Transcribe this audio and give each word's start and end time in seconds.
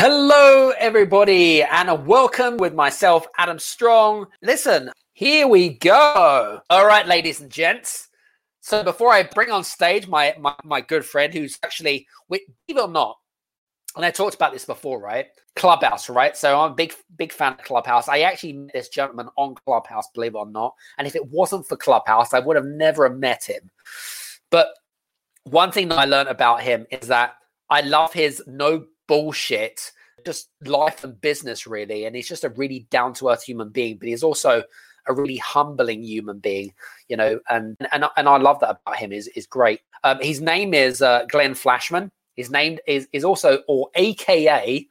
Hello, 0.00 0.70
everybody, 0.78 1.60
and 1.60 2.06
welcome 2.06 2.56
with 2.56 2.72
myself, 2.72 3.26
Adam 3.36 3.58
Strong. 3.58 4.26
Listen, 4.42 4.92
here 5.12 5.48
we 5.48 5.70
go. 5.70 6.60
All 6.70 6.86
right, 6.86 7.04
ladies 7.04 7.40
and 7.40 7.50
gents. 7.50 8.06
So 8.60 8.84
before 8.84 9.10
I 9.12 9.24
bring 9.24 9.50
on 9.50 9.64
stage 9.64 10.06
my 10.06 10.36
my, 10.38 10.54
my 10.62 10.82
good 10.82 11.04
friend, 11.04 11.34
who's 11.34 11.58
actually, 11.64 12.06
believe 12.28 12.42
it 12.68 12.78
or 12.78 12.86
not, 12.86 13.18
and 13.96 14.04
I 14.04 14.12
talked 14.12 14.36
about 14.36 14.52
this 14.52 14.64
before, 14.64 15.00
right? 15.00 15.26
Clubhouse, 15.56 16.08
right? 16.08 16.36
So 16.36 16.60
I'm 16.60 16.70
a 16.70 16.74
big, 16.76 16.94
big 17.16 17.32
fan 17.32 17.54
of 17.54 17.64
Clubhouse. 17.64 18.06
I 18.06 18.20
actually 18.20 18.52
met 18.52 18.74
this 18.74 18.90
gentleman 18.90 19.28
on 19.36 19.56
Clubhouse, 19.66 20.06
believe 20.14 20.36
it 20.36 20.38
or 20.38 20.46
not. 20.46 20.76
And 20.98 21.08
if 21.08 21.16
it 21.16 21.26
wasn't 21.26 21.66
for 21.66 21.76
Clubhouse, 21.76 22.32
I 22.32 22.38
would 22.38 22.54
have 22.54 22.66
never 22.66 23.10
met 23.10 23.46
him. 23.46 23.68
But 24.52 24.68
one 25.42 25.72
thing 25.72 25.88
that 25.88 25.98
I 25.98 26.04
learned 26.04 26.28
about 26.28 26.62
him 26.62 26.86
is 26.92 27.08
that 27.08 27.34
I 27.68 27.80
love 27.80 28.12
his 28.12 28.40
no 28.46 28.86
bullshit, 29.08 29.90
just 30.24 30.50
life 30.64 31.02
and 31.02 31.20
business, 31.20 31.66
really. 31.66 32.04
And 32.04 32.14
he's 32.14 32.28
just 32.28 32.44
a 32.44 32.50
really 32.50 32.86
down 32.90 33.12
to 33.14 33.30
earth 33.30 33.42
human 33.42 33.70
being, 33.70 33.96
but 33.96 34.08
he's 34.08 34.22
also 34.22 34.62
a 35.08 35.14
really 35.14 35.38
humbling 35.38 36.04
human 36.04 36.38
being, 36.38 36.72
you 37.08 37.16
know, 37.16 37.40
and 37.48 37.76
and 37.92 38.04
and 38.16 38.28
I 38.28 38.36
love 38.36 38.60
that 38.60 38.78
about 38.82 38.96
him. 38.96 39.10
is 39.12 39.26
is 39.28 39.46
great. 39.46 39.80
Um, 40.04 40.18
his 40.20 40.40
name 40.40 40.74
is 40.74 41.02
uh, 41.02 41.24
Glenn 41.28 41.54
Flashman. 41.54 42.12
His 42.36 42.50
name 42.50 42.78
is 42.86 43.08
is 43.12 43.24
also 43.24 43.62
or 43.66 43.88
AKA 43.94 44.86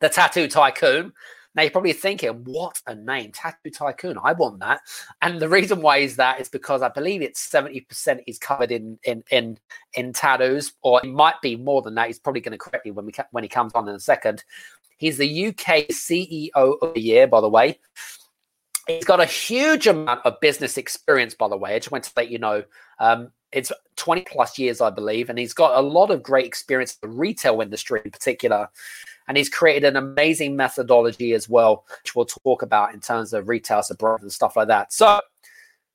the 0.00 0.08
Tattoo 0.08 0.46
Tycoon. 0.46 1.12
Now 1.54 1.62
you're 1.62 1.72
probably 1.72 1.92
thinking, 1.92 2.30
what 2.44 2.80
a 2.86 2.94
name, 2.94 3.32
Tattoo 3.32 3.70
Tycoon. 3.70 4.18
I 4.22 4.32
want 4.32 4.60
that. 4.60 4.80
And 5.20 5.40
the 5.40 5.48
reason 5.48 5.82
why 5.82 5.98
is 5.98 6.16
that 6.16 6.40
is 6.40 6.48
because 6.48 6.80
I 6.82 6.88
believe 6.88 7.22
it's 7.22 7.48
70% 7.48 8.22
is 8.26 8.38
covered 8.38 8.70
in 8.70 8.98
in 9.04 9.24
in 9.30 9.58
in 9.94 10.12
tattoos, 10.12 10.72
or 10.82 11.00
it 11.02 11.08
might 11.08 11.40
be 11.42 11.56
more 11.56 11.82
than 11.82 11.94
that. 11.96 12.06
He's 12.06 12.20
probably 12.20 12.40
going 12.40 12.52
to 12.52 12.58
correct 12.58 12.84
me 12.84 12.92
when 12.92 13.06
we 13.06 13.12
when 13.32 13.44
he 13.44 13.48
comes 13.48 13.72
on 13.74 13.88
in 13.88 13.94
a 13.94 14.00
second. 14.00 14.44
He's 14.96 15.16
the 15.16 15.46
UK 15.46 15.88
CEO 15.88 16.50
of 16.54 16.94
the 16.94 17.00
year, 17.00 17.26
by 17.26 17.40
the 17.40 17.48
way. 17.48 17.78
He's 18.86 19.04
got 19.04 19.20
a 19.20 19.24
huge 19.24 19.86
amount 19.86 20.20
of 20.24 20.38
business 20.40 20.76
experience, 20.76 21.34
by 21.34 21.48
the 21.48 21.56
way. 21.56 21.74
I 21.74 21.78
just 21.78 21.90
want 21.90 22.04
to 22.04 22.12
let 22.16 22.30
you 22.30 22.38
know. 22.38 22.64
Um, 22.98 23.32
it's 23.52 23.72
20 23.96 24.22
plus 24.30 24.58
years, 24.58 24.80
I 24.80 24.90
believe, 24.90 25.30
and 25.30 25.38
he's 25.38 25.54
got 25.54 25.78
a 25.78 25.80
lot 25.80 26.10
of 26.10 26.22
great 26.22 26.46
experience 26.46 26.98
in 27.02 27.10
the 27.10 27.16
retail 27.16 27.60
industry 27.60 28.00
in 28.04 28.10
particular. 28.10 28.68
And 29.30 29.36
he's 29.36 29.48
created 29.48 29.84
an 29.84 29.94
amazing 29.94 30.56
methodology 30.56 31.34
as 31.34 31.48
well, 31.48 31.84
which 32.02 32.16
we'll 32.16 32.24
talk 32.24 32.62
about 32.62 32.94
in 32.94 32.98
terms 32.98 33.32
of 33.32 33.48
retail 33.48 33.80
support 33.80 34.22
and 34.22 34.32
stuff 34.32 34.56
like 34.56 34.66
that. 34.66 34.92
So 34.92 35.20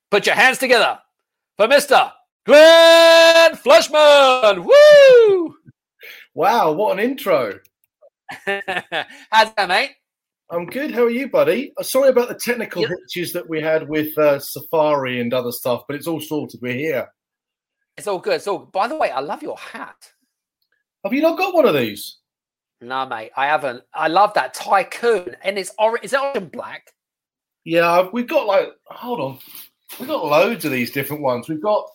put 0.09 0.25
your 0.25 0.35
hands 0.35 0.57
together 0.57 0.99
for 1.57 1.67
Mr. 1.67 2.13
Glenn 2.45 3.57
Flashman. 3.57 4.63
Woo! 4.63 5.55
Wow, 6.33 6.71
what 6.73 6.97
an 6.97 7.03
intro. 7.03 7.59
How's 8.45 9.53
that, 9.55 9.67
mate? 9.67 9.91
I'm 10.49 10.65
good. 10.65 10.91
How 10.91 11.03
are 11.03 11.09
you, 11.09 11.29
buddy? 11.29 11.73
Uh, 11.77 11.83
sorry 11.83 12.09
about 12.09 12.29
the 12.29 12.35
technical 12.35 12.83
yep. 12.83 12.91
hitches 12.91 13.33
that 13.33 13.49
we 13.49 13.61
had 13.61 13.87
with 13.89 14.17
uh, 14.17 14.39
Safari 14.39 15.19
and 15.19 15.33
other 15.33 15.51
stuff, 15.51 15.83
but 15.87 15.95
it's 15.95 16.07
all 16.07 16.21
sorted. 16.21 16.61
We're 16.61 16.73
here. 16.73 17.09
It's 17.97 18.07
all 18.07 18.19
good. 18.19 18.41
So, 18.41 18.59
by 18.59 18.87
the 18.87 18.97
way, 18.97 19.11
I 19.11 19.19
love 19.19 19.43
your 19.43 19.57
hat. 19.57 20.11
Have 21.03 21.13
you 21.13 21.21
not 21.21 21.37
got 21.37 21.53
one 21.53 21.65
of 21.65 21.73
these? 21.73 22.17
No, 22.81 23.05
mate, 23.05 23.31
I 23.35 23.45
haven't. 23.45 23.83
I 23.93 24.07
love 24.07 24.33
that 24.33 24.53
tycoon, 24.53 25.35
and 25.43 25.57
it's 25.57 25.71
orange. 25.79 26.05
Is 26.05 26.13
it 26.13 26.19
orange 26.19 26.37
and 26.37 26.51
black? 26.51 26.91
Yeah, 27.63 28.09
we've 28.11 28.27
got 28.27 28.45
like. 28.45 28.69
Hold 28.87 29.19
on, 29.19 29.39
we've 29.99 30.09
got 30.09 30.25
loads 30.25 30.65
of 30.65 30.71
these 30.71 30.91
different 30.91 31.21
ones. 31.21 31.47
We've 31.47 31.61
got. 31.61 31.85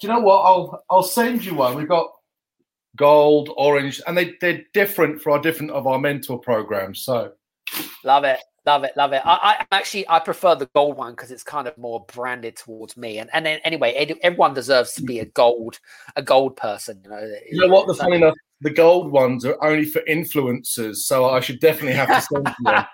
Do 0.00 0.06
you 0.06 0.12
know 0.12 0.20
what? 0.20 0.42
I'll 0.42 0.84
I'll 0.90 1.02
send 1.02 1.44
you 1.44 1.54
one. 1.54 1.74
We've 1.74 1.88
got 1.88 2.10
gold, 2.96 3.50
orange, 3.56 4.00
and 4.06 4.16
they 4.16 4.34
they're 4.40 4.64
different 4.72 5.20
for 5.20 5.30
our 5.32 5.40
different 5.40 5.72
of 5.72 5.86
our 5.86 5.98
mentor 5.98 6.38
programs. 6.38 7.00
So, 7.00 7.32
love 8.04 8.24
it. 8.24 8.38
Love 8.68 8.84
it, 8.84 8.94
love 8.98 9.14
it. 9.14 9.22
I, 9.24 9.64
I 9.70 9.74
actually 9.74 10.06
I 10.10 10.18
prefer 10.18 10.54
the 10.54 10.68
gold 10.74 10.98
one 10.98 11.12
because 11.12 11.30
it's 11.30 11.42
kind 11.42 11.66
of 11.66 11.78
more 11.78 12.04
branded 12.12 12.54
towards 12.54 12.98
me. 12.98 13.16
And 13.16 13.30
and 13.32 13.46
then, 13.46 13.60
anyway, 13.64 13.94
everyone 14.22 14.52
deserves 14.52 14.92
to 14.96 15.02
be 15.02 15.20
a 15.20 15.24
gold 15.24 15.80
a 16.16 16.22
gold 16.22 16.54
person. 16.54 17.00
You 17.02 17.08
know. 17.08 17.34
You 17.50 17.60
know 17.66 17.72
what? 17.72 17.86
The 17.86 17.94
funny 17.94 18.16
enough, 18.16 18.34
the 18.60 18.68
gold 18.68 19.10
ones 19.10 19.46
are 19.46 19.56
only 19.64 19.86
for 19.86 20.02
influencers, 20.02 20.96
so 20.96 21.30
I 21.30 21.40
should 21.40 21.60
definitely 21.60 21.94
have 21.94 22.08
to 22.08 22.20
send 22.20 22.44
them. 22.44 22.84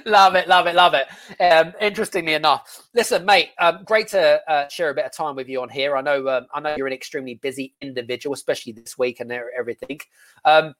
love 0.06 0.34
it, 0.34 0.48
love 0.48 0.66
it, 0.66 0.74
love 0.74 0.94
it. 0.94 1.06
Um, 1.40 1.72
interestingly 1.80 2.34
enough, 2.34 2.88
listen, 2.94 3.24
mate, 3.24 3.50
um, 3.60 3.84
great 3.84 4.08
to 4.08 4.40
uh, 4.50 4.68
share 4.70 4.90
a 4.90 4.94
bit 4.94 5.04
of 5.04 5.12
time 5.12 5.36
with 5.36 5.48
you 5.48 5.62
on 5.62 5.68
here. 5.68 5.96
I 5.96 6.00
know, 6.00 6.28
um, 6.28 6.46
I 6.52 6.58
know 6.58 6.74
you're 6.76 6.88
an 6.88 6.92
extremely 6.92 7.34
busy 7.34 7.74
individual, 7.80 8.34
especially 8.34 8.72
this 8.72 8.98
week 8.98 9.20
and 9.20 9.30
everything. 9.30 10.00
Um, 10.44 10.74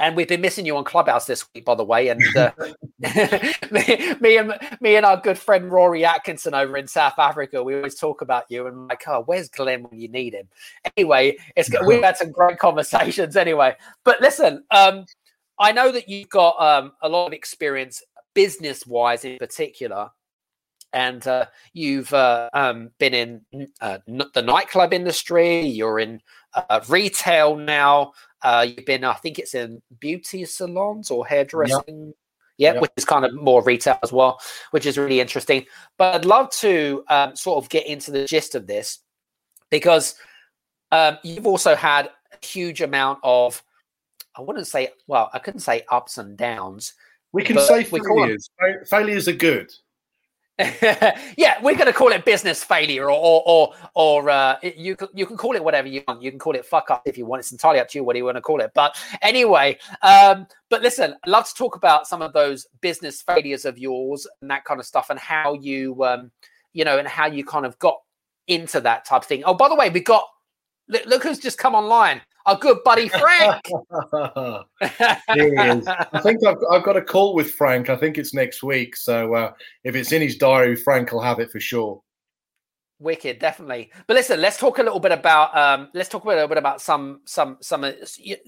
and 0.00 0.16
we've 0.16 0.28
been 0.28 0.40
missing 0.40 0.66
you 0.66 0.76
on 0.76 0.84
Clubhouse 0.84 1.26
this 1.26 1.44
week, 1.54 1.64
by 1.64 1.74
the 1.74 1.84
way. 1.84 2.08
And 2.08 2.22
uh, 2.36 2.50
me, 3.70 4.14
me, 4.20 4.38
and 4.38 4.58
me 4.80 4.96
and 4.96 5.06
our 5.06 5.16
good 5.16 5.38
friend 5.38 5.70
Rory 5.70 6.04
Atkinson 6.04 6.54
over 6.54 6.76
in 6.76 6.86
South 6.86 7.18
Africa, 7.18 7.62
we 7.62 7.76
always 7.76 7.94
talk 7.94 8.20
about 8.22 8.44
you 8.48 8.66
and 8.66 8.88
like, 8.88 9.02
oh, 9.06 9.22
where's 9.26 9.48
Glenn 9.48 9.84
when 9.84 10.00
you 10.00 10.08
need 10.08 10.34
him? 10.34 10.48
Anyway, 10.96 11.36
it's 11.56 11.70
we've 11.86 12.02
had 12.04 12.16
some 12.16 12.32
great 12.32 12.58
conversations. 12.58 13.36
Anyway, 13.36 13.74
but 14.04 14.20
listen, 14.20 14.64
um, 14.70 15.06
I 15.58 15.72
know 15.72 15.90
that 15.92 16.08
you've 16.08 16.28
got 16.28 16.60
um, 16.60 16.92
a 17.02 17.08
lot 17.08 17.26
of 17.26 17.32
experience 17.32 18.02
business 18.34 18.86
wise, 18.86 19.24
in 19.24 19.38
particular. 19.38 20.10
And 20.92 21.26
uh, 21.26 21.46
you've 21.72 22.12
uh, 22.14 22.48
um, 22.54 22.90
been 22.98 23.14
in 23.14 23.68
uh, 23.80 23.98
the 24.06 24.42
nightclub 24.42 24.92
industry. 24.92 25.60
You're 25.60 25.98
in 25.98 26.20
uh, 26.54 26.80
retail 26.88 27.56
now. 27.56 28.12
Uh, 28.42 28.66
you've 28.68 28.86
been, 28.86 29.04
I 29.04 29.14
think 29.14 29.38
it's 29.38 29.54
in 29.54 29.82
beauty 29.98 30.44
salons 30.44 31.10
or 31.10 31.26
hairdressing. 31.26 32.14
Yeah, 32.58 32.72
yep. 32.72 32.80
which 32.80 32.92
is 32.96 33.04
kind 33.04 33.26
of 33.26 33.34
more 33.34 33.62
retail 33.62 33.98
as 34.02 34.12
well, 34.12 34.40
which 34.70 34.86
is 34.86 34.96
really 34.96 35.20
interesting. 35.20 35.66
But 35.98 36.14
I'd 36.14 36.24
love 36.24 36.48
to 36.52 37.04
um, 37.10 37.36
sort 37.36 37.62
of 37.62 37.68
get 37.68 37.86
into 37.86 38.10
the 38.10 38.24
gist 38.24 38.54
of 38.54 38.66
this 38.66 39.00
because 39.70 40.14
um, 40.92 41.18
you've 41.22 41.46
also 41.46 41.74
had 41.74 42.08
a 42.32 42.46
huge 42.46 42.80
amount 42.80 43.18
of, 43.22 43.62
I 44.36 44.40
wouldn't 44.40 44.66
say, 44.66 44.88
well, 45.06 45.28
I 45.34 45.38
couldn't 45.38 45.60
say 45.60 45.82
ups 45.90 46.16
and 46.16 46.34
downs. 46.36 46.94
We 47.32 47.44
can 47.44 47.58
say 47.58 47.84
failures. 47.84 48.48
Failures 48.88 49.28
are 49.28 49.32
good. 49.32 49.70
yeah, 50.58 51.60
we're 51.62 51.74
going 51.74 51.86
to 51.86 51.92
call 51.92 52.12
it 52.12 52.24
business 52.24 52.64
failure, 52.64 53.10
or 53.10 53.18
or 53.18 53.42
or, 53.44 53.74
or 53.94 54.30
uh, 54.30 54.56
you 54.62 54.96
you 55.12 55.26
can 55.26 55.36
call 55.36 55.54
it 55.54 55.62
whatever 55.62 55.86
you 55.86 56.02
want. 56.08 56.22
You 56.22 56.30
can 56.30 56.38
call 56.38 56.54
it 56.54 56.64
fuck 56.64 56.90
up 56.90 57.02
if 57.04 57.18
you 57.18 57.26
want. 57.26 57.40
It's 57.40 57.52
entirely 57.52 57.78
up 57.78 57.88
to 57.88 57.98
you 57.98 58.04
what 58.04 58.16
you 58.16 58.24
want 58.24 58.38
to 58.38 58.40
call 58.40 58.62
it. 58.62 58.70
But 58.74 58.96
anyway, 59.20 59.78
um, 60.00 60.46
but 60.70 60.80
listen, 60.80 61.14
I'd 61.24 61.30
love 61.30 61.46
to 61.46 61.54
talk 61.54 61.76
about 61.76 62.06
some 62.06 62.22
of 62.22 62.32
those 62.32 62.66
business 62.80 63.20
failures 63.20 63.66
of 63.66 63.78
yours 63.78 64.26
and 64.40 64.50
that 64.50 64.64
kind 64.64 64.80
of 64.80 64.86
stuff, 64.86 65.10
and 65.10 65.18
how 65.18 65.52
you 65.52 66.02
um, 66.04 66.30
you 66.72 66.86
know, 66.86 66.98
and 66.98 67.06
how 67.06 67.26
you 67.26 67.44
kind 67.44 67.66
of 67.66 67.78
got 67.78 67.96
into 68.46 68.80
that 68.80 69.04
type 69.04 69.22
of 69.22 69.28
thing. 69.28 69.42
Oh, 69.44 69.52
by 69.52 69.68
the 69.68 69.74
way, 69.74 69.90
we 69.90 70.00
got 70.00 70.24
look, 70.88 71.04
look 71.04 71.22
who's 71.22 71.38
just 71.38 71.58
come 71.58 71.74
online 71.74 72.22
our 72.46 72.56
good 72.56 72.78
buddy 72.84 73.08
Frank. 73.08 73.60
I 74.80 76.20
think 76.22 76.46
I've, 76.46 76.56
I've, 76.70 76.84
got 76.84 76.96
a 76.96 77.02
call 77.02 77.34
with 77.34 77.50
Frank. 77.52 77.90
I 77.90 77.96
think 77.96 78.18
it's 78.18 78.32
next 78.32 78.62
week. 78.62 78.96
So 78.96 79.34
uh, 79.34 79.52
if 79.84 79.94
it's 79.96 80.12
in 80.12 80.22
his 80.22 80.36
diary, 80.36 80.76
Frank 80.76 81.12
will 81.12 81.20
have 81.20 81.40
it 81.40 81.50
for 81.50 81.60
sure. 81.60 82.00
Wicked, 82.98 83.40
definitely. 83.40 83.90
But 84.06 84.14
listen, 84.14 84.40
let's 84.40 84.56
talk 84.56 84.78
a 84.78 84.82
little 84.82 85.00
bit 85.00 85.12
about 85.12 85.54
um, 85.54 85.88
let's 85.92 86.08
talk 86.08 86.24
a 86.24 86.28
little 86.28 86.48
bit 86.48 86.56
about 86.56 86.80
some 86.80 87.20
some 87.26 87.58
some 87.60 87.84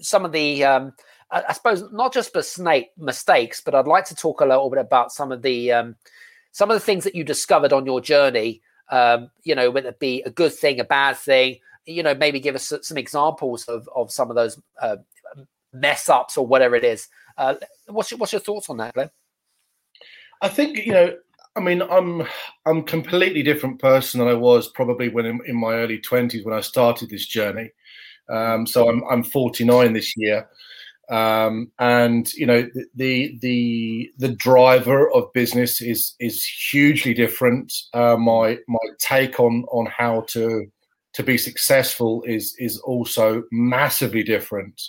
some 0.01 0.25
of 0.25 0.33
the 0.33 0.65
um, 0.65 0.95
I, 1.31 1.45
I 1.49 1.53
suppose 1.53 1.85
not 1.93 2.15
just 2.15 2.33
for 2.33 2.43
snake 2.43 2.91
mistakes, 2.97 3.61
but 3.61 3.75
I'd 3.75 3.87
like 3.87 4.07
to 4.07 4.15
talk 4.15 4.41
a 4.41 4.47
little 4.47 4.71
bit 4.71 4.79
about 4.79 5.13
some 5.13 5.33
of 5.33 5.43
the 5.43 5.73
um, 5.73 5.97
some 6.53 6.71
of 6.71 6.75
the 6.75 6.81
things 6.81 7.05
that 7.05 7.15
you 7.15 7.25
discovered 7.25 7.73
on 7.73 7.85
your 7.85 8.01
journey. 8.01 8.63
Um, 8.91 9.31
you 9.43 9.55
know, 9.55 9.71
whether 9.71 9.91
it 9.91 9.99
be 9.99 10.23
a 10.23 10.31
good 10.31 10.55
thing, 10.55 10.81
a 10.81 10.85
bad 10.85 11.19
thing, 11.19 11.59
you 11.89 12.03
know, 12.03 12.15
maybe 12.15 12.39
give 12.39 12.55
us 12.55 12.73
some 12.83 12.99
examples 12.99 13.65
of, 13.65 13.89
of 13.97 14.13
some 14.13 14.31
of 14.31 14.37
those 14.37 14.61
uh, 14.81 14.97
mess 15.73 16.09
ups 16.09 16.37
or 16.37 16.47
whatever 16.47 16.77
it 16.77 16.85
is. 16.85 17.09
Uh, 17.37 17.55
what's 17.87 18.11
your, 18.11 18.19
what's 18.19 18.33
your 18.33 18.41
thoughts 18.41 18.69
on 18.69 18.77
that, 18.77 18.95
Glenn? 18.95 19.11
I 20.41 20.49
think 20.49 20.79
you 20.79 20.93
know. 20.93 21.17
I 21.57 21.61
mean, 21.61 21.83
I'm 21.83 22.25
I'm 22.67 22.85
completely 22.85 23.43
different 23.43 23.81
person 23.81 24.21
than 24.21 24.29
I 24.29 24.35
was 24.35 24.69
probably 24.69 25.09
when 25.09 25.27
in, 25.27 25.41
in 25.47 25.57
my 25.57 25.75
early 25.75 25.99
twenties 25.99 26.45
when 26.45 26.55
I 26.55 26.61
started 26.61 27.11
this 27.11 27.27
journey. 27.27 27.73
Um, 28.29 28.67
so 28.67 28.89
I'm 28.89 29.03
I'm 29.11 29.25
49 29.25 29.93
this 29.93 30.15
year, 30.17 30.49
um, 31.09 31.73
and 31.79 32.33
you 32.35 32.47
know 32.47 32.69
the, 32.95 33.37
the, 33.41 34.13
the 34.19 34.29
driver 34.29 35.11
of 35.13 35.33
business 35.33 35.81
is 35.81 36.15
is 36.21 36.45
hugely 36.45 37.15
different. 37.15 37.73
Uh, 37.93 38.17
my 38.17 38.59
my 38.69 38.79
take 39.01 39.41
on 39.41 39.65
on 39.73 39.87
how 39.87 40.21
to 40.29 40.71
to 41.19 41.23
be 41.23 41.37
successful 41.37 42.23
is 42.27 42.55
is 42.59 42.79
also 42.79 43.43
massively 43.53 44.23
different. 44.23 44.81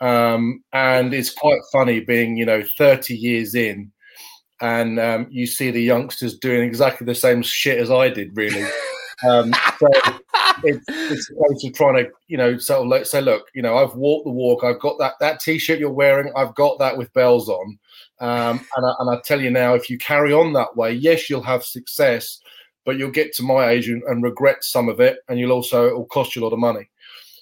Um, 0.00 0.62
and 0.72 1.14
it's 1.14 1.32
quite 1.32 1.60
funny 1.72 2.00
being, 2.00 2.36
you 2.36 2.44
know, 2.44 2.62
30 2.76 3.14
years 3.14 3.54
in 3.54 3.92
and 4.60 4.98
um, 4.98 5.26
you 5.30 5.46
see 5.46 5.70
the 5.70 5.82
youngsters 5.82 6.38
doing 6.38 6.62
exactly 6.62 7.04
the 7.04 7.14
same 7.14 7.42
shit 7.42 7.78
as 7.78 7.90
I 7.90 8.08
did, 8.08 8.36
really. 8.36 8.64
Um, 9.28 9.54
so 9.78 9.88
it's, 10.64 10.84
it's 10.88 11.30
a 11.30 11.34
case 11.34 11.64
of 11.64 11.74
trying 11.74 12.04
to, 12.04 12.10
you 12.26 12.36
know, 12.36 12.58
sort 12.58 12.80
of 12.80 12.88
like 12.88 13.06
say, 13.06 13.20
look, 13.22 13.46
you 13.54 13.62
know, 13.62 13.78
I've 13.78 13.94
walked 13.94 14.26
the 14.26 14.32
walk. 14.32 14.64
I've 14.64 14.80
got 14.80 14.98
that 14.98 15.14
that 15.20 15.40
t-shirt 15.40 15.78
you're 15.78 15.90
wearing. 15.90 16.32
I've 16.36 16.54
got 16.56 16.78
that 16.80 16.98
with 16.98 17.12
bells 17.14 17.48
on. 17.48 17.78
Um, 18.20 18.66
and, 18.76 18.84
I, 18.84 18.92
and 18.98 19.10
I 19.10 19.20
tell 19.24 19.40
you 19.40 19.50
now, 19.50 19.74
if 19.74 19.88
you 19.88 19.98
carry 19.98 20.32
on 20.32 20.52
that 20.54 20.76
way, 20.76 20.92
yes, 20.92 21.30
you'll 21.30 21.42
have 21.42 21.64
success, 21.64 22.40
but 22.84 22.96
you'll 22.96 23.10
get 23.10 23.32
to 23.34 23.42
my 23.42 23.68
age 23.68 23.88
and, 23.88 24.02
and 24.04 24.22
regret 24.22 24.62
some 24.62 24.88
of 24.88 25.00
it, 25.00 25.18
and 25.28 25.38
you'll 25.38 25.52
also 25.52 25.86
it 25.86 25.96
will 25.96 26.06
cost 26.06 26.34
you 26.34 26.42
a 26.42 26.44
lot 26.44 26.52
of 26.52 26.58
money. 26.58 26.88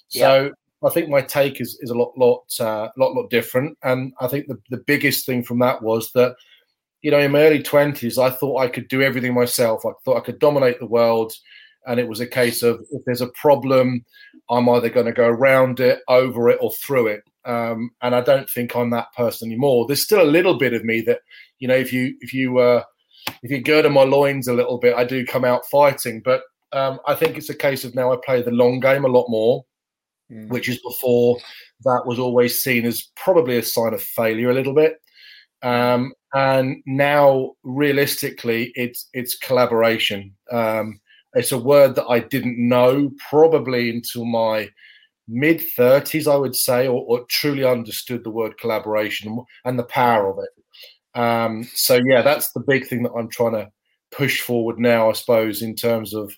So 0.09 0.43
yeah. 0.43 0.49
I 0.87 0.89
think 0.91 1.09
my 1.09 1.21
take 1.21 1.61
is, 1.61 1.77
is 1.81 1.89
a 1.89 1.97
lot 1.97 2.13
lot 2.17 2.43
uh, 2.59 2.89
lot 2.97 3.13
lot 3.13 3.29
different, 3.29 3.77
and 3.83 4.13
I 4.19 4.27
think 4.27 4.47
the, 4.47 4.59
the 4.69 4.83
biggest 4.85 5.25
thing 5.25 5.43
from 5.43 5.59
that 5.59 5.81
was 5.81 6.11
that 6.13 6.35
you 7.01 7.11
know 7.11 7.19
in 7.19 7.31
my 7.31 7.41
early 7.41 7.63
twenties 7.63 8.17
I 8.17 8.29
thought 8.29 8.61
I 8.61 8.67
could 8.67 8.87
do 8.87 9.01
everything 9.01 9.33
myself. 9.33 9.85
I 9.85 9.91
thought 10.03 10.17
I 10.17 10.25
could 10.25 10.39
dominate 10.39 10.79
the 10.79 10.85
world, 10.85 11.33
and 11.85 11.99
it 11.99 12.07
was 12.07 12.19
a 12.19 12.27
case 12.27 12.63
of 12.63 12.85
if 12.91 13.01
there's 13.05 13.21
a 13.21 13.31
problem, 13.41 14.05
I'm 14.49 14.69
either 14.69 14.89
going 14.89 15.05
to 15.05 15.13
go 15.13 15.27
around 15.27 15.79
it, 15.79 15.99
over 16.07 16.49
it, 16.49 16.59
or 16.61 16.71
through 16.73 17.07
it. 17.07 17.23
Um, 17.45 17.91
and 18.01 18.15
I 18.15 18.21
don't 18.21 18.49
think 18.49 18.75
I'm 18.75 18.89
that 18.91 19.13
person 19.17 19.49
anymore. 19.49 19.85
There's 19.85 20.03
still 20.03 20.21
a 20.21 20.29
little 20.29 20.57
bit 20.57 20.73
of 20.73 20.85
me 20.85 21.01
that 21.01 21.19
you 21.59 21.67
know 21.67 21.75
if 21.75 21.91
you 21.91 22.15
if 22.21 22.33
you 22.33 22.59
uh, 22.59 22.83
if 23.41 23.51
you 23.51 23.61
gird 23.61 23.89
my 23.91 24.03
loins 24.03 24.47
a 24.47 24.53
little 24.53 24.77
bit, 24.77 24.95
I 24.95 25.03
do 25.03 25.25
come 25.25 25.45
out 25.45 25.65
fighting. 25.69 26.21
But 26.23 26.43
um, 26.71 26.99
I 27.07 27.15
think 27.15 27.37
it's 27.37 27.49
a 27.49 27.55
case 27.55 27.83
of 27.83 27.95
now 27.95 28.11
I 28.11 28.17
play 28.23 28.41
the 28.41 28.51
long 28.51 28.79
game 28.79 29.05
a 29.05 29.09
lot 29.09 29.29
more, 29.29 29.63
mm. 30.31 30.49
which 30.49 30.69
is 30.69 30.79
before 30.81 31.37
that 31.83 32.03
was 32.05 32.19
always 32.19 32.61
seen 32.61 32.85
as 32.85 33.09
probably 33.15 33.57
a 33.57 33.63
sign 33.63 33.93
of 33.93 34.01
failure 34.01 34.49
a 34.49 34.53
little 34.53 34.73
bit. 34.73 34.97
Um, 35.61 36.13
and 36.33 36.77
now, 36.85 37.53
realistically, 37.63 38.71
it's 38.75 39.07
it's 39.13 39.37
collaboration. 39.37 40.35
Um, 40.51 40.99
it's 41.33 41.51
a 41.51 41.57
word 41.57 41.95
that 41.95 42.07
I 42.07 42.19
didn't 42.19 42.57
know 42.57 43.11
probably 43.29 43.89
until 43.89 44.25
my 44.25 44.69
mid 45.27 45.61
30s, 45.77 46.31
I 46.31 46.35
would 46.35 46.55
say, 46.55 46.87
or, 46.87 47.03
or, 47.07 47.25
truly 47.29 47.63
understood 47.63 48.23
the 48.23 48.29
word 48.29 48.57
collaboration 48.57 49.43
and 49.65 49.79
the 49.79 49.83
power 49.85 50.29
of 50.29 50.37
it. 50.39 50.49
Um, 51.15 51.63
so 51.73 51.99
yeah, 52.05 52.21
that's 52.21 52.51
the 52.51 52.59
big 52.61 52.87
thing 52.87 53.03
that 53.03 53.11
I'm 53.11 53.29
trying 53.29 53.53
to 53.53 53.69
push 54.11 54.41
forward 54.41 54.79
now, 54.79 55.09
I 55.09 55.13
suppose, 55.13 55.61
in 55.61 55.75
terms 55.75 56.13
of 56.13 56.33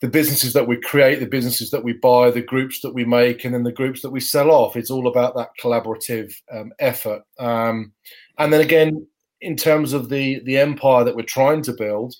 the 0.00 0.08
businesses 0.08 0.52
that 0.52 0.66
we 0.66 0.76
create, 0.76 1.20
the 1.20 1.26
businesses 1.26 1.70
that 1.70 1.84
we 1.84 1.94
buy, 1.94 2.30
the 2.30 2.42
groups 2.42 2.80
that 2.80 2.94
we 2.94 3.04
make, 3.04 3.44
and 3.44 3.54
then 3.54 3.62
the 3.62 3.72
groups 3.72 4.02
that 4.02 4.10
we 4.10 4.20
sell 4.20 4.50
off. 4.50 4.76
It's 4.76 4.90
all 4.90 5.06
about 5.06 5.34
that 5.36 5.50
collaborative 5.60 6.32
um, 6.52 6.72
effort. 6.78 7.22
Um, 7.38 7.92
and 8.38 8.52
then 8.52 8.60
again, 8.60 9.06
in 9.40 9.56
terms 9.56 9.92
of 9.92 10.08
the 10.08 10.40
the 10.44 10.58
empire 10.58 11.04
that 11.04 11.16
we're 11.16 11.22
trying 11.22 11.62
to 11.62 11.72
build, 11.72 12.14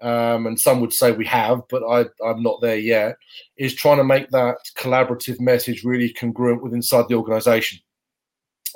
um, 0.00 0.46
and 0.46 0.58
some 0.58 0.80
would 0.80 0.92
say 0.92 1.12
we 1.12 1.26
have, 1.26 1.60
but 1.68 1.82
I, 1.84 2.06
am 2.28 2.42
not 2.42 2.60
there 2.60 2.78
yet. 2.78 3.16
Is 3.56 3.74
trying 3.74 3.98
to 3.98 4.04
make 4.04 4.30
that 4.30 4.56
collaborative 4.76 5.40
message 5.40 5.84
really 5.84 6.12
congruent 6.12 6.62
with 6.62 6.72
inside 6.72 7.06
the 7.08 7.16
organisation. 7.16 7.80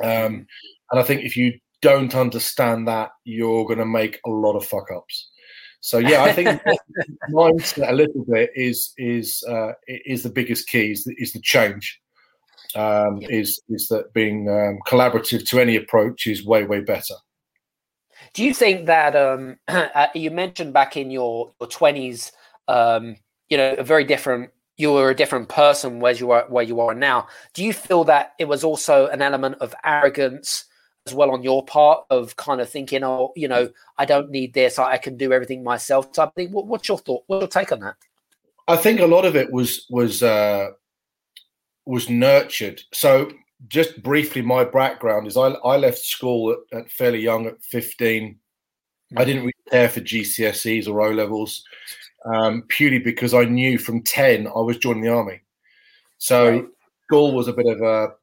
Um, 0.02 0.46
and 0.90 1.00
I 1.00 1.02
think 1.02 1.22
if 1.22 1.36
you 1.36 1.58
don't 1.84 2.14
understand 2.14 2.88
that, 2.88 3.10
you're 3.24 3.66
going 3.66 3.78
to 3.78 3.84
make 3.84 4.18
a 4.24 4.30
lot 4.30 4.56
of 4.56 4.64
fuck 4.64 4.90
ups. 4.90 5.28
So 5.80 5.98
yeah, 5.98 6.22
I 6.22 6.32
think 6.32 6.48
mindset 7.30 7.90
a 7.90 7.92
little 7.92 8.24
bit 8.24 8.50
is 8.56 8.94
is 8.96 9.44
uh, 9.46 9.72
is 9.86 10.22
the 10.22 10.30
biggest 10.30 10.66
key. 10.66 10.92
Is 10.92 11.04
the, 11.04 11.14
is 11.18 11.34
the 11.34 11.42
change. 11.42 12.00
Um, 12.74 13.20
is 13.28 13.60
is 13.68 13.88
that 13.88 14.14
being 14.14 14.48
um, 14.48 14.78
collaborative 14.86 15.46
to 15.48 15.60
any 15.60 15.76
approach 15.76 16.26
is 16.26 16.42
way 16.42 16.64
way 16.64 16.80
better. 16.80 17.16
Do 18.32 18.42
you 18.42 18.54
think 18.54 18.86
that 18.86 19.14
um, 19.14 19.58
uh, 19.68 20.06
you 20.14 20.30
mentioned 20.30 20.72
back 20.72 20.96
in 20.96 21.10
your 21.10 21.52
your 21.60 21.68
twenties, 21.68 22.32
um, 22.66 23.16
you 23.50 23.58
know, 23.58 23.74
a 23.74 23.84
very 23.84 24.04
different 24.04 24.52
you 24.78 24.90
were 24.90 25.10
a 25.10 25.14
different 25.14 25.50
person 25.50 26.00
where 26.00 26.14
you 26.14 26.30
are 26.30 26.46
where 26.48 26.64
you 26.64 26.80
are 26.80 26.94
now. 26.94 27.28
Do 27.52 27.62
you 27.62 27.74
feel 27.74 28.04
that 28.04 28.32
it 28.38 28.48
was 28.48 28.64
also 28.64 29.08
an 29.08 29.20
element 29.20 29.56
of 29.60 29.74
arrogance 29.84 30.64
as 31.06 31.14
well 31.14 31.30
on 31.30 31.42
your 31.42 31.64
part 31.64 32.04
of 32.10 32.34
kind 32.36 32.60
of 32.60 32.68
thinking, 32.68 33.04
oh, 33.04 33.32
you 33.36 33.48
know, 33.48 33.70
I 33.98 34.04
don't 34.04 34.30
need 34.30 34.54
this, 34.54 34.78
I 34.78 34.96
can 34.96 35.16
do 35.16 35.32
everything 35.32 35.62
myself 35.62 36.12
type 36.12 36.34
thing. 36.34 36.52
What, 36.52 36.66
what's 36.66 36.88
your 36.88 36.98
thought? 36.98 37.24
What's 37.26 37.42
your 37.42 37.48
take 37.48 37.72
on 37.72 37.80
that? 37.80 37.96
I 38.66 38.76
think 38.76 39.00
a 39.00 39.06
lot 39.06 39.26
of 39.26 39.36
it 39.36 39.52
was 39.52 39.86
was 39.90 40.22
uh, 40.22 40.70
was 41.84 42.08
nurtured. 42.08 42.80
So 42.92 43.30
just 43.68 44.02
briefly, 44.02 44.40
my 44.40 44.64
background 44.64 45.26
is 45.26 45.36
I, 45.36 45.48
I 45.48 45.76
left 45.76 45.98
school 45.98 46.52
at, 46.52 46.78
at 46.78 46.90
fairly 46.90 47.20
young, 47.20 47.46
at 47.46 47.62
fifteen. 47.62 48.36
Mm-hmm. 49.12 49.18
I 49.18 49.24
didn't 49.24 49.42
really 49.42 49.52
care 49.70 49.90
for 49.90 50.00
GCSEs 50.00 50.88
or 50.88 51.02
O 51.02 51.10
levels, 51.10 51.62
um, 52.24 52.62
purely 52.68 52.98
because 52.98 53.34
I 53.34 53.44
knew 53.44 53.76
from 53.76 54.00
ten 54.02 54.46
I 54.46 54.60
was 54.60 54.78
joining 54.78 55.02
the 55.02 55.10
army. 55.10 55.42
So 56.16 56.50
right. 56.50 56.64
school 57.06 57.34
was 57.34 57.48
a 57.48 57.52
bit 57.52 57.66
of 57.66 57.82
a 57.82 58.14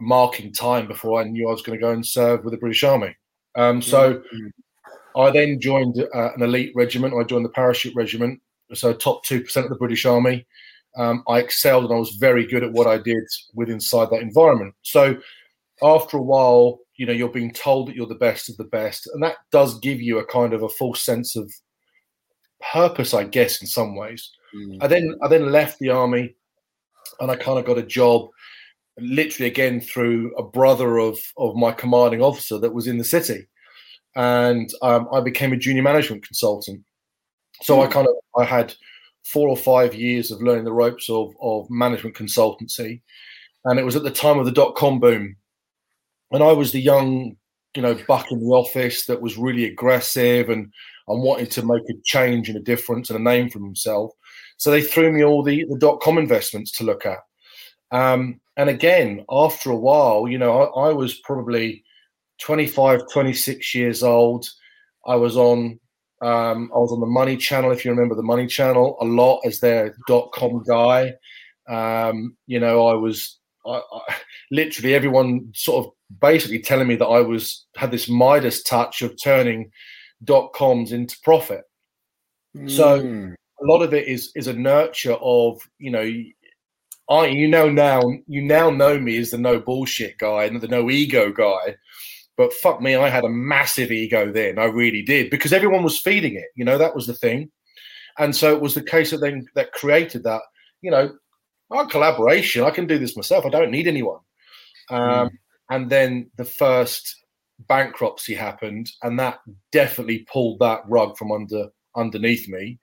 marking 0.00 0.52
time 0.52 0.86
before 0.86 1.20
I 1.20 1.24
knew 1.24 1.48
I 1.48 1.52
was 1.52 1.62
going 1.62 1.78
to 1.78 1.82
go 1.82 1.92
and 1.92 2.04
serve 2.04 2.44
with 2.44 2.52
the 2.52 2.58
British 2.58 2.82
Army. 2.84 3.16
Um, 3.56 3.82
so 3.82 4.14
mm-hmm. 4.14 5.20
I 5.20 5.30
then 5.30 5.60
joined 5.60 5.98
uh, 6.14 6.32
an 6.34 6.42
elite 6.42 6.72
regiment. 6.74 7.14
I 7.14 7.24
joined 7.24 7.44
the 7.44 7.50
parachute 7.50 7.94
regiment, 7.96 8.40
so 8.74 8.92
top 8.92 9.24
two 9.24 9.42
percent 9.42 9.66
of 9.66 9.70
the 9.70 9.78
British 9.78 10.06
Army. 10.06 10.46
Um, 10.96 11.22
I 11.28 11.38
excelled 11.38 11.84
and 11.84 11.94
I 11.94 11.98
was 11.98 12.16
very 12.16 12.46
good 12.46 12.64
at 12.64 12.72
what 12.72 12.86
I 12.86 12.98
did 12.98 13.22
with 13.54 13.70
inside 13.70 14.10
that 14.10 14.22
environment. 14.22 14.74
So 14.82 15.16
after 15.82 16.16
a 16.16 16.22
while, 16.22 16.80
you 16.96 17.06
know, 17.06 17.12
you're 17.12 17.28
being 17.28 17.52
told 17.52 17.88
that 17.88 17.96
you're 17.96 18.06
the 18.06 18.14
best 18.14 18.48
of 18.48 18.56
the 18.56 18.64
best, 18.64 19.08
and 19.12 19.22
that 19.22 19.36
does 19.50 19.78
give 19.80 20.00
you 20.00 20.18
a 20.18 20.26
kind 20.26 20.52
of 20.52 20.62
a 20.62 20.68
false 20.68 21.04
sense 21.04 21.36
of 21.36 21.52
purpose, 22.72 23.14
I 23.14 23.24
guess, 23.24 23.60
in 23.60 23.66
some 23.66 23.96
ways. 23.96 24.30
Mm. 24.54 24.78
I 24.80 24.86
then 24.86 25.18
I 25.22 25.28
then 25.28 25.50
left 25.50 25.78
the 25.78 25.90
army, 25.90 26.34
and 27.20 27.30
I 27.30 27.36
kind 27.36 27.58
of 27.58 27.64
got 27.64 27.78
a 27.78 27.82
job 27.82 28.28
literally 29.00 29.50
again 29.50 29.80
through 29.80 30.34
a 30.36 30.42
brother 30.42 30.98
of 30.98 31.18
of 31.36 31.56
my 31.56 31.72
commanding 31.72 32.22
officer 32.22 32.58
that 32.58 32.74
was 32.74 32.86
in 32.86 32.98
the 32.98 33.04
city, 33.04 33.46
and 34.16 34.70
um, 34.82 35.08
I 35.12 35.20
became 35.20 35.52
a 35.52 35.56
junior 35.56 35.82
management 35.82 36.26
consultant. 36.26 36.84
So 37.62 37.76
mm. 37.76 37.82
I 37.82 37.86
hmm. 37.86 37.92
kind 37.92 38.08
of 38.08 38.14
I 38.38 38.44
had 38.44 38.74
four 39.24 39.48
or 39.48 39.56
five 39.56 39.94
years 39.94 40.30
of 40.30 40.42
learning 40.42 40.64
the 40.64 40.72
ropes 40.72 41.10
of 41.10 41.32
of 41.40 41.68
management 41.70 42.16
consultancy, 42.16 43.00
and 43.64 43.78
it 43.78 43.84
was 43.84 43.96
at 43.96 44.02
the 44.02 44.10
time 44.10 44.38
of 44.38 44.46
the 44.46 44.52
dot 44.52 44.74
com 44.76 45.00
boom, 45.00 45.36
and 46.32 46.42
I 46.42 46.52
was 46.52 46.72
the 46.72 46.80
young 46.80 47.36
you 47.76 47.82
know, 47.82 47.96
buck 48.08 48.30
in 48.32 48.40
the 48.40 48.46
office 48.46 49.06
that 49.06 49.22
was 49.22 49.38
really 49.38 49.64
aggressive 49.64 50.48
and 50.48 50.72
and 51.08 51.22
wanted 51.22 51.50
to 51.50 51.64
make 51.64 51.82
a 51.90 52.00
change 52.04 52.48
and 52.48 52.56
a 52.56 52.62
difference 52.62 53.10
and 53.10 53.18
a 53.18 53.22
name 53.22 53.50
for 53.50 53.58
himself. 53.58 54.12
So 54.58 54.70
they 54.70 54.82
threw 54.82 55.12
me 55.12 55.24
all 55.24 55.42
the 55.42 55.64
the 55.68 55.78
dot 55.78 56.00
com 56.00 56.18
investments 56.18 56.72
to 56.72 56.84
look 56.84 57.06
at. 57.06 57.18
Um, 57.92 58.40
and 58.56 58.68
again, 58.68 59.24
after 59.30 59.70
a 59.70 59.76
while, 59.76 60.28
you 60.28 60.38
know, 60.38 60.62
I, 60.62 60.88
I 60.88 60.92
was 60.92 61.18
probably 61.20 61.84
25, 62.40 63.02
26 63.12 63.74
years 63.74 64.02
old. 64.02 64.46
I 65.06 65.16
was 65.16 65.36
on 65.36 65.80
um, 66.22 66.70
I 66.74 66.78
was 66.78 66.92
on 66.92 67.00
the 67.00 67.06
Money 67.06 67.36
Channel, 67.36 67.70
if 67.70 67.84
you 67.84 67.90
remember 67.90 68.14
the 68.14 68.22
Money 68.22 68.46
Channel, 68.46 68.98
a 69.00 69.04
lot 69.04 69.40
as 69.46 69.60
their 69.60 69.94
dot 70.06 70.30
com 70.32 70.62
guy. 70.66 71.14
Um, 71.68 72.36
you 72.46 72.60
know, 72.60 72.86
I 72.88 72.94
was 72.94 73.38
I, 73.66 73.80
I, 73.92 74.16
literally 74.50 74.94
everyone 74.94 75.50
sort 75.54 75.86
of 75.86 75.92
basically 76.20 76.58
telling 76.58 76.88
me 76.88 76.96
that 76.96 77.06
I 77.06 77.20
was 77.20 77.66
had 77.76 77.90
this 77.90 78.08
Midas 78.08 78.62
touch 78.62 79.00
of 79.00 79.14
turning 79.22 79.70
dot 80.24 80.52
coms 80.52 80.92
into 80.92 81.16
profit. 81.24 81.64
Mm. 82.54 82.70
So 82.70 83.00
hmm. 83.00 83.32
a 83.62 83.64
lot 83.64 83.82
of 83.82 83.94
it 83.94 84.06
is 84.06 84.30
is 84.34 84.46
a 84.46 84.52
nurture 84.52 85.16
of 85.20 85.60
you 85.78 85.90
know 85.90 86.12
I 87.10 87.26
you 87.26 87.48
know 87.48 87.68
now 87.68 88.02
you 88.28 88.40
now 88.40 88.70
know 88.70 88.98
me 88.98 89.18
as 89.18 89.30
the 89.30 89.38
no 89.38 89.58
bullshit 89.58 90.16
guy 90.18 90.44
and 90.44 90.60
the 90.60 90.68
no 90.68 90.90
ego 90.90 91.32
guy. 91.32 91.76
But 92.36 92.54
fuck 92.54 92.80
me, 92.80 92.94
I 92.94 93.10
had 93.10 93.24
a 93.24 93.28
massive 93.28 93.90
ego 93.92 94.32
then. 94.32 94.58
I 94.58 94.64
really 94.64 95.02
did 95.02 95.28
because 95.28 95.52
everyone 95.52 95.82
was 95.82 95.98
feeding 95.98 96.36
it. 96.36 96.46
You 96.54 96.64
know, 96.64 96.78
that 96.78 96.94
was 96.94 97.06
the 97.06 97.14
thing. 97.14 97.50
And 98.18 98.34
so 98.34 98.54
it 98.54 98.62
was 98.62 98.74
the 98.74 98.82
case 98.82 99.10
that 99.10 99.18
then 99.18 99.46
that 99.56 99.72
created 99.72 100.22
that, 100.22 100.40
you 100.80 100.90
know, 100.90 101.12
our 101.70 101.86
collaboration. 101.86 102.64
I 102.64 102.70
can 102.70 102.86
do 102.86 102.98
this 102.98 103.16
myself. 103.16 103.44
I 103.44 103.50
don't 103.50 103.70
need 103.70 103.88
anyone. 103.88 104.20
Um, 104.88 105.00
mm. 105.00 105.30
And 105.70 105.90
then 105.90 106.30
the 106.36 106.44
first 106.44 107.16
bankruptcy 107.68 108.34
happened, 108.34 108.90
and 109.02 109.18
that 109.18 109.40
definitely 109.72 110.26
pulled 110.32 110.60
that 110.60 110.82
rug 110.88 111.16
from 111.16 111.32
under 111.32 111.66
underneath 111.96 112.48
me. 112.48 112.78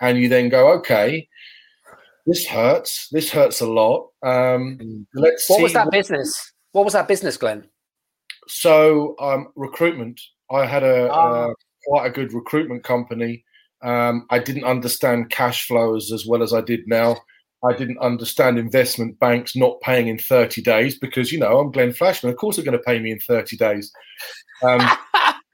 And 0.00 0.18
you 0.18 0.28
then 0.28 0.48
go, 0.48 0.72
okay, 0.78 1.28
this 2.26 2.46
hurts. 2.46 3.08
This 3.10 3.30
hurts 3.30 3.60
a 3.60 3.66
lot. 3.66 4.08
Um, 4.22 4.78
mm. 4.80 5.06
let's. 5.14 5.48
What 5.48 5.62
was 5.62 5.72
that 5.74 5.86
what- 5.86 5.92
business? 5.92 6.52
What 6.72 6.84
was 6.84 6.94
that 6.94 7.06
business, 7.06 7.36
Glenn? 7.36 7.68
So 8.48 9.14
um, 9.20 9.48
recruitment. 9.54 10.20
I 10.50 10.66
had 10.66 10.82
a, 10.82 11.08
oh. 11.10 11.50
uh, 11.50 11.54
quite 11.86 12.06
a 12.06 12.10
good 12.10 12.32
recruitment 12.34 12.84
company. 12.84 13.44
Um, 13.82 14.26
I 14.30 14.38
didn't 14.38 14.64
understand 14.64 15.30
cash 15.30 15.66
flows 15.66 16.12
as 16.12 16.26
well 16.26 16.42
as 16.42 16.52
I 16.52 16.60
did 16.60 16.86
now. 16.86 17.16
I 17.64 17.74
didn't 17.74 17.98
understand 17.98 18.58
investment 18.58 19.18
banks 19.18 19.56
not 19.56 19.80
paying 19.80 20.08
in 20.08 20.18
30 20.18 20.62
days 20.62 20.98
because, 20.98 21.32
you 21.32 21.38
know, 21.38 21.58
I'm 21.58 21.70
Glenn 21.70 21.92
Flashman. 21.92 22.32
Of 22.32 22.38
course, 22.38 22.56
they're 22.56 22.64
going 22.64 22.76
to 22.76 22.84
pay 22.84 22.98
me 22.98 23.10
in 23.10 23.18
30 23.20 23.56
days. 23.56 23.90
Um, 24.62 24.80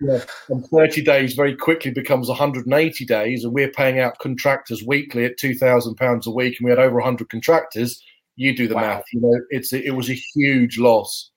yeah, 0.00 0.24
and 0.48 0.66
30 0.66 1.02
days 1.02 1.34
very 1.34 1.54
quickly 1.54 1.90
becomes 1.90 2.28
180 2.28 3.04
days, 3.04 3.44
and 3.44 3.52
we're 3.52 3.70
paying 3.70 4.00
out 4.00 4.18
contractors 4.18 4.82
weekly 4.82 5.24
at 5.24 5.38
£2,000 5.38 6.26
a 6.26 6.30
week, 6.30 6.56
and 6.58 6.64
we 6.64 6.70
had 6.70 6.78
over 6.78 6.96
100 6.96 7.28
contractors. 7.28 8.02
You 8.36 8.56
do 8.56 8.66
the 8.66 8.74
wow. 8.74 8.80
math. 8.80 9.04
You 9.12 9.20
know, 9.20 9.40
it's 9.50 9.72
it 9.72 9.94
was 9.94 10.08
a 10.08 10.20
huge 10.34 10.78
loss. 10.78 11.30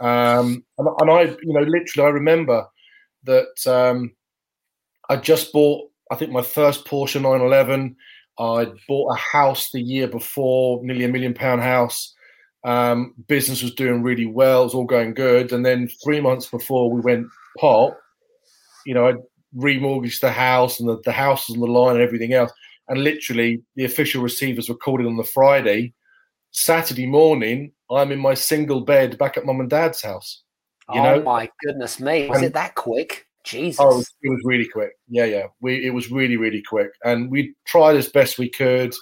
Um, 0.00 0.64
and, 0.78 0.88
and, 1.00 1.10
I, 1.10 1.22
you 1.22 1.52
know, 1.52 1.60
literally, 1.60 2.08
I 2.08 2.10
remember 2.10 2.66
that 3.24 3.66
um, 3.68 4.10
I 5.08 5.16
just 5.16 5.52
bought, 5.52 5.88
I 6.10 6.16
think, 6.16 6.32
my 6.32 6.42
first 6.42 6.84
Porsche 6.84 7.22
911. 7.22 7.94
I 8.38 8.66
bought 8.88 9.12
a 9.12 9.16
house 9.16 9.70
the 9.70 9.80
year 9.80 10.08
before, 10.08 10.80
nearly 10.82 11.04
a 11.04 11.08
million 11.08 11.34
pound 11.34 11.62
house. 11.62 12.14
Um, 12.64 13.14
business 13.28 13.62
was 13.62 13.74
doing 13.74 14.02
really 14.02 14.26
well, 14.26 14.62
it 14.62 14.64
was 14.64 14.74
all 14.74 14.84
going 14.84 15.14
good. 15.14 15.52
And 15.52 15.64
then 15.64 15.88
three 16.02 16.20
months 16.20 16.46
before 16.46 16.90
we 16.90 17.00
went 17.00 17.26
pop, 17.58 17.98
you 18.86 18.94
know, 18.94 19.08
I 19.08 19.14
remortgaged 19.56 20.20
the 20.20 20.32
house 20.32 20.80
and 20.80 20.88
the, 20.88 21.00
the 21.04 21.12
house 21.12 21.48
was 21.48 21.56
on 21.56 21.60
the 21.60 21.66
line 21.66 21.96
and 21.96 22.04
everything 22.04 22.32
else. 22.32 22.52
And 22.88 23.02
literally, 23.04 23.62
the 23.76 23.84
official 23.84 24.22
receivers 24.22 24.68
were 24.68 24.76
called 24.76 25.00
in 25.00 25.06
on 25.06 25.16
the 25.16 25.24
Friday. 25.24 25.94
Saturday 26.50 27.06
morning, 27.06 27.72
I'm 27.90 28.12
in 28.12 28.18
my 28.18 28.34
single 28.34 28.82
bed 28.82 29.18
back 29.18 29.36
at 29.36 29.46
mum 29.46 29.60
and 29.60 29.70
dad's 29.70 30.02
house. 30.02 30.42
You 30.92 31.00
oh 31.00 31.04
know? 31.04 31.22
my 31.22 31.48
goodness 31.64 32.00
me! 32.00 32.28
Was 32.28 32.38
and, 32.38 32.46
it 32.46 32.54
that 32.54 32.74
quick? 32.74 33.26
Jesus! 33.44 33.80
Oh, 33.80 33.92
it 33.92 33.96
was, 33.96 34.14
it 34.22 34.30
was, 34.30 34.40
really 34.44 34.68
quick. 34.68 34.90
Yeah, 35.08 35.24
yeah. 35.24 35.46
We 35.60 35.86
it 35.86 35.90
was 35.90 36.10
really 36.10 36.36
really 36.36 36.62
quick, 36.62 36.90
and 37.04 37.30
we 37.30 37.54
tried 37.66 37.96
as 37.96 38.08
best 38.08 38.38
we 38.38 38.50
could 38.50 38.94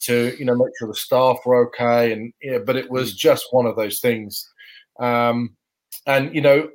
to 0.00 0.34
you 0.38 0.44
know 0.44 0.56
make 0.56 0.72
sure 0.78 0.88
the 0.88 0.94
staff 0.94 1.38
were 1.44 1.66
okay, 1.66 2.12
and 2.12 2.32
yeah, 2.42 2.58
but 2.58 2.76
it 2.76 2.90
was 2.90 3.12
mm. 3.12 3.18
just 3.18 3.46
one 3.50 3.66
of 3.66 3.76
those 3.76 4.00
things. 4.00 4.48
Um, 4.98 5.54
and 6.06 6.34
you 6.34 6.40
know, 6.40 6.70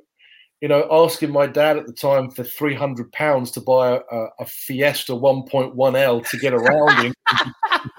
you 0.64 0.68
know, 0.68 0.88
asking 0.90 1.30
my 1.30 1.46
dad 1.46 1.76
at 1.76 1.84
the 1.84 1.92
time 1.92 2.30
for 2.30 2.42
three 2.42 2.74
hundred 2.74 3.12
pounds 3.12 3.50
to 3.50 3.60
buy 3.60 4.00
a, 4.10 4.24
a, 4.38 4.46
Fiesta 4.46 5.14
one 5.14 5.42
point 5.42 5.74
one 5.74 5.94
L 5.94 6.22
to 6.22 6.38
get 6.38 6.54
around 6.54 7.04
in, 7.04 7.14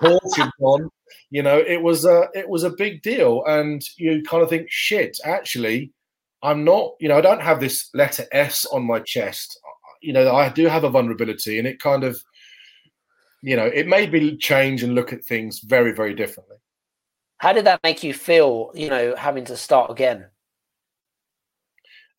on 0.62 0.90
you 1.30 1.44
know, 1.44 1.60
it 1.60 1.84
was 1.84 2.06
a 2.06 2.28
it 2.34 2.50
was 2.50 2.64
a 2.64 2.72
big 2.72 3.04
deal, 3.04 3.44
and 3.46 3.84
you 3.98 4.24
kind 4.24 4.42
of 4.42 4.50
think, 4.50 4.66
shit, 4.68 5.16
actually, 5.24 5.92
I'm 6.42 6.64
not. 6.64 6.94
You 7.00 7.10
know, 7.10 7.20
I 7.20 7.22
don't 7.22 7.44
have 7.44 7.60
this 7.60 7.88
letter 7.94 8.26
S 8.32 8.66
on 8.66 8.84
my 8.84 9.00
chest. 9.00 9.60
You 10.02 10.14
know, 10.14 10.36
I 10.36 10.50
do 10.50 10.66
have 10.66 10.86
a 10.86 10.90
vulnerability, 10.90 11.60
and 11.60 11.68
it 11.68 11.80
kind 11.80 12.04
of, 12.04 12.20
you 13.44 13.56
know, 13.56 13.68
it 13.68 13.86
made 13.86 14.12
me 14.12 14.38
change 14.38 14.82
and 14.82 14.96
look 14.96 15.14
at 15.14 15.24
things 15.24 15.60
very, 15.60 15.92
very 15.92 16.16
differently. 16.16 16.58
How 17.38 17.54
did 17.54 17.66
that 17.66 17.84
make 17.84 18.04
you 18.04 18.16
feel? 18.16 18.72
You 18.74 18.90
know, 18.90 19.16
having 19.16 19.46
to 19.46 19.56
start 19.56 19.92
again. 19.92 20.26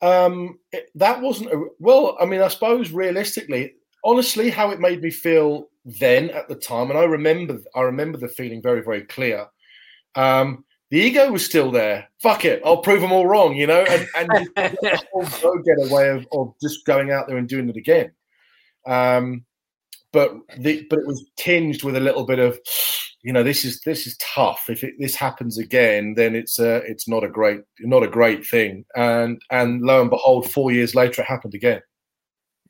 Um, 0.03 0.59
it, 0.73 0.91
that 0.95 1.21
wasn't 1.21 1.53
a, 1.53 1.65
well. 1.79 2.17
I 2.21 2.27
mean, 2.27 2.41
I 2.41 2.49
suppose 2.49 2.91
realistically, 2.91 3.75
honestly, 4.05 4.51
how 4.51 4.71
it 4.71 4.81
made 4.81 5.03
me 5.03 5.11
feel 5.11 5.69
then 5.85 6.31
at 6.31 6.49
the 6.49 6.55
time, 6.55 6.91
and 6.91 6.99
I 6.99 7.05
remember 7.05 7.59
I 7.75 7.83
remember 7.83 8.19
the 8.19 8.29
feeling 8.29 8.63
very 8.63 8.83
very 8.83 9.03
clear. 9.03 9.47
Um, 10.15 10.65
the 10.91 10.99
ego 10.99 11.33
was 11.33 11.45
still 11.45 11.71
there. 11.71 12.09
Fuck 12.23 12.45
it, 12.45 12.63
I'll 12.65 12.79
prove 12.79 13.01
them 13.01 13.13
all 13.13 13.27
wrong, 13.27 13.57
you 13.57 13.67
know, 13.67 13.85
and 13.89 14.07
and 14.17 14.49
go 14.57 15.59
get 15.59 15.79
a 15.83 15.89
way 15.93 16.11
of, 16.11 16.27
of 16.33 16.55
just 16.61 16.85
going 16.85 17.11
out 17.11 17.27
there 17.27 17.39
and 17.39 17.49
doing 17.49 17.69
it 17.69 17.77
again. 17.77 18.13
Um, 18.87 19.45
but 20.13 20.35
the, 20.59 20.87
but 20.89 21.01
it 21.01 21.07
was 21.07 21.29
tinged 21.37 21.83
with 21.83 21.97
a 21.97 22.01
little 22.01 22.25
bit 22.25 22.39
of, 22.39 22.59
you 23.27 23.33
know, 23.33 23.43
this 23.43 23.65
is 23.65 23.81
this 23.81 24.07
is 24.07 24.17
tough. 24.19 24.67
If 24.69 24.85
it, 24.85 24.95
this 25.01 25.17
happens 25.17 25.59
again, 25.59 26.15
then 26.15 26.37
it's 26.37 26.61
a 26.61 26.77
it's 26.85 27.09
not 27.09 27.25
a 27.25 27.29
great 27.29 27.63
not 27.81 28.05
a 28.05 28.09
great 28.09 28.47
thing. 28.47 28.85
And 28.95 29.43
and 29.51 29.83
lo 29.83 30.01
and 30.01 30.09
behold, 30.09 30.49
four 30.53 30.71
years 30.71 30.95
later, 30.95 31.23
it 31.23 31.27
happened 31.27 31.53
again. 31.53 31.83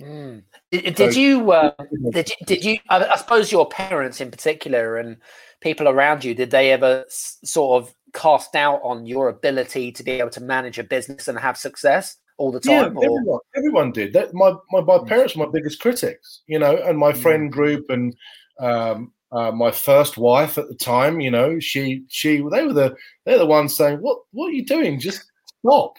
Mm. 0.00 0.44
Did, 0.70 0.94
did 0.94 1.12
so, 1.12 1.20
you? 1.20 1.52
Uh, 1.52 1.72
did 2.10 2.30
you? 2.30 2.46
Did 2.46 2.64
you? 2.64 2.78
I, 2.88 3.04
I, 3.04 3.16
suppose 3.16 3.52
your 3.52 3.68
parents, 3.68 4.22
in 4.22 4.30
particular, 4.30 4.96
and 4.96 5.18
people 5.60 5.88
around 5.88 6.24
you, 6.24 6.34
did 6.34 6.50
they 6.50 6.72
ever 6.72 7.04
s- 7.06 7.36
sort 7.44 7.82
of 7.82 7.94
cast 8.14 8.54
doubt 8.54 8.80
on 8.82 9.04
your 9.04 9.28
ability 9.28 9.92
to 9.92 10.02
be 10.02 10.12
able 10.12 10.30
to 10.30 10.40
manage 10.40 10.78
a 10.78 10.84
business 10.84 11.28
and 11.28 11.38
have 11.38 11.58
success 11.58 12.16
all 12.38 12.50
the 12.50 12.60
time? 12.60 12.96
Yeah, 12.96 13.04
everyone, 13.04 13.40
everyone, 13.54 13.92
did. 13.92 14.14
That, 14.14 14.32
my, 14.32 14.54
my 14.70 14.80
my 14.80 14.96
hmm. 14.96 15.06
parents 15.06 15.36
were 15.36 15.44
my 15.44 15.52
biggest 15.52 15.80
critics, 15.80 16.44
you 16.46 16.58
know, 16.58 16.78
and 16.78 16.96
my 16.96 17.12
friend 17.12 17.48
hmm. 17.48 17.50
group 17.50 17.90
and 17.90 18.16
um, 18.58 19.12
uh, 19.32 19.50
my 19.50 19.70
first 19.70 20.16
wife 20.16 20.58
at 20.58 20.68
the 20.68 20.74
time, 20.74 21.20
you 21.20 21.30
know, 21.30 21.58
she 21.58 22.04
she 22.08 22.36
they 22.50 22.64
were 22.64 22.72
the 22.72 22.96
they're 23.24 23.38
the 23.38 23.46
ones 23.46 23.76
saying, 23.76 23.98
"What 23.98 24.18
what 24.32 24.48
are 24.48 24.52
you 24.52 24.64
doing? 24.64 25.00
Just 25.00 25.24
stop." 25.60 25.96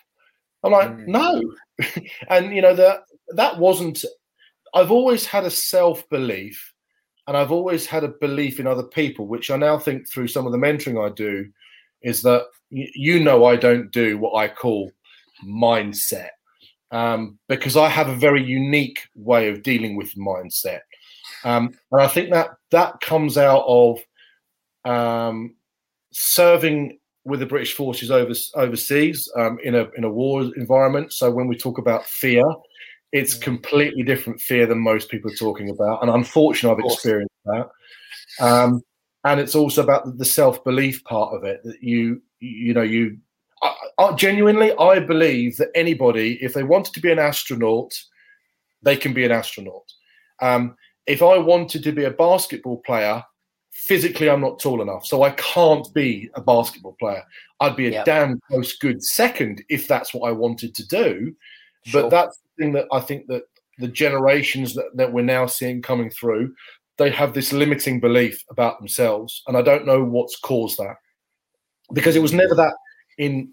I'm 0.64 0.72
like, 0.72 0.90
mm. 0.90 1.08
"No," 1.08 1.44
and 2.30 2.56
you 2.56 2.62
know 2.62 2.74
that 2.74 3.02
that 3.36 3.58
wasn't 3.58 4.04
I've 4.74 4.92
always 4.92 5.26
had 5.26 5.44
a 5.44 5.50
self 5.50 6.08
belief 6.10 6.74
and 7.28 7.36
I've 7.36 7.52
always 7.52 7.86
had 7.86 8.04
a 8.04 8.10
belief 8.10 8.60
in 8.60 8.68
other 8.68 8.84
people, 8.84 9.28
which 9.28 9.52
I 9.52 9.58
now 9.58 9.78
think 9.78 10.10
through 10.10 10.30
some 10.30 10.46
of 10.46 10.54
the 10.54 10.58
mentoring 10.58 11.06
I 11.06 11.14
do 11.14 11.46
is 12.02 12.22
that 12.22 12.46
you 12.70 13.20
know 13.20 13.46
I 13.46 13.56
don't 13.56 13.92
do 13.92 14.18
what 14.18 14.38
I 14.38 14.48
call 14.48 14.92
mindset 15.46 16.30
um, 16.92 17.38
because 17.48 17.76
I 17.76 17.90
have 17.90 18.08
a 18.08 18.16
very 18.16 18.44
unique 18.44 19.00
way 19.16 19.50
of 19.50 19.64
dealing 19.64 19.96
with 19.96 20.16
mindset, 20.16 20.82
um, 21.44 21.74
and 21.92 22.02
I 22.02 22.08
think 22.08 22.32
that 22.32 22.50
that 22.72 23.00
comes 23.02 23.38
out 23.38 23.64
of 23.68 24.00
um, 24.86 25.56
serving 26.12 27.00
with 27.26 27.42
the 27.42 27.46
British 27.46 27.74
forces 27.74 28.10
over, 28.10 28.34
overseas 28.56 29.30
um, 29.36 29.58
in 29.64 29.76
a 29.76 29.90
in 29.98 30.04
a 30.04 30.10
war 30.10 30.44
environment. 30.56 31.14
So 31.14 31.30
when 31.30 31.48
we 31.48 31.58
talk 31.58 31.78
about 31.78 32.06
fear, 32.06 32.44
it's 33.12 33.34
completely 33.34 34.04
different 34.04 34.42
fear 34.42 34.66
than 34.66 34.80
most 34.80 35.10
people 35.10 35.32
are 35.32 35.36
talking 35.36 35.70
about, 35.70 36.02
and 36.02 36.12
unfortunately, 36.12 36.84
I've 36.84 36.92
experienced 36.92 37.34
that. 37.46 37.70
Um, 38.40 38.82
and 39.24 39.40
it's 39.40 39.56
also 39.56 39.84
about 39.84 40.18
the 40.18 40.26
self 40.26 40.64
belief 40.64 41.04
part 41.04 41.34
of 41.36 41.44
it 41.44 41.62
that 41.64 41.82
you 41.82 42.22
you 42.40 42.74
know 42.74 42.82
you 42.82 43.18
I, 43.62 43.76
I, 44.00 44.14
genuinely 44.14 44.72
I 44.78 45.00
believe 45.00 45.58
that 45.58 45.70
anybody, 45.76 46.38
if 46.42 46.54
they 46.54 46.64
wanted 46.64 46.94
to 46.94 47.02
be 47.02 47.12
an 47.12 47.20
astronaut, 47.20 47.94
they 48.84 48.96
can 48.96 49.14
be 49.14 49.26
an 49.26 49.32
astronaut. 49.32 49.84
Um, 50.42 50.76
if 51.08 51.22
I 51.22 51.38
wanted 51.38 51.84
to 51.84 51.92
be 51.92 52.04
a 52.04 52.12
basketball 52.12 52.78
player, 52.86 53.24
physically 53.72 54.30
I'm 54.30 54.42
not 54.42 54.60
tall 54.60 54.82
enough, 54.82 55.06
so 55.06 55.24
I 55.24 55.32
can't 55.32 55.92
be 55.94 56.30
a 56.36 56.42
basketball 56.42 56.96
player. 57.00 57.24
I'd 57.60 57.76
be 57.76 57.88
a 57.88 57.92
yep. 57.92 58.06
damn 58.06 58.40
close 58.48 58.78
good 58.78 59.04
second 59.04 59.64
if 59.70 59.88
that's 59.88 60.14
what 60.14 60.28
I 60.28 60.32
wanted 60.32 60.76
to 60.76 60.88
do 60.88 61.36
Sure. 61.88 62.04
But 62.04 62.10
that's 62.10 62.38
the 62.38 62.64
thing 62.64 62.74
that 62.74 62.86
I 62.92 63.00
think 63.00 63.28
that 63.28 63.44
the 63.80 63.88
generations 63.88 64.76
that, 64.76 64.90
that 64.96 65.14
we're 65.14 65.22
now 65.22 65.46
seeing 65.46 65.82
coming 65.82 66.10
through, 66.10 66.54
they 66.98 67.10
have 67.12 67.34
this 67.34 67.54
limiting 67.54 68.02
belief 68.02 68.44
about 68.50 68.80
themselves. 68.80 69.42
And 69.48 69.56
I 69.56 69.62
don't 69.62 69.86
know 69.86 70.04
what's 70.04 70.38
caused 70.38 70.78
that. 70.80 70.96
Because 71.94 72.18
it 72.18 72.22
was 72.22 72.34
never 72.34 72.56
that 72.56 72.74
in 73.18 73.52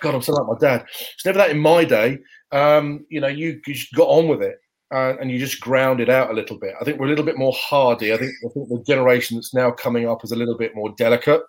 God, 0.00 0.14
I'm 0.14 0.22
so 0.22 0.32
like 0.32 0.46
my 0.46 0.58
dad. 0.68 0.86
It's 1.14 1.26
never 1.26 1.38
that 1.38 1.50
in 1.50 1.58
my 1.58 1.84
day. 1.84 2.18
Um, 2.52 3.04
you 3.08 3.20
know, 3.20 3.28
you, 3.28 3.60
you 3.66 3.74
just 3.74 3.92
got 3.94 4.08
on 4.08 4.28
with 4.28 4.42
it 4.42 4.60
uh, 4.92 5.16
and 5.20 5.30
you 5.30 5.38
just 5.38 5.60
ground 5.60 6.00
it 6.00 6.10
out 6.10 6.30
a 6.30 6.34
little 6.34 6.58
bit. 6.58 6.74
I 6.80 6.84
think 6.84 7.00
we're 7.00 7.06
a 7.06 7.08
little 7.08 7.24
bit 7.24 7.38
more 7.38 7.54
hardy. 7.54 8.12
I 8.12 8.18
think 8.18 8.32
I 8.44 8.48
think 8.52 8.68
the 8.68 8.84
generation 8.86 9.36
that's 9.36 9.54
now 9.54 9.70
coming 9.70 10.08
up 10.08 10.22
is 10.22 10.32
a 10.32 10.36
little 10.36 10.56
bit 10.56 10.74
more 10.74 10.94
delicate, 10.98 11.42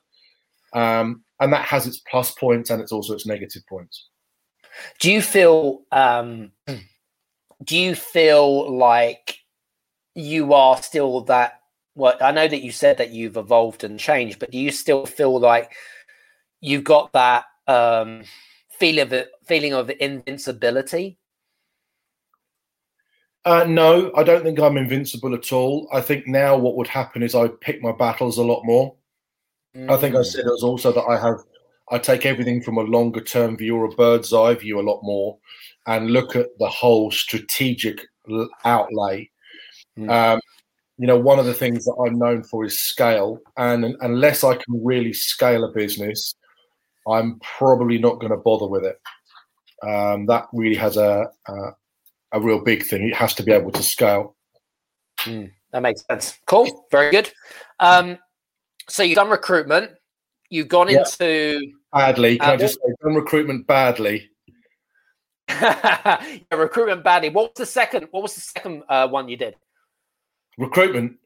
um, 0.74 1.24
and 1.40 1.52
that 1.52 1.66
has 1.66 1.86
its 1.86 2.02
plus 2.10 2.32
points 2.32 2.70
and 2.70 2.82
it's 2.82 2.92
also 2.92 3.14
its 3.14 3.28
negative 3.28 3.64
points. 3.68 4.08
Do 5.00 5.12
you 5.12 5.22
feel? 5.22 5.82
Um, 5.92 6.52
do 7.64 7.78
you 7.78 7.96
feel 7.96 8.76
like 8.78 9.38
you 10.16 10.54
are 10.54 10.82
still 10.82 11.22
that? 11.26 11.60
Well, 11.96 12.16
I 12.22 12.32
know 12.32 12.48
that 12.48 12.64
you 12.64 12.72
said 12.72 12.98
that 12.98 13.12
you've 13.12 13.38
evolved 13.38 13.84
and 13.84 14.00
changed, 14.00 14.40
but 14.40 14.52
do 14.52 14.58
you 14.58 14.72
still 14.72 15.06
feel 15.06 15.40
like 15.40 15.74
you've 16.62 16.86
got 16.86 17.12
that 17.14 17.46
um, 17.68 18.24
feeling 18.70 19.12
of 19.12 19.26
feeling 19.46 19.74
of 19.74 19.92
invincibility? 20.00 21.20
Uh, 23.46 23.66
no, 23.68 24.12
I 24.16 24.24
don't 24.24 24.44
think 24.44 24.60
I'm 24.60 24.78
invincible 24.78 25.34
at 25.34 25.52
all. 25.52 25.90
I 25.92 26.00
think 26.00 26.28
now 26.28 26.58
what 26.58 26.78
would 26.78 26.88
happen 26.88 27.22
is 27.22 27.36
I 27.36 27.50
pick 27.50 27.82
my 27.82 27.92
battles 27.92 28.38
a 28.38 28.44
lot 28.44 28.64
more. 28.64 28.96
Mm. 29.76 29.92
I 29.92 29.98
think 29.98 30.16
I 30.16 30.20
mm. 30.20 30.26
said 30.26 30.46
it 30.46 30.52
was 30.52 30.64
also 30.64 30.92
that 30.94 31.04
I 31.04 31.20
have 31.20 31.40
I 31.92 32.00
take 32.00 32.26
everything 32.26 32.62
from 32.62 32.78
a 32.78 32.82
longer 32.82 33.22
term 33.22 33.58
view 33.58 33.76
or 33.76 33.86
a 33.86 33.96
bird's 33.96 34.32
eye 34.32 34.56
view 34.56 34.80
a 34.80 34.82
lot 34.90 35.02
more, 35.04 35.38
and 35.88 36.12
look 36.12 36.36
at 36.36 36.48
the 36.60 36.70
whole 36.70 37.12
strategic 37.12 38.02
outlay. 38.64 39.30
Mm. 39.98 40.10
Um, 40.10 40.40
you 40.98 41.08
know, 41.08 41.18
one 41.18 41.40
of 41.40 41.46
the 41.46 41.54
things 41.54 41.84
that 41.86 41.96
I'm 41.96 42.18
known 42.18 42.44
for 42.44 42.64
is 42.64 42.80
scale, 42.80 43.40
and 43.58 43.98
unless 44.00 44.44
I 44.44 44.54
can 44.54 44.84
really 44.84 45.12
scale 45.12 45.66
a 45.66 45.74
business, 45.74 46.36
I'm 47.08 47.40
probably 47.40 47.98
not 47.98 48.20
going 48.20 48.32
to 48.32 48.38
bother 48.38 48.68
with 48.68 48.86
it. 48.86 49.00
Um, 49.86 50.26
that 50.28 50.48
really 50.54 50.76
has 50.76 50.96
a, 50.96 51.28
a, 51.48 51.54
a 52.34 52.40
real 52.40 52.60
big 52.60 52.84
thing. 52.84 53.08
It 53.08 53.16
has 53.16 53.34
to 53.36 53.44
be 53.44 53.52
able 53.52 53.72
to 53.72 53.84
scale. 53.84 54.36
Mm, 55.22 55.52
that 55.72 55.82
makes 55.82 56.04
sense. 56.10 56.38
Cool. 56.48 56.88
Very 56.92 57.12
good. 57.12 57.32
Um, 57.80 58.18
so 58.90 59.04
you've 59.04 59.16
done 59.16 59.30
recruitment. 59.30 59.92
You've 60.50 60.68
gone 60.68 60.90
yeah. 60.90 61.00
into 61.00 61.62
badly. 61.94 62.38
Can 62.40 62.50
I 62.50 62.58
just 62.58 62.76
say 62.76 62.94
done 63.04 63.16
recruitment 63.16 63.66
badly? 63.68 64.30
yeah, 65.50 66.42
recruitment 66.52 67.04
badly. 67.04 67.30
What 67.30 67.52
was 67.52 67.58
the 67.58 67.66
second? 67.66 68.08
What 68.12 68.24
was 68.24 68.36
the 68.36 68.42
second 68.42 68.84
uh, 68.90 69.08
one 69.08 69.30
you 69.30 69.38
did? 69.38 69.56
Recruitment. 70.58 71.18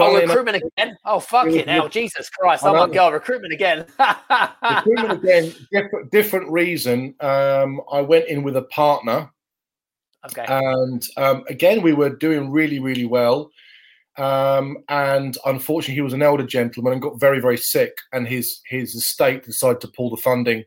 Oh, 0.00 0.16
recruitment 0.16 0.56
enough, 0.56 0.70
again? 0.76 0.96
Oh, 1.04 1.20
fuck 1.20 1.46
it 1.46 1.66
now. 1.66 1.86
Jesus 1.86 2.28
Christ. 2.28 2.64
Oh, 2.64 2.74
my 2.74 2.92
God. 2.92 3.12
Recruitment 3.12 3.52
again. 3.52 3.86
recruitment 4.62 5.22
again. 5.22 5.54
Different, 5.70 6.10
different 6.10 6.50
reason. 6.50 7.14
Um, 7.20 7.80
I 7.92 8.00
went 8.00 8.26
in 8.28 8.42
with 8.42 8.56
a 8.56 8.62
partner. 8.62 9.30
Okay. 10.26 10.46
And 10.48 11.06
um, 11.16 11.44
again, 11.48 11.82
we 11.82 11.92
were 11.92 12.10
doing 12.10 12.50
really, 12.50 12.78
really 12.78 13.04
well. 13.04 13.50
Um, 14.16 14.78
and 14.88 15.36
unfortunately, 15.44 15.94
he 15.94 16.00
was 16.00 16.12
an 16.12 16.22
elder 16.22 16.46
gentleman 16.46 16.94
and 16.94 17.02
got 17.02 17.20
very, 17.20 17.40
very 17.40 17.58
sick. 17.58 17.98
And 18.12 18.26
his 18.26 18.60
his 18.66 18.94
estate 18.94 19.44
decided 19.44 19.80
to 19.82 19.88
pull 19.88 20.10
the 20.10 20.16
funding. 20.16 20.64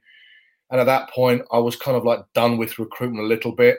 And 0.69 0.81
at 0.81 0.85
that 0.85 1.09
point, 1.11 1.43
I 1.51 1.59
was 1.59 1.75
kind 1.75 1.95
of 1.95 2.03
like 2.03 2.19
done 2.33 2.57
with 2.57 2.77
recruitment 2.77 3.23
a 3.23 3.27
little 3.27 3.53
bit. 3.53 3.77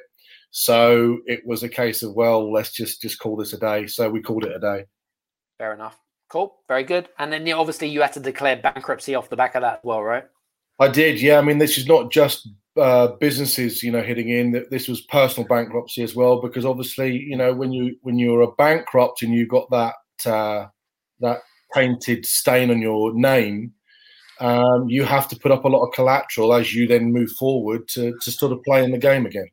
So 0.50 1.18
it 1.26 1.47
was 1.47 1.62
a 1.62 1.68
case 1.68 2.02
of, 2.02 2.14
well, 2.14 2.50
let's 2.50 2.73
just 2.73 3.02
just 3.02 3.18
call 3.18 3.37
this 3.37 3.52
a 3.52 3.58
day. 3.58 3.87
So 3.87 4.08
we 4.11 4.23
called 4.23 4.44
it 4.44 4.56
a 4.56 4.58
day. 4.58 4.87
Fair 5.58 5.75
enough. 5.75 5.99
Cool. 6.28 6.56
Very 6.68 6.85
good. 6.85 7.08
And 7.18 7.32
then 7.32 7.50
obviously 7.52 7.88
you 7.88 8.02
had 8.02 8.12
to 8.14 8.20
declare 8.20 8.56
bankruptcy 8.56 9.14
off 9.14 9.30
the 9.30 9.37
back 9.37 9.54
of 9.54 9.62
that 9.62 9.78
as 9.78 9.84
well, 9.84 10.02
right? 10.02 10.25
I 10.78 10.88
did. 10.88 11.21
Yeah. 11.21 11.38
I 11.38 11.43
mean, 11.43 11.58
this 11.58 11.78
is 11.78 11.86
not 11.86 12.10
just 12.10 12.49
uh, 12.78 13.08
businesses, 13.17 13.82
you 13.82 13.91
know, 13.91 14.02
hitting 14.02 14.28
in. 14.28 14.64
This 14.71 14.88
was 14.88 15.00
personal 15.02 15.49
bankruptcy 15.49 16.02
as 16.02 16.14
well, 16.14 16.41
because 16.41 16.64
obviously, 16.64 17.17
you 17.17 17.36
know, 17.36 17.52
when 17.52 17.73
you 17.73 17.97
when 18.02 18.19
you're 18.19 18.43
a 18.43 18.52
bankrupt 18.52 19.23
and 19.23 19.34
you've 19.34 19.49
got 19.49 19.69
that 19.71 20.30
uh, 20.30 20.67
that 21.21 21.41
painted 21.75 22.25
stain 22.25 22.71
on 22.71 22.80
your 22.80 23.12
name, 23.14 23.73
um, 24.41 24.88
you 24.88 25.04
have 25.04 25.28
to 25.28 25.36
put 25.36 25.50
up 25.50 25.64
a 25.64 25.69
lot 25.69 25.84
of 25.84 25.93
collateral 25.93 26.54
as 26.54 26.75
you 26.75 26.86
then 26.86 27.12
move 27.12 27.32
forward 27.32 27.88
to 27.88 28.17
to 28.23 28.30
sort 28.30 28.52
of 28.52 28.62
play 28.62 28.84
in 28.84 28.93
the 28.93 28.99
game 28.99 29.26
again. 29.26 29.49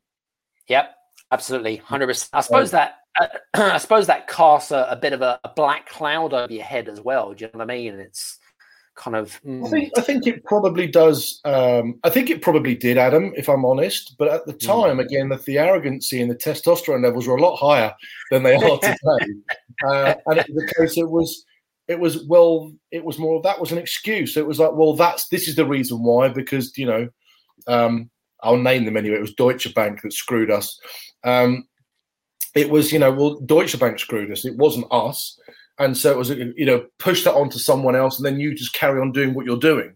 Yep, 0.67 0.95
absolutely, 1.31 1.77
hundred 1.77 2.07
percent. 2.07 2.29
I 2.33 2.41
suppose 2.41 2.71
that 2.71 2.97
I 3.53 3.77
suppose 3.77 4.07
that 4.07 4.27
casts 4.27 4.71
a, 4.71 4.87
a 4.89 4.95
bit 4.95 5.13
of 5.13 5.21
a, 5.21 5.39
a, 5.43 5.49
black 5.49 5.87
cloud 5.87 6.33
over 6.33 6.51
your 6.51 6.63
head 6.63 6.89
as 6.89 7.01
well. 7.01 7.33
Do 7.33 7.45
you 7.45 7.51
know 7.53 7.59
what 7.59 7.71
I 7.71 7.75
mean? 7.75 7.93
It's 7.95 8.39
kind 8.95 9.15
of. 9.15 9.39
Mm. 9.45 9.65
I 9.65 9.69
think 9.69 9.91
I 9.97 10.01
think 10.01 10.27
it 10.27 10.43
probably 10.43 10.87
does. 10.87 11.41
Um, 11.45 11.99
I 12.03 12.09
think 12.09 12.29
it 12.29 12.41
probably 12.41 12.75
did, 12.75 12.97
Adam. 12.97 13.33
If 13.35 13.49
I'm 13.49 13.65
honest, 13.65 14.15
but 14.17 14.27
at 14.29 14.45
the 14.45 14.53
mm. 14.53 14.65
time, 14.65 14.97
mm. 14.97 15.05
again, 15.05 15.29
the, 15.29 15.37
the 15.37 15.57
arrogancy 15.57 16.21
and 16.21 16.29
the 16.29 16.35
testosterone 16.35 17.03
levels 17.03 17.27
were 17.27 17.37
a 17.37 17.41
lot 17.41 17.57
higher 17.57 17.93
than 18.31 18.43
they 18.43 18.55
are 18.55 18.79
today. 18.81 19.33
uh, 19.87 20.15
and 20.25 20.39
it 20.39 20.47
was 20.49 20.65
the 20.65 20.73
case. 20.77 20.97
It 20.97 21.09
was. 21.09 21.45
It 21.87 21.99
was 21.99 22.25
well. 22.25 22.71
It 22.91 23.05
was 23.05 23.19
more. 23.19 23.41
That 23.41 23.59
was 23.59 23.71
an 23.71 23.77
excuse. 23.77 24.37
It 24.37 24.47
was 24.47 24.59
like, 24.59 24.73
well, 24.73 24.95
that's 24.95 25.27
this 25.27 25.47
is 25.47 25.55
the 25.55 25.67
reason 25.67 26.01
why 26.01 26.29
because 26.29 26.75
you 26.77 26.87
know, 26.87 27.09
um, 27.67 28.09
I'll 28.41 28.57
name 28.57 28.85
them 28.85 28.97
anyway. 28.97 29.17
It 29.17 29.21
was 29.21 29.35
Deutsche 29.35 29.71
Bank 29.75 30.01
that 30.01 30.13
screwed 30.13 30.49
us. 30.49 30.79
Um, 31.23 31.67
it 32.55 32.69
was, 32.69 32.91
you 32.91 32.99
know, 32.99 33.11
well, 33.11 33.39
Deutsche 33.41 33.77
Bank 33.77 33.99
screwed 33.99 34.31
us. 34.31 34.45
It 34.45 34.55
wasn't 34.55 34.87
us. 34.89 35.37
And 35.77 35.97
so 35.97 36.11
it 36.11 36.17
was, 36.17 36.29
you 36.29 36.65
know, 36.65 36.85
push 36.99 37.23
that 37.23 37.33
onto 37.33 37.59
someone 37.59 37.95
else 37.95 38.17
and 38.17 38.25
then 38.25 38.39
you 38.39 38.55
just 38.55 38.73
carry 38.73 39.01
on 39.01 39.11
doing 39.11 39.33
what 39.33 39.45
you're 39.45 39.57
doing. 39.57 39.93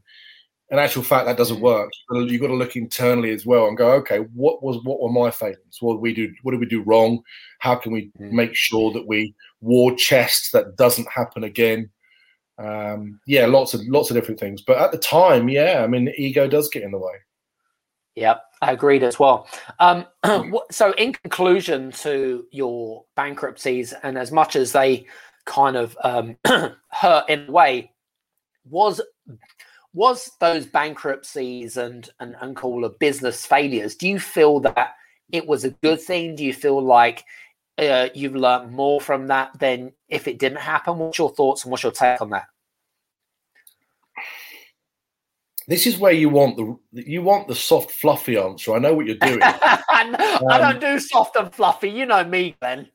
In 0.72 0.78
actual 0.78 1.02
fact, 1.02 1.26
that 1.26 1.38
doesn't 1.38 1.62
work. 1.62 1.89
You've 2.12 2.42
got 2.42 2.48
to 2.48 2.54
look 2.54 2.76
internally 2.76 3.32
as 3.32 3.46
well 3.46 3.68
and 3.68 3.78
go, 3.78 3.92
okay, 3.94 4.20
what 4.36 4.62
was 4.62 4.78
what 4.84 5.02
were 5.02 5.10
my 5.10 5.32
failings? 5.32 5.78
What 5.80 5.96
did 5.96 6.02
we 6.02 6.13
do? 6.13 6.32
What 6.44 6.52
did 6.52 6.60
we 6.60 6.68
do 6.68 6.84
wrong? 6.84 7.22
How 7.58 7.76
can 7.76 7.92
we 7.92 8.12
mm. 8.20 8.32
make 8.32 8.56
sure 8.56 8.92
that 8.94 9.08
we 9.08 9.34
war 9.62 9.96
chest 9.96 10.52
that 10.54 10.76
doesn't 10.76 11.08
happen 11.10 11.44
again? 11.44 11.89
Um, 12.60 13.20
yeah, 13.26 13.48
lots 13.48 13.74
of 13.74 13.82
lots 13.88 14.12
of 14.12 14.15
different 14.15 14.39
things. 14.39 14.62
But 14.62 14.78
at 14.78 14.92
the 14.92 15.00
time, 15.00 15.50
yeah, 15.50 15.82
I 15.84 15.88
mean, 15.88 16.13
ego 16.18 16.48
does 16.48 16.70
get 16.70 16.84
in 16.84 16.92
the 16.92 17.00
way. 17.00 17.15
Yep, 18.15 18.42
I 18.62 18.72
agreed 18.74 19.02
as 19.02 19.18
well. 19.18 19.48
Um, 19.80 20.06
so, 20.72 20.92
in 20.94 21.13
conclusion 21.13 21.92
to 21.94 22.46
your 22.52 23.06
bankruptcies, 23.15 23.94
and 24.04 24.18
as 24.18 24.32
much 24.32 24.56
as 24.56 24.74
they 24.74 25.08
kind 25.50 25.76
of 25.76 25.98
um, 26.04 26.38
hurt 26.92 27.28
in 27.28 27.48
a 27.50 27.52
way, 27.52 27.92
was 28.70 29.02
was 29.94 30.32
those 30.40 30.66
bankruptcies 30.68 31.76
and 31.76 32.10
and 32.20 32.36
and 32.40 32.56
call 32.56 32.86
of 32.86 32.98
business 33.00 33.46
failures? 33.46 33.96
Do 33.96 34.08
you 34.08 34.20
feel 34.20 34.62
that 34.62 34.94
it 35.32 35.48
was 35.48 35.66
a 35.66 35.72
good 35.72 36.00
thing? 36.00 36.36
Do 36.36 36.46
you 36.46 36.54
feel 36.54 36.82
like 36.82 37.26
uh, 37.78 38.10
you've 38.14 38.36
learned 38.36 38.72
more 38.72 39.02
from 39.02 39.28
that 39.28 39.58
than 39.60 39.92
if 40.08 40.28
it 40.28 40.40
didn't 40.40 40.60
happen? 40.60 40.98
What's 40.98 41.18
your 41.18 41.32
thoughts 41.32 41.64
and 41.64 41.72
what's 41.72 41.84
your 41.84 41.92
take 41.92 42.22
on 42.22 42.30
that? 42.30 42.46
This 45.68 45.86
is 45.86 45.98
where 45.98 46.14
you 46.14 46.30
want 46.30 46.58
the 46.58 47.04
you 47.04 47.22
want 47.22 47.48
the 47.48 47.56
soft, 47.56 47.92
fluffy 47.92 48.38
answer. 48.38 48.74
I 48.74 48.80
know 48.80 48.94
what 48.94 49.06
you're 49.08 49.16
doing. 49.16 49.42
I 49.44 50.58
don't 50.58 50.76
um, 50.76 50.80
do 50.80 51.00
soft 51.00 51.36
and 51.36 51.54
fluffy. 51.54 51.90
You 51.90 52.06
know 52.06 52.24
me, 52.24 52.56
Glenn. 52.60 52.90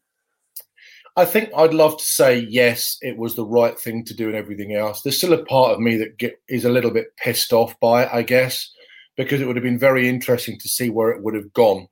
I 1.16 1.24
think 1.24 1.50
I'd 1.56 1.74
love 1.74 1.96
to 1.98 2.04
say 2.04 2.46
yes, 2.48 2.96
it 3.00 3.16
was 3.16 3.36
the 3.36 3.46
right 3.46 3.78
thing 3.78 4.04
to 4.06 4.14
do 4.14 4.26
and 4.26 4.36
everything 4.36 4.74
else. 4.74 5.02
There's 5.02 5.16
still 5.16 5.32
a 5.32 5.44
part 5.44 5.72
of 5.72 5.80
me 5.80 5.96
that 5.98 6.18
get, 6.18 6.40
is 6.48 6.64
a 6.64 6.70
little 6.70 6.90
bit 6.90 7.16
pissed 7.16 7.52
off 7.52 7.78
by 7.80 8.04
it, 8.04 8.08
I 8.12 8.22
guess, 8.22 8.70
because 9.16 9.40
it 9.40 9.46
would 9.46 9.56
have 9.56 9.62
been 9.62 9.78
very 9.78 10.08
interesting 10.08 10.58
to 10.58 10.68
see 10.68 10.90
where 10.90 11.10
it 11.10 11.22
would 11.22 11.34
have 11.34 11.52
gone. 11.52 11.86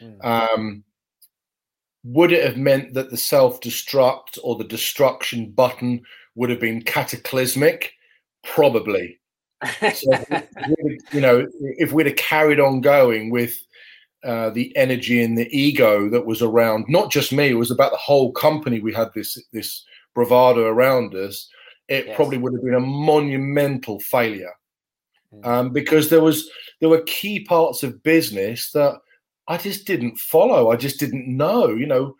Mm. 0.00 0.24
Um, 0.24 0.84
would 2.04 2.32
it 2.32 2.44
have 2.44 2.56
meant 2.56 2.94
that 2.94 3.10
the 3.10 3.16
self 3.16 3.60
destruct 3.60 4.38
or 4.42 4.56
the 4.56 4.64
destruction 4.64 5.50
button 5.50 6.02
would 6.34 6.50
have 6.50 6.60
been 6.60 6.82
cataclysmic? 6.82 7.92
Probably 8.44 9.18
so, 9.94 10.12
you 11.12 11.20
know, 11.20 11.46
if 11.60 11.92
we'd 11.92 12.06
have 12.06 12.16
carried 12.16 12.60
on 12.60 12.80
going 12.80 13.30
with 13.30 13.56
uh, 14.24 14.50
the 14.50 14.76
energy 14.76 15.22
and 15.22 15.38
the 15.38 15.48
ego 15.56 16.08
that 16.10 16.26
was 16.26 16.42
around, 16.42 16.86
not 16.88 17.10
just 17.10 17.32
me, 17.32 17.50
it 17.50 17.54
was 17.54 17.70
about 17.70 17.92
the 17.92 17.98
whole 17.98 18.32
company. 18.32 18.80
We 18.80 18.92
had 18.92 19.12
this 19.14 19.42
this 19.52 19.84
bravado 20.14 20.66
around 20.66 21.14
us. 21.14 21.48
It 21.88 22.06
yes. 22.06 22.16
probably 22.16 22.38
would 22.38 22.52
have 22.52 22.64
been 22.64 22.74
a 22.74 22.80
monumental 22.80 24.00
failure 24.00 24.52
mm. 25.32 25.46
um, 25.46 25.72
because 25.72 26.10
there 26.10 26.22
was 26.22 26.50
there 26.80 26.88
were 26.88 27.02
key 27.02 27.44
parts 27.44 27.82
of 27.82 28.02
business 28.02 28.72
that 28.72 28.98
I 29.46 29.56
just 29.56 29.86
didn't 29.86 30.18
follow. 30.18 30.70
I 30.70 30.76
just 30.76 31.00
didn't 31.00 31.28
know. 31.28 31.68
You 31.68 31.86
know, 31.86 32.16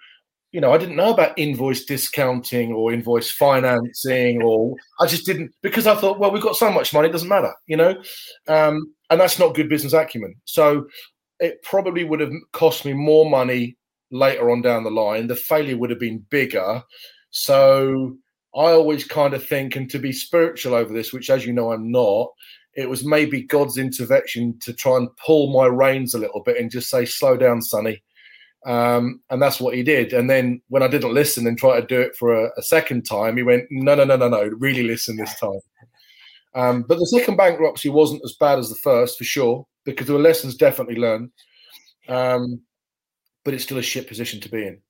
you 0.52 0.60
know, 0.60 0.72
I 0.72 0.78
didn't 0.78 0.96
know 0.96 1.12
about 1.12 1.38
invoice 1.38 1.84
discounting 1.84 2.72
or 2.72 2.92
invoice 2.92 3.30
financing, 3.30 4.42
or 4.42 4.76
I 5.00 5.06
just 5.06 5.26
didn't 5.26 5.52
because 5.62 5.86
I 5.86 5.94
thought, 5.94 6.18
well, 6.18 6.30
we've 6.30 6.42
got 6.42 6.56
so 6.56 6.70
much 6.70 6.94
money, 6.94 7.08
it 7.08 7.12
doesn't 7.12 7.28
matter, 7.28 7.52
you 7.66 7.76
know, 7.76 8.02
um, 8.46 8.94
and 9.10 9.20
that's 9.20 9.38
not 9.38 9.54
good 9.54 9.68
business 9.68 9.92
acumen. 9.92 10.34
So 10.44 10.86
it 11.40 11.62
probably 11.62 12.04
would 12.04 12.20
have 12.20 12.32
cost 12.52 12.84
me 12.84 12.92
more 12.92 13.28
money 13.28 13.76
later 14.10 14.50
on 14.50 14.62
down 14.62 14.84
the 14.84 14.90
line. 14.90 15.26
The 15.26 15.36
failure 15.36 15.76
would 15.76 15.90
have 15.90 16.00
been 16.00 16.24
bigger. 16.30 16.82
So 17.30 18.16
I 18.54 18.72
always 18.72 19.04
kind 19.04 19.34
of 19.34 19.46
think, 19.46 19.76
and 19.76 19.90
to 19.90 19.98
be 19.98 20.12
spiritual 20.12 20.74
over 20.74 20.92
this, 20.92 21.12
which 21.12 21.30
as 21.30 21.44
you 21.46 21.52
know 21.52 21.72
I'm 21.72 21.90
not, 21.90 22.28
it 22.74 22.88
was 22.88 23.04
maybe 23.04 23.42
God's 23.42 23.76
intervention 23.76 24.58
to 24.60 24.72
try 24.72 24.96
and 24.96 25.08
pull 25.16 25.52
my 25.52 25.66
reins 25.66 26.14
a 26.14 26.18
little 26.18 26.42
bit 26.42 26.58
and 26.58 26.70
just 26.70 26.88
say, 26.88 27.04
slow 27.04 27.36
down, 27.36 27.60
Sonny. 27.60 28.02
Um, 28.66 29.20
and 29.30 29.40
that's 29.40 29.60
what 29.60 29.74
he 29.74 29.82
did. 29.82 30.12
And 30.12 30.28
then 30.28 30.60
when 30.68 30.82
I 30.82 30.88
didn't 30.88 31.14
listen 31.14 31.46
and 31.46 31.58
try 31.58 31.80
to 31.80 31.86
do 31.86 32.00
it 32.00 32.16
for 32.16 32.34
a, 32.34 32.50
a 32.56 32.62
second 32.62 33.02
time, 33.02 33.36
he 33.36 33.42
went, 33.42 33.64
no, 33.70 33.94
no, 33.94 34.04
no, 34.04 34.16
no, 34.16 34.28
no, 34.28 34.42
really 34.58 34.82
listen 34.82 35.16
this 35.16 35.38
time. 35.38 35.60
Um, 36.58 36.82
but 36.82 36.98
the 36.98 37.06
second 37.06 37.36
bankruptcy 37.36 37.88
wasn't 37.88 38.22
as 38.24 38.34
bad 38.40 38.58
as 38.58 38.68
the 38.68 38.74
first, 38.74 39.16
for 39.16 39.22
sure, 39.22 39.64
because 39.84 40.08
there 40.08 40.16
were 40.16 40.22
lessons 40.22 40.56
definitely 40.56 40.96
learned. 40.96 41.30
Um, 42.08 42.62
but 43.44 43.54
it's 43.54 43.62
still 43.62 43.78
a 43.78 43.82
shit 43.82 44.08
position 44.08 44.40
to 44.40 44.48
be 44.48 44.66
in. 44.66 44.80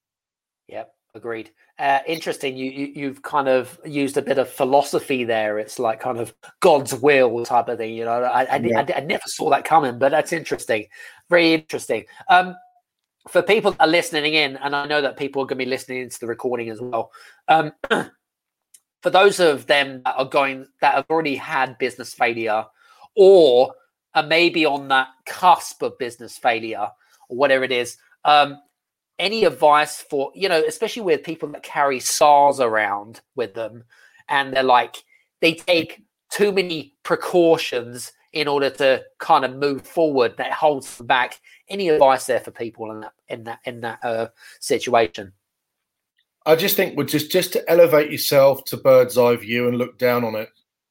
Yep, 0.68 0.90
agreed. 1.14 1.50
Uh, 1.78 1.98
interesting. 2.07 2.57
You, 2.57 2.70
you 2.70 3.07
have 3.09 3.20
kind 3.20 3.48
of 3.48 3.78
used 3.85 4.16
a 4.16 4.22
bit 4.22 4.38
of 4.38 4.48
philosophy 4.48 5.24
there. 5.24 5.59
It's 5.59 5.78
like 5.78 6.00
kind 6.00 6.18
of 6.18 6.35
God's 6.61 6.94
will 6.94 7.44
type 7.44 7.68
of 7.68 7.76
thing. 7.76 7.94
You 7.94 8.07
know, 8.07 8.22
I 8.22 8.44
I, 8.44 8.57
yeah. 8.57 8.81
I, 8.81 8.96
I 8.96 9.00
never 9.00 9.22
saw 9.26 9.50
that 9.50 9.66
coming, 9.66 9.98
but 9.98 10.11
that's 10.11 10.33
interesting. 10.33 10.87
Very 11.28 11.52
interesting. 11.52 12.07
Um, 12.31 12.57
for 13.28 13.42
people 13.42 13.72
that 13.72 13.81
are 13.81 13.87
listening 13.87 14.33
in, 14.33 14.57
and 14.57 14.74
I 14.74 14.87
know 14.87 15.02
that 15.02 15.18
people 15.18 15.42
are 15.42 15.44
going 15.44 15.59
to 15.59 15.64
be 15.66 15.70
listening 15.70 16.09
to 16.09 16.18
the 16.18 16.26
recording 16.26 16.70
as 16.70 16.81
well. 16.81 17.12
Um, 17.46 17.72
for 19.02 19.11
those 19.11 19.40
of 19.40 19.66
them 19.66 20.02
that 20.04 20.16
are 20.16 20.24
going 20.24 20.66
that 20.80 20.94
have 20.94 21.06
already 21.11 21.37
had 21.37 21.78
business 21.78 22.14
failure, 22.14 22.64
or 23.16 23.74
are 24.14 24.22
maybe 24.22 24.64
on 24.64 24.88
that 24.88 25.08
cusp 25.26 25.82
of 25.82 25.98
business 25.98 26.38
failure, 26.38 26.88
or 27.28 27.37
whatever 27.37 27.64
it 27.64 27.72
is, 27.72 27.96
um, 28.24 28.61
any 29.18 29.44
advice 29.44 30.00
for 30.00 30.32
you 30.34 30.48
know, 30.48 30.62
especially 30.66 31.02
with 31.02 31.22
people 31.22 31.48
that 31.50 31.62
carry 31.62 32.00
SARS 32.00 32.61
around 32.61 33.20
with 33.37 33.54
them, 33.54 33.84
and 34.28 34.52
they're 34.52 34.62
like 34.62 34.96
they 35.40 35.54
take 35.54 36.02
too 36.30 36.52
many 36.52 36.94
precautions 37.02 38.12
in 38.32 38.46
order 38.46 38.68
to 38.68 39.02
kind 39.18 39.44
of 39.44 39.56
move 39.56 39.87
forward 39.87 40.37
that 40.37 40.52
holds 40.52 40.98
them 40.98 41.06
back. 41.06 41.40
Any 41.68 41.88
advice 41.88 42.26
there 42.26 42.40
for 42.40 42.50
people 42.50 42.90
in 42.90 43.00
that 43.00 43.12
in 43.28 43.44
that 43.44 43.61
in 43.64 43.80
that 43.82 44.04
uh, 44.04 44.28
situation 44.61 45.32
i 46.48 46.56
just 46.56 46.76
think 46.76 46.96
we're 46.96 47.04
just 47.04 47.30
just 47.30 47.52
to 47.52 47.70
elevate 47.70 48.11
yourself 48.11 48.64
to 48.64 48.76
bird's 48.76 49.16
eye 49.16 49.37
view 49.37 49.68
and 49.68 49.78
look 49.78 49.98
down 49.98 50.24
on 50.24 50.34
it 50.34 50.50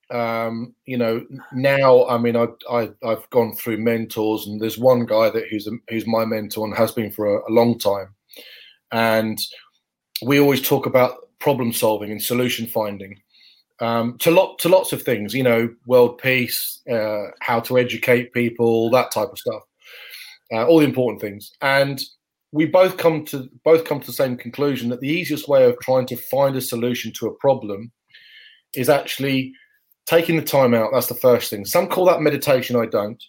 um, 0.09 0.73
you 0.85 0.97
know 0.97 1.25
now 1.51 2.07
i 2.07 2.17
mean 2.17 2.37
I, 2.37 2.47
I 2.71 2.89
have 3.03 3.29
gone 3.29 3.53
through 3.53 3.79
mentors 3.79 4.47
and 4.47 4.61
there's 4.61 4.77
one 4.77 5.05
guy 5.05 5.29
that 5.29 5.49
who's 5.49 5.67
a, 5.67 5.71
who's 5.89 6.07
my 6.07 6.23
mentor 6.23 6.65
and 6.65 6.77
has 6.77 6.93
been 6.93 7.11
for 7.11 7.25
a, 7.25 7.49
a 7.49 7.51
long 7.51 7.77
time 7.77 8.15
and 8.93 9.37
we 10.21 10.39
always 10.39 10.61
talk 10.61 10.85
about 10.85 11.27
problem 11.39 11.73
solving 11.73 12.09
and 12.09 12.23
solution 12.23 12.67
finding 12.67 13.21
um, 13.79 14.17
to 14.19 14.31
lot 14.31 14.59
to 14.59 14.69
lots 14.69 14.93
of 14.93 15.03
things. 15.03 15.33
You 15.33 15.43
know, 15.43 15.73
world 15.85 16.17
peace, 16.17 16.81
uh, 16.89 17.27
how 17.41 17.59
to 17.61 17.77
educate 17.77 18.33
people, 18.33 18.89
that 18.91 19.11
type 19.11 19.29
of 19.29 19.39
stuff. 19.39 19.61
Uh, 20.51 20.65
all 20.65 20.79
the 20.79 20.85
important 20.85 21.21
things, 21.21 21.51
and 21.61 22.01
we 22.51 22.65
both 22.65 22.97
come 22.97 23.25
to 23.25 23.49
both 23.63 23.85
come 23.85 23.99
to 23.99 24.07
the 24.07 24.13
same 24.13 24.37
conclusion 24.37 24.89
that 24.89 25.01
the 25.01 25.09
easiest 25.09 25.47
way 25.47 25.65
of 25.65 25.77
trying 25.79 26.05
to 26.07 26.15
find 26.15 26.55
a 26.55 26.61
solution 26.61 27.11
to 27.13 27.27
a 27.27 27.35
problem 27.35 27.91
is 28.75 28.89
actually 28.89 29.53
taking 30.05 30.37
the 30.37 30.41
time 30.41 30.73
out. 30.73 30.91
That's 30.93 31.07
the 31.07 31.15
first 31.15 31.49
thing. 31.49 31.65
Some 31.65 31.87
call 31.87 32.05
that 32.05 32.21
meditation. 32.21 32.75
I 32.75 32.85
don't. 32.85 33.21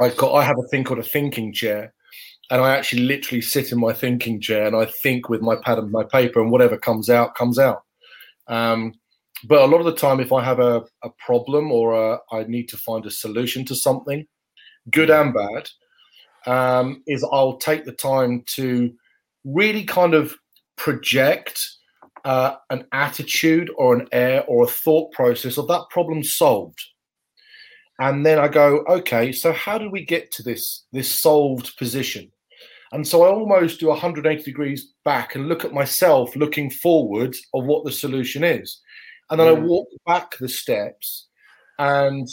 I 0.00 0.10
got. 0.10 0.34
I 0.34 0.44
have 0.44 0.58
a 0.58 0.68
thing 0.68 0.84
called 0.84 0.98
a 0.98 1.04
thinking 1.04 1.52
chair, 1.52 1.94
and 2.50 2.60
I 2.60 2.76
actually 2.76 3.02
literally 3.02 3.40
sit 3.40 3.72
in 3.72 3.80
my 3.80 3.92
thinking 3.92 4.40
chair 4.40 4.66
and 4.66 4.76
I 4.76 4.86
think 4.86 5.28
with 5.28 5.40
my 5.40 5.56
pad 5.56 5.78
and 5.78 5.90
my 5.90 6.04
paper, 6.04 6.40
and 6.40 6.50
whatever 6.50 6.76
comes 6.76 7.08
out 7.08 7.34
comes 7.34 7.58
out. 7.58 7.82
Um, 8.48 8.94
but 9.44 9.62
a 9.62 9.66
lot 9.66 9.78
of 9.78 9.86
the 9.86 9.94
time, 9.94 10.20
if 10.20 10.32
I 10.32 10.42
have 10.42 10.58
a, 10.58 10.82
a 11.04 11.10
problem 11.24 11.70
or 11.70 11.92
a, 11.92 12.18
I 12.32 12.42
need 12.44 12.68
to 12.70 12.76
find 12.76 13.06
a 13.06 13.10
solution 13.10 13.64
to 13.66 13.74
something, 13.74 14.26
good 14.90 15.10
and 15.10 15.32
bad, 15.32 15.68
um, 16.46 17.02
is 17.06 17.24
I'll 17.24 17.56
take 17.56 17.84
the 17.84 17.92
time 17.92 18.44
to 18.54 18.92
really 19.44 19.84
kind 19.84 20.14
of 20.14 20.34
project 20.76 21.60
uh, 22.24 22.56
an 22.70 22.84
attitude 22.92 23.70
or 23.76 23.96
an 23.96 24.08
air 24.12 24.44
or 24.46 24.64
a 24.64 24.68
thought 24.68 25.12
process 25.12 25.56
of 25.56 25.68
that 25.68 25.84
problem 25.90 26.22
solved. 26.22 26.80
And 28.00 28.24
then 28.24 28.38
I 28.38 28.48
go, 28.48 28.84
okay, 28.88 29.32
so 29.32 29.52
how 29.52 29.76
do 29.76 29.90
we 29.90 30.04
get 30.04 30.30
to 30.32 30.42
this 30.42 30.84
this 30.92 31.12
solved 31.12 31.76
position? 31.76 32.30
And 32.92 33.06
so 33.06 33.22
I 33.22 33.28
almost 33.28 33.80
do 33.80 33.88
180 33.88 34.42
degrees 34.42 34.92
back 35.04 35.34
and 35.34 35.48
look 35.48 35.64
at 35.64 35.74
myself 35.74 36.34
looking 36.36 36.70
forward 36.70 37.36
of 37.52 37.64
what 37.64 37.84
the 37.84 37.92
solution 37.92 38.44
is. 38.44 38.80
And 39.30 39.38
then 39.38 39.48
mm. 39.48 39.56
I 39.56 39.60
walk 39.60 39.88
back 40.06 40.38
the 40.38 40.48
steps, 40.48 41.26
and 41.78 42.26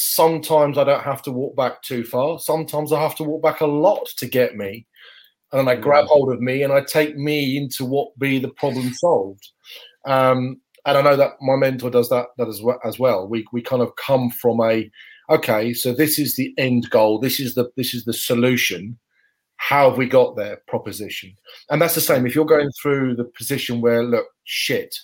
sometimes 0.00 0.78
I 0.78 0.84
don't 0.84 1.02
have 1.02 1.22
to 1.22 1.32
walk 1.32 1.56
back 1.56 1.82
too 1.82 2.04
far. 2.04 2.38
Sometimes 2.38 2.92
I 2.92 3.02
have 3.02 3.16
to 3.16 3.24
walk 3.24 3.42
back 3.42 3.60
a 3.60 3.66
lot 3.66 4.06
to 4.18 4.26
get 4.26 4.56
me. 4.56 4.86
And 5.50 5.58
then 5.58 5.68
I 5.68 5.80
grab 5.80 6.06
hold 6.06 6.32
of 6.32 6.40
me 6.40 6.62
and 6.62 6.72
I 6.72 6.82
take 6.82 7.16
me 7.16 7.56
into 7.56 7.84
what 7.84 8.16
be 8.18 8.38
the 8.38 8.50
problem 8.50 8.92
solved. 8.92 9.48
Um, 10.06 10.60
and 10.86 10.96
I 10.96 11.02
know 11.02 11.16
that 11.16 11.32
my 11.40 11.56
mentor 11.56 11.90
does 11.90 12.08
that 12.10 12.26
that 12.36 12.48
as 12.48 12.62
well. 12.62 12.78
As 12.84 12.98
well, 12.98 13.26
we 13.26 13.44
we 13.52 13.60
kind 13.60 13.82
of 13.82 13.96
come 13.96 14.30
from 14.30 14.60
a 14.60 14.88
okay, 15.30 15.72
so 15.74 15.92
this 15.92 16.18
is 16.18 16.36
the 16.36 16.54
end 16.58 16.88
goal. 16.90 17.18
This 17.18 17.40
is 17.40 17.54
the 17.54 17.70
this 17.76 17.92
is 17.92 18.04
the 18.04 18.12
solution. 18.12 18.98
How 19.56 19.88
have 19.88 19.98
we 19.98 20.06
got 20.06 20.36
there? 20.36 20.62
Proposition, 20.68 21.34
and 21.70 21.82
that's 21.82 21.94
the 21.94 22.00
same. 22.00 22.26
If 22.26 22.34
you're 22.34 22.44
going 22.44 22.70
through 22.80 23.16
the 23.16 23.24
position 23.24 23.80
where 23.80 24.04
look, 24.04 24.26
shit, 24.44 24.94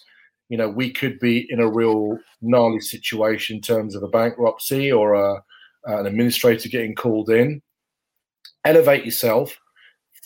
you 0.48 0.58
know, 0.58 0.68
we 0.68 0.90
could 0.90 1.18
be 1.18 1.46
in 1.50 1.60
a 1.60 1.70
real 1.70 2.18
gnarly 2.42 2.80
situation 2.80 3.56
in 3.56 3.62
terms 3.62 3.94
of 3.94 4.02
a 4.02 4.08
bankruptcy 4.08 4.92
or 4.92 5.14
a, 5.14 5.42
an 5.84 6.06
administrator 6.06 6.68
getting 6.68 6.94
called 6.94 7.30
in. 7.30 7.62
Elevate 8.64 9.04
yourself. 9.04 9.58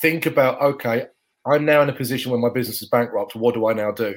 Think 0.01 0.27
about, 0.27 0.61
okay, 0.61 1.07
I'm 1.47 1.65
now 1.65 1.83
in 1.83 1.89
a 1.89 1.95
position 1.95 2.31
where 2.31 2.41
my 2.41 2.51
business 2.51 2.83
is 2.83 2.89
bankrupt. 2.89 3.35
What 3.35 3.55
do 3.55 3.69
I 3.69 3.73
now 3.73 3.93
do? 3.93 4.15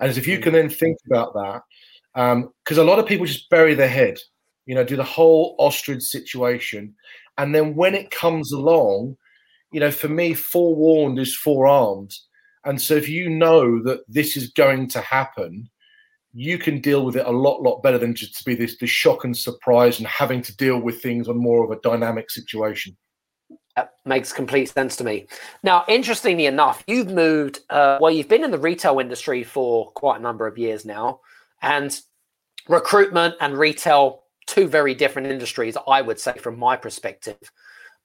And 0.00 0.16
if 0.16 0.26
you 0.26 0.38
can 0.38 0.52
then 0.52 0.68
think 0.68 0.98
about 1.06 1.32
that, 1.34 1.62
because 2.14 2.78
um, 2.78 2.86
a 2.86 2.90
lot 2.90 2.98
of 2.98 3.06
people 3.06 3.26
just 3.26 3.48
bury 3.48 3.74
their 3.74 3.88
head, 3.88 4.18
you 4.66 4.74
know, 4.74 4.84
do 4.84 4.96
the 4.96 5.04
whole 5.04 5.54
ostrich 5.58 6.02
situation. 6.02 6.94
And 7.38 7.54
then 7.54 7.74
when 7.74 7.94
it 7.94 8.10
comes 8.10 8.52
along, 8.52 9.16
you 9.72 9.80
know, 9.80 9.90
for 9.90 10.08
me, 10.08 10.34
forewarned 10.34 11.18
is 11.18 11.34
forearmed. 11.34 12.14
And 12.64 12.80
so 12.80 12.94
if 12.94 13.08
you 13.08 13.28
know 13.28 13.82
that 13.82 14.00
this 14.08 14.36
is 14.36 14.50
going 14.50 14.88
to 14.88 15.00
happen, 15.00 15.68
you 16.32 16.58
can 16.58 16.80
deal 16.80 17.04
with 17.04 17.16
it 17.16 17.26
a 17.26 17.30
lot, 17.30 17.62
lot 17.62 17.82
better 17.82 17.98
than 17.98 18.14
just 18.14 18.38
to 18.38 18.44
be 18.44 18.54
this, 18.54 18.78
this 18.78 18.90
shock 18.90 19.24
and 19.24 19.36
surprise 19.36 19.98
and 19.98 20.06
having 20.06 20.42
to 20.42 20.56
deal 20.56 20.78
with 20.78 21.02
things 21.02 21.28
on 21.28 21.36
more 21.36 21.64
of 21.64 21.70
a 21.70 21.80
dynamic 21.80 22.30
situation. 22.30 22.96
That 23.76 23.92
makes 24.04 24.32
complete 24.32 24.68
sense 24.68 24.96
to 24.96 25.04
me. 25.04 25.26
Now, 25.62 25.84
interestingly 25.88 26.46
enough, 26.46 26.84
you've 26.86 27.10
moved, 27.10 27.60
uh, 27.70 27.98
well, 28.00 28.10
you've 28.10 28.28
been 28.28 28.44
in 28.44 28.50
the 28.50 28.58
retail 28.58 28.98
industry 28.98 29.44
for 29.44 29.90
quite 29.92 30.20
a 30.20 30.22
number 30.22 30.46
of 30.46 30.58
years 30.58 30.84
now, 30.84 31.20
and 31.62 31.98
recruitment 32.68 33.34
and 33.40 33.58
retail, 33.58 34.24
two 34.46 34.68
very 34.68 34.94
different 34.94 35.28
industries, 35.28 35.76
I 35.88 36.02
would 36.02 36.20
say, 36.20 36.34
from 36.34 36.58
my 36.58 36.76
perspective. 36.76 37.38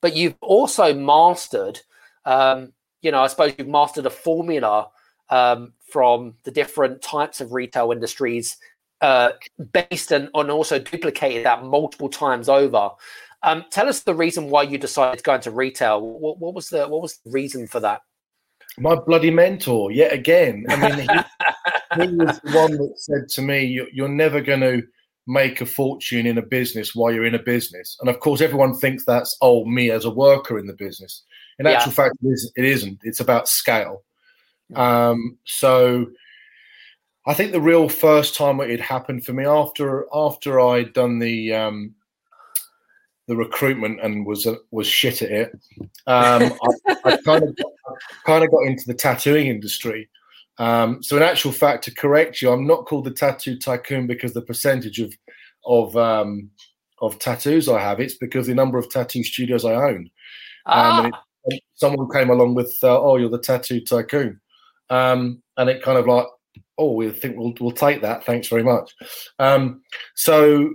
But 0.02 0.16
you've 0.16 0.38
also 0.42 0.94
mastered 0.94 1.82
um, 2.26 2.74
you 3.08 3.12
know, 3.12 3.22
I 3.22 3.28
suppose 3.28 3.54
you've 3.58 3.70
mastered 3.70 4.06
a 4.06 4.10
formula 4.10 4.90
um, 5.30 5.72
from 5.90 6.34
the 6.44 6.52
different 6.52 7.02
types 7.02 7.40
of 7.40 7.54
retail 7.54 7.94
industries 7.94 8.58
uh, 9.00 9.30
based 9.72 10.12
and, 10.12 10.28
and 10.34 10.52
also 10.52 10.78
duplicated 10.78 11.46
that 11.46 11.64
multiple 11.64 12.10
times 12.10 12.50
over. 12.50 12.90
Um, 13.44 13.64
tell 13.72 13.88
us 13.88 14.02
the 14.02 14.14
reason 14.14 14.50
why 14.50 14.64
you 14.64 14.78
decided 14.78 15.20
to 15.20 15.24
go 15.24 15.36
into 15.36 15.52
retail. 15.52 16.02
What, 16.02 16.38
what, 16.40 16.54
was 16.54 16.68
the 16.68 16.86
what 16.90 17.02
was 17.02 17.20
the 17.24 17.32
reason 17.32 17.66
for 17.66 17.80
that? 17.80 18.02
My 18.78 18.96
bloody 18.96 19.32
mentor, 19.32 19.90
yet 19.94 20.12
again. 20.12 20.66
I 20.68 20.76
mean, 20.76 21.00
he, 21.00 22.02
he 22.02 22.08
was 22.18 22.42
the 22.42 22.58
one 22.58 22.74
that 22.74 22.94
said 22.98 23.30
to 23.36 23.42
me, 23.42 23.64
"You're, 23.64 23.88
you're 23.94 24.10
never 24.10 24.42
going 24.42 24.60
to 24.60 24.84
make 25.28 25.62
a 25.62 25.66
fortune 25.66 26.26
in 26.26 26.40
a 26.40 26.46
business 26.46 26.94
while 26.94 27.14
you're 27.14 27.26
in 27.26 27.36
a 27.36 27.42
business." 27.42 27.96
And 28.02 28.10
of 28.10 28.20
course, 28.20 28.42
everyone 28.42 28.78
thinks 28.78 29.06
that's 29.06 29.38
oh 29.40 29.64
me 29.64 29.92
as 29.92 30.04
a 30.04 30.12
worker 30.12 30.60
in 30.60 30.68
the 30.68 30.74
business. 30.74 31.24
In 31.60 31.66
yeah. 31.66 31.74
actual 31.74 31.92
fact, 31.92 32.16
it, 32.24 32.28
is, 32.28 32.52
it 32.56 32.66
isn't. 32.66 33.00
It's 33.04 33.20
about 33.20 33.48
scale. 33.48 34.04
Um, 34.76 35.38
so 35.46 36.08
I 37.26 37.34
think 37.34 37.52
the 37.52 37.62
real 37.62 37.90
first 37.90 38.36
time 38.36 38.60
it 38.60 38.82
happened 38.82 39.26
for 39.26 39.34
me 39.34 39.46
after 39.46 40.06
after 40.14 40.60
I'd 40.60 40.94
done 40.94 41.20
the 41.20 41.54
um, 41.54 41.96
the 43.28 43.36
recruitment 43.36 44.00
and 44.02 44.26
was 44.26 44.48
uh, 44.48 44.56
was 44.72 44.88
shit 44.88 45.22
at 45.22 45.32
it. 45.32 45.52
Um, 46.08 46.54
I, 46.88 46.96
I, 47.06 47.18
kind 47.18 47.44
of 47.44 47.56
got, 47.56 47.72
kind 48.26 48.44
of 48.44 48.52
got 48.52 48.66
into 48.66 48.84
the 48.88 48.94
tattooing 48.94 49.48
industry. 49.48 50.10
Um, 50.58 51.04
so 51.04 51.18
in 51.18 51.24
actual 51.24 51.52
fact, 51.52 51.84
to 51.84 51.94
correct 51.94 52.42
you, 52.42 52.52
I'm 52.52 52.66
not 52.66 52.86
called 52.86 53.06
the 53.06 53.12
tattoo 53.12 53.58
tycoon 53.60 54.08
because 54.08 54.34
the 54.34 54.42
percentage 54.42 55.00
of 55.00 55.14
of 55.66 55.96
um, 55.98 56.50
of 57.02 57.20
tattoos 57.20 57.68
I 57.68 57.80
have. 57.80 58.00
It's 58.00 58.18
because 58.18 58.48
the 58.48 58.56
number 58.56 58.78
of 58.78 58.90
tattoo 58.90 59.24
studios 59.24 59.66
I 59.66 59.74
own. 59.74 60.10
Ah. 60.66 61.00
Um, 61.00 61.06
it, 61.08 61.14
someone 61.76 62.10
came 62.12 62.30
along 62.30 62.56
with, 62.56 62.76
uh, 62.84 63.00
"Oh, 63.00 63.18
you're 63.18 63.30
the 63.30 63.40
tattoo 63.40 63.82
tycoon," 63.82 64.40
um, 64.90 65.42
and 65.58 65.70
it 65.70 65.82
kind 65.82 65.98
of 65.98 66.08
like, 66.08 66.26
"Oh, 66.78 66.94
we 66.94 67.10
think 67.12 67.38
we'll 67.38 67.54
we'll 67.60 67.72
take 67.72 68.02
that. 68.02 68.26
Thanks 68.26 68.48
very 68.48 68.64
much." 68.64 68.94
Um, 69.40 69.82
so, 70.16 70.74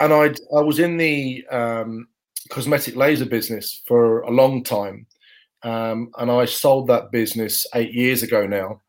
and 0.00 0.12
I 0.12 0.34
I 0.56 0.60
was 0.60 0.78
in 0.78 0.96
the 0.96 1.46
um, 1.50 2.08
cosmetic 2.50 2.96
laser 2.96 3.26
business 3.26 3.82
for 3.86 4.20
a 4.22 4.30
long 4.30 4.64
time, 4.64 5.06
um, 5.62 6.10
and 6.18 6.30
I 6.30 6.44
sold 6.44 6.88
that 6.88 7.10
business 7.10 7.66
eight 7.74 7.92
years 7.92 8.22
ago 8.22 8.46
now, 8.46 8.80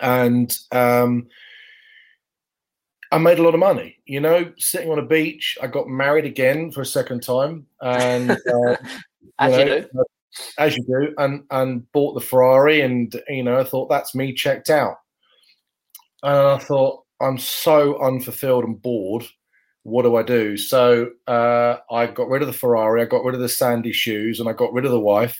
and 0.00 0.56
um, 0.72 1.28
I 3.12 3.18
made 3.18 3.38
a 3.38 3.42
lot 3.42 3.54
of 3.54 3.60
money. 3.60 3.98
You 4.06 4.20
know, 4.20 4.52
sitting 4.56 4.90
on 4.90 4.98
a 4.98 5.06
beach, 5.06 5.58
I 5.62 5.66
got 5.66 5.86
married 5.86 6.24
again 6.24 6.72
for 6.72 6.80
a 6.80 6.86
second 6.86 7.22
time, 7.22 7.66
and 7.82 8.30
uh, 8.52 8.76
As 9.38 9.56
you 9.56 9.64
know, 9.64 9.80
do. 9.80 10.04
as 10.58 10.76
you 10.76 10.84
do, 10.84 11.14
and 11.18 11.44
and 11.50 11.90
bought 11.92 12.14
the 12.14 12.20
Ferrari, 12.20 12.80
and 12.80 13.14
you 13.28 13.42
know, 13.42 13.58
I 13.58 13.64
thought 13.64 13.88
that's 13.88 14.14
me 14.14 14.32
checked 14.32 14.70
out, 14.70 14.96
and 16.22 16.36
I 16.36 16.58
thought 16.58 17.02
I'm 17.20 17.38
so 17.38 18.00
unfulfilled 18.02 18.64
and 18.64 18.80
bored. 18.80 19.24
What 19.84 20.02
do 20.02 20.14
I 20.16 20.22
do? 20.22 20.56
So 20.56 21.10
uh, 21.26 21.76
I 21.90 22.06
got 22.06 22.28
rid 22.28 22.42
of 22.42 22.46
the 22.46 22.54
Ferrari, 22.54 23.02
I 23.02 23.06
got 23.06 23.24
rid 23.24 23.34
of 23.34 23.40
the 23.40 23.48
sandy 23.48 23.92
shoes, 23.92 24.38
and 24.38 24.48
I 24.48 24.52
got 24.52 24.72
rid 24.72 24.84
of 24.84 24.92
the 24.92 25.00
wife. 25.00 25.36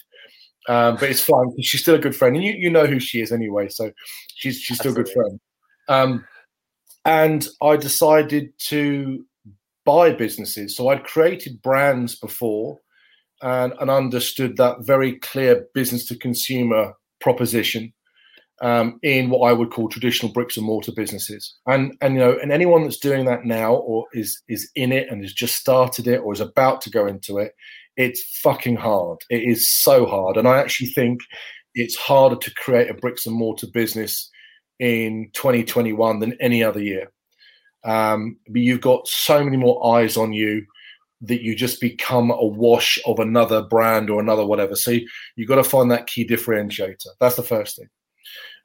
Um, 0.68 0.94
but 0.94 1.10
it's 1.10 1.20
fine 1.20 1.50
because 1.50 1.66
she's 1.66 1.82
still 1.82 1.96
a 1.96 2.00
good 2.00 2.16
friend, 2.16 2.36
and 2.36 2.44
you, 2.44 2.52
you 2.52 2.70
know 2.70 2.86
who 2.86 3.00
she 3.00 3.20
is 3.20 3.32
anyway, 3.32 3.68
so 3.68 3.90
she's 4.34 4.60
she's 4.60 4.78
still 4.78 4.92
a 4.92 4.94
good 4.94 5.08
friend. 5.08 5.40
Um, 5.88 6.24
and 7.04 7.46
I 7.60 7.76
decided 7.76 8.52
to 8.68 9.24
buy 9.84 10.12
businesses. 10.12 10.76
So 10.76 10.88
I'd 10.88 11.04
created 11.04 11.62
brands 11.62 12.14
before 12.14 12.78
and, 13.42 13.72
and 13.80 13.90
understood 13.90 14.56
that 14.56 14.86
very 14.86 15.18
clear 15.18 15.66
business 15.74 16.06
to 16.06 16.16
consumer 16.16 16.94
proposition 17.20 17.92
um, 18.62 19.00
in 19.02 19.28
what 19.28 19.48
I 19.48 19.52
would 19.52 19.70
call 19.70 19.88
traditional 19.88 20.32
bricks 20.32 20.56
and 20.56 20.64
mortar 20.64 20.92
businesses. 20.94 21.56
And 21.66 21.96
and 22.00 22.14
you 22.14 22.20
know, 22.20 22.38
and 22.40 22.52
anyone 22.52 22.84
that's 22.84 22.98
doing 22.98 23.24
that 23.26 23.44
now 23.44 23.74
or 23.74 24.06
is 24.12 24.40
is 24.48 24.70
in 24.76 24.92
it 24.92 25.08
and 25.10 25.22
has 25.22 25.32
just 25.32 25.56
started 25.56 26.06
it 26.06 26.18
or 26.18 26.32
is 26.32 26.40
about 26.40 26.80
to 26.82 26.90
go 26.90 27.06
into 27.06 27.38
it, 27.38 27.52
it's 27.96 28.22
fucking 28.42 28.76
hard. 28.76 29.18
It 29.28 29.42
is 29.42 29.68
so 29.68 30.06
hard. 30.06 30.36
And 30.36 30.46
I 30.46 30.58
actually 30.58 30.88
think 30.88 31.20
it's 31.74 31.96
harder 31.96 32.36
to 32.36 32.54
create 32.54 32.90
a 32.90 32.94
bricks 32.94 33.26
and 33.26 33.34
mortar 33.34 33.66
business 33.72 34.30
in 34.78 35.30
2021 35.34 36.20
than 36.20 36.36
any 36.40 36.62
other 36.62 36.82
year. 36.82 37.10
Um, 37.84 38.36
but 38.46 38.62
you've 38.62 38.80
got 38.80 39.08
so 39.08 39.42
many 39.42 39.56
more 39.56 39.96
eyes 39.96 40.16
on 40.16 40.32
you 40.32 40.64
that 41.22 41.42
you 41.42 41.54
just 41.54 41.80
become 41.80 42.30
a 42.30 42.44
wash 42.44 42.98
of 43.06 43.18
another 43.18 43.62
brand 43.62 44.10
or 44.10 44.20
another 44.20 44.44
whatever. 44.44 44.74
So 44.74 44.90
you, 44.90 45.08
you've 45.36 45.48
got 45.48 45.56
to 45.56 45.64
find 45.64 45.90
that 45.90 46.06
key 46.06 46.26
differentiator. 46.26 47.06
That's 47.20 47.36
the 47.36 47.42
first 47.42 47.76
thing. 47.76 47.88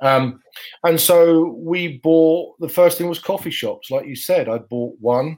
Um, 0.02 0.42
and 0.84 1.00
so 1.00 1.56
we 1.58 2.00
bought 2.00 2.60
the 2.60 2.70
first 2.70 2.98
thing 2.98 3.08
was 3.08 3.20
coffee 3.20 3.52
shops, 3.52 3.90
like 3.90 4.06
you 4.08 4.16
said. 4.16 4.50
I 4.50 4.60
bought 4.60 4.96
one 5.00 5.38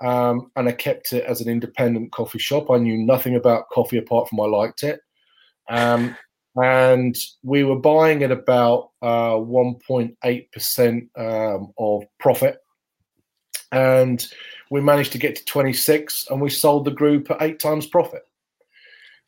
um, 0.00 0.50
and 0.56 0.68
I 0.68 0.72
kept 0.72 1.12
it 1.12 1.24
as 1.24 1.40
an 1.40 1.48
independent 1.48 2.12
coffee 2.12 2.38
shop. 2.38 2.70
I 2.70 2.78
knew 2.78 2.98
nothing 2.98 3.36
about 3.36 3.68
coffee 3.70 3.98
apart 3.98 4.28
from 4.28 4.40
I 4.40 4.44
liked 4.44 4.82
it. 4.82 5.00
Um, 5.68 6.16
and 6.56 7.16
we 7.42 7.64
were 7.64 7.78
buying 7.78 8.22
at 8.22 8.32
about 8.32 8.90
uh, 9.02 9.34
1.8% 9.34 11.08
um, 11.16 11.72
of 11.78 12.02
profit. 12.18 12.58
And 13.70 14.26
we 14.70 14.80
managed 14.80 15.12
to 15.12 15.18
get 15.18 15.36
to 15.36 15.44
26 15.44 16.26
and 16.30 16.40
we 16.40 16.50
sold 16.50 16.84
the 16.84 16.90
group 16.90 17.30
at 17.30 17.42
eight 17.42 17.58
times 17.58 17.86
profit. 17.86 18.22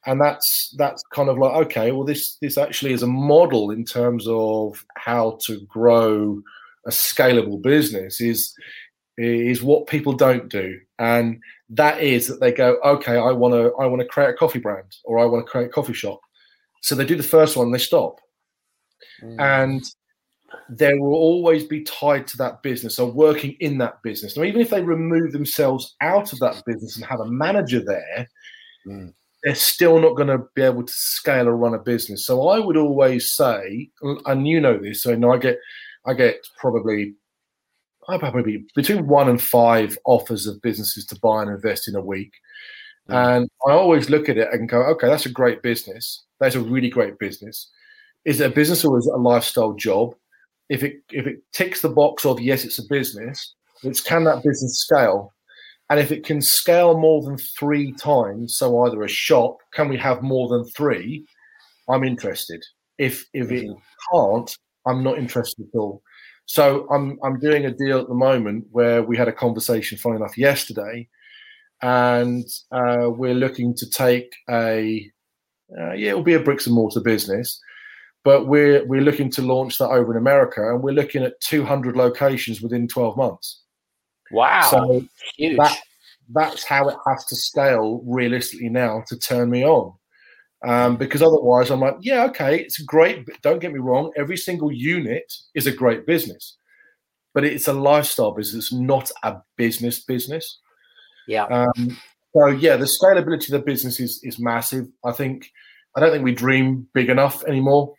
And 0.07 0.21
that's 0.21 0.75
that's 0.79 1.03
kind 1.13 1.29
of 1.29 1.39
like 1.39 1.67
okay, 1.67 1.93
well 1.93 2.05
this 2.05 2.37
this 2.37 2.57
actually 2.57 2.93
is 2.93 3.03
a 3.03 3.07
model 3.07 3.71
in 3.71 3.85
terms 3.85 4.27
of 4.29 4.85
how 4.97 5.39
to 5.47 5.61
grow 5.67 6.43
a 6.87 6.91
scalable 6.91 7.61
business 7.61 8.21
is 8.21 8.55
is 9.19 9.63
what 9.63 9.87
people 9.87 10.15
don't 10.15 10.49
do 10.49 10.79
and 10.99 11.39
that 11.69 12.01
is 12.01 12.27
that 12.27 12.41
they 12.41 12.51
go 12.51 12.79
okay 12.83 13.19
i 13.19 13.31
want 13.31 13.53
to 13.53 13.71
i 13.79 13.85
want 13.85 14.01
to 14.01 14.09
create 14.09 14.31
a 14.31 14.33
coffee 14.33 14.59
brand 14.59 14.97
or 15.05 15.19
i 15.19 15.27
want 15.27 15.45
to 15.45 15.51
create 15.51 15.67
a 15.67 15.69
coffee 15.69 15.93
shop 15.93 16.19
so 16.81 16.95
they 16.95 17.05
do 17.05 17.17
the 17.17 17.23
first 17.23 17.55
one 17.55 17.71
they 17.71 17.77
stop 17.77 18.19
Mm. 19.23 19.41
and 19.41 19.83
there 20.69 21.01
will 21.01 21.15
always 21.15 21.65
be 21.65 21.83
tied 21.83 22.27
to 22.27 22.37
that 22.37 22.63
business 22.63 22.99
or 22.99 23.11
working 23.11 23.57
in 23.61 23.79
that 23.79 24.03
business 24.03 24.37
now 24.37 24.43
even 24.43 24.61
if 24.61 24.71
they 24.71 24.83
remove 24.83 25.33
themselves 25.33 25.97
out 26.01 26.33
of 26.33 26.39
that 26.39 26.63
business 26.67 26.97
and 26.97 27.05
have 27.05 27.21
a 27.21 27.31
manager 27.31 27.83
there 27.85 28.29
Mm. 28.87 29.13
they're 29.45 29.55
still 29.55 30.01
not 30.01 30.17
going 30.17 30.29
to 30.29 30.47
be 30.55 30.63
able 30.63 30.83
to 30.83 30.93
scale 30.93 31.49
or 31.49 31.55
run 31.55 31.75
a 31.75 31.79
business 31.79 32.25
so 32.25 32.49
i 32.49 32.59
would 32.59 32.79
always 32.79 33.31
say 33.33 33.91
and 34.25 34.49
you 34.49 34.59
know 34.59 34.79
this 34.79 35.03
so 35.03 35.13
i 35.13 35.37
get 35.37 35.59
i 36.07 36.15
get 36.15 36.37
probably 36.57 37.15
I 38.11 38.19
probably 38.19 38.65
between 38.75 39.07
one 39.07 39.29
and 39.29 39.41
five 39.41 39.97
offers 40.05 40.47
of 40.47 40.61
businesses 40.63 41.07
to 41.07 41.19
buy 41.21 41.43
and 41.43 41.51
invest 41.51 41.89
in 41.89 41.95
a 41.95 42.01
week. 42.01 42.33
Mm. 43.09 43.37
And 43.39 43.51
I 43.67 43.73
always 43.73 44.11
look 44.11 44.29
at 44.29 44.39
it 44.39 44.49
and 44.53 44.69
go, 44.69 44.83
okay, 44.93 45.07
that's 45.07 45.27
a 45.27 45.31
great 45.31 45.63
business. 45.63 46.25
That's 46.39 46.55
a 46.55 46.61
really 46.61 46.89
great 46.89 47.19
business. 47.19 47.71
Is 48.25 48.41
it 48.41 48.51
a 48.51 48.55
business 48.55 48.85
or 48.85 48.99
is 48.99 49.07
it 49.07 49.15
a 49.15 49.19
lifestyle 49.19 49.73
job? 49.75 50.15
If 50.71 50.83
it 50.83 51.03
if 51.11 51.27
it 51.27 51.43
ticks 51.53 51.83
the 51.83 51.91
box 51.91 52.25
of 52.25 52.41
yes, 52.41 52.65
it's 52.65 52.79
a 52.79 52.87
business, 52.89 53.55
it's 53.83 54.01
can 54.01 54.25
that 54.25 54.43
business 54.43 54.81
scale? 54.81 55.35
And 55.91 55.99
if 55.99 56.13
it 56.13 56.25
can 56.25 56.41
scale 56.41 56.97
more 56.97 57.21
than 57.23 57.37
three 57.37 57.93
times, 57.93 58.57
so 58.57 58.85
either 58.85 59.03
a 59.03 59.09
shop, 59.09 59.59
can 59.75 59.89
we 59.89 59.97
have 59.99 60.23
more 60.23 60.49
than 60.49 60.65
three? 60.71 61.27
I'm 61.89 62.05
interested. 62.05 62.65
If 62.99 63.27
if 63.35 63.51
it 63.51 63.69
can't, 64.13 64.57
I'm 64.87 65.03
not 65.03 65.19
interested 65.19 65.67
at 65.75 65.79
all. 65.79 66.03
So 66.47 66.87
I'm 66.91 67.19
I'm 67.25 67.41
doing 67.41 67.67
a 67.67 67.73
deal 67.73 67.99
at 67.99 68.09
the 68.09 68.15
moment 68.15 68.67
where 68.71 69.03
we 69.03 69.17
had 69.17 69.29
a 69.29 69.33
conversation, 69.33 69.99
funny 69.99 70.17
enough, 70.17 70.39
yesterday, 70.39 71.09
and 71.83 72.45
uh, 72.71 73.11
we're 73.11 73.35
looking 73.35 73.75
to 73.77 73.91
take 73.91 74.33
a 74.49 75.11
uh, 75.79 75.93
yeah, 75.93 76.11
it'll 76.11 76.23
be 76.23 76.35
a 76.35 76.41
bricks 76.41 76.67
and 76.67 76.75
mortar 76.75 77.01
business, 77.01 77.61
but 78.25 78.47
we're 78.47 78.85
we're 78.87 79.01
looking 79.01 79.31
to 79.31 79.43
launch 79.43 79.79
that 79.79 79.89
over 79.89 80.13
in 80.13 80.19
America, 80.19 80.61
and 80.61 80.83
we're 80.83 80.93
looking 80.93 81.23
at 81.23 81.41
200 81.41 81.97
locations 81.97 82.61
within 82.61 82.87
12 82.89 83.17
months. 83.17 83.63
Wow. 84.31 84.69
So 84.71 85.05
Huge. 85.37 85.57
that 85.57 85.79
that's 86.33 86.65
how 86.65 86.89
it 86.89 86.97
has 87.07 87.25
to 87.27 87.37
scale 87.37 88.03
realistically 88.07 88.69
now 88.69 89.03
to 89.09 89.19
turn 89.19 89.51
me 89.51 89.65
on. 89.65 89.93
Um, 90.63 90.97
because 90.97 91.23
otherwise, 91.23 91.71
I'm 91.71 91.81
like, 91.81 91.97
yeah, 92.01 92.25
okay, 92.27 92.61
it's 92.61 92.79
great. 92.83 93.25
But 93.25 93.41
don't 93.41 93.61
get 93.61 93.73
me 93.73 93.79
wrong, 93.79 94.13
every 94.17 94.37
single 94.37 94.71
unit 94.71 95.33
is 95.55 95.67
a 95.67 95.73
great 95.73 96.07
business, 96.07 96.57
but 97.33 97.45
it's 97.45 97.67
a 97.67 97.73
lifestyle 97.73 98.33
business, 98.33 98.73
not 98.73 99.11
a 99.23 99.37
business 99.57 100.05
business. 100.05 100.59
yeah. 101.27 101.45
Um, 101.45 101.97
so 102.37 102.47
yeah, 102.47 102.77
the 102.77 102.85
scalability 102.85 103.53
of 103.53 103.61
the 103.61 103.67
business 103.67 103.99
is 103.99 104.21
is 104.23 104.39
massive. 104.39 104.87
I 105.05 105.13
think 105.13 105.51
I 105.97 106.01
don't 106.01 106.13
think 106.13 106.25
we 106.25 106.35
dream 106.35 106.87
big 106.95 107.09
enough 107.09 107.43
anymore. 107.45 107.95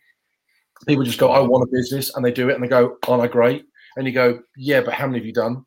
People 0.86 1.04
just 1.04 1.18
go, 1.18 1.30
I 1.30 1.40
want 1.40 1.68
a 1.68 1.72
business, 1.72 2.14
and 2.14 2.24
they 2.24 2.32
do 2.32 2.48
it, 2.48 2.54
and 2.54 2.62
they 2.62 2.68
go, 2.68 2.96
Aren't 3.06 3.22
I 3.22 3.28
great. 3.28 3.66
And 3.96 4.06
you 4.06 4.12
go, 4.12 4.40
yeah, 4.56 4.80
but 4.80 4.94
how 4.94 5.06
many 5.06 5.18
have 5.18 5.26
you 5.26 5.32
done? 5.32 5.64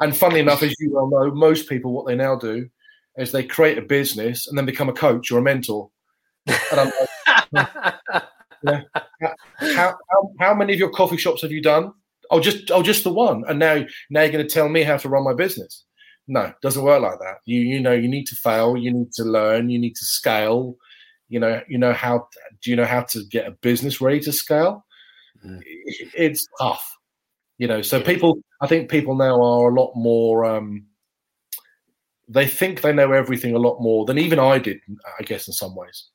And 0.00 0.16
funnily 0.16 0.40
enough, 0.40 0.62
as 0.62 0.74
you 0.80 0.92
well 0.92 1.08
know, 1.08 1.34
most 1.34 1.68
people 1.68 1.92
what 1.92 2.06
they 2.06 2.16
now 2.16 2.36
do 2.36 2.68
is 3.16 3.30
they 3.30 3.44
create 3.44 3.78
a 3.78 3.82
business 3.82 4.46
and 4.46 4.58
then 4.58 4.66
become 4.66 4.88
a 4.88 4.92
coach 4.92 5.30
or 5.30 5.38
a 5.38 5.42
mentor. 5.42 5.88
And 6.46 6.80
I'm 6.80 6.92
like, 7.52 7.68
how, 9.60 9.96
how, 10.10 10.32
how 10.40 10.54
many 10.54 10.72
of 10.72 10.78
your 10.78 10.90
coffee 10.90 11.16
shops 11.16 11.42
have 11.42 11.52
you 11.52 11.62
done? 11.62 11.92
Oh, 12.30 12.40
just 12.40 12.70
oh, 12.70 12.82
just 12.82 13.04
the 13.04 13.12
one. 13.12 13.44
And 13.46 13.58
now 13.58 13.84
now 14.10 14.22
you're 14.22 14.32
going 14.32 14.46
to 14.46 14.52
tell 14.52 14.68
me 14.68 14.82
how 14.82 14.96
to 14.96 15.08
run 15.08 15.24
my 15.24 15.34
business? 15.34 15.84
No, 16.26 16.52
doesn't 16.62 16.82
work 16.82 17.02
like 17.02 17.18
that. 17.20 17.36
You 17.44 17.60
you 17.60 17.80
know 17.80 17.92
you 17.92 18.08
need 18.08 18.26
to 18.28 18.34
fail, 18.34 18.76
you 18.76 18.92
need 18.92 19.12
to 19.12 19.24
learn, 19.24 19.68
you 19.68 19.78
need 19.78 19.94
to 19.94 20.04
scale. 20.04 20.76
You 21.28 21.38
know 21.38 21.60
you 21.68 21.78
know 21.78 21.92
how 21.92 22.28
do 22.64 22.70
you 22.70 22.76
know 22.76 22.86
how 22.86 23.02
to 23.02 23.22
get 23.24 23.46
a 23.46 23.50
business 23.50 24.00
ready 24.00 24.20
to 24.20 24.32
scale? 24.32 24.84
Mm. 25.44 25.60
It's 26.16 26.48
tough, 26.58 26.96
you 27.58 27.68
know. 27.68 27.82
So 27.82 28.00
people, 28.00 28.38
I 28.62 28.66
think 28.66 28.90
people 28.90 29.14
now 29.14 29.34
are 29.34 29.68
a 29.68 29.74
lot 29.74 29.92
more. 29.94 30.46
Um, 30.46 30.86
they 32.26 32.46
think 32.46 32.80
they 32.80 32.92
know 32.92 33.12
everything 33.12 33.54
a 33.54 33.58
lot 33.58 33.80
more 33.80 34.06
than 34.06 34.18
even 34.18 34.38
I 34.38 34.58
did, 34.58 34.78
I 35.18 35.22
guess, 35.24 35.46
in 35.46 35.52
some 35.52 35.76
ways. 35.76 36.08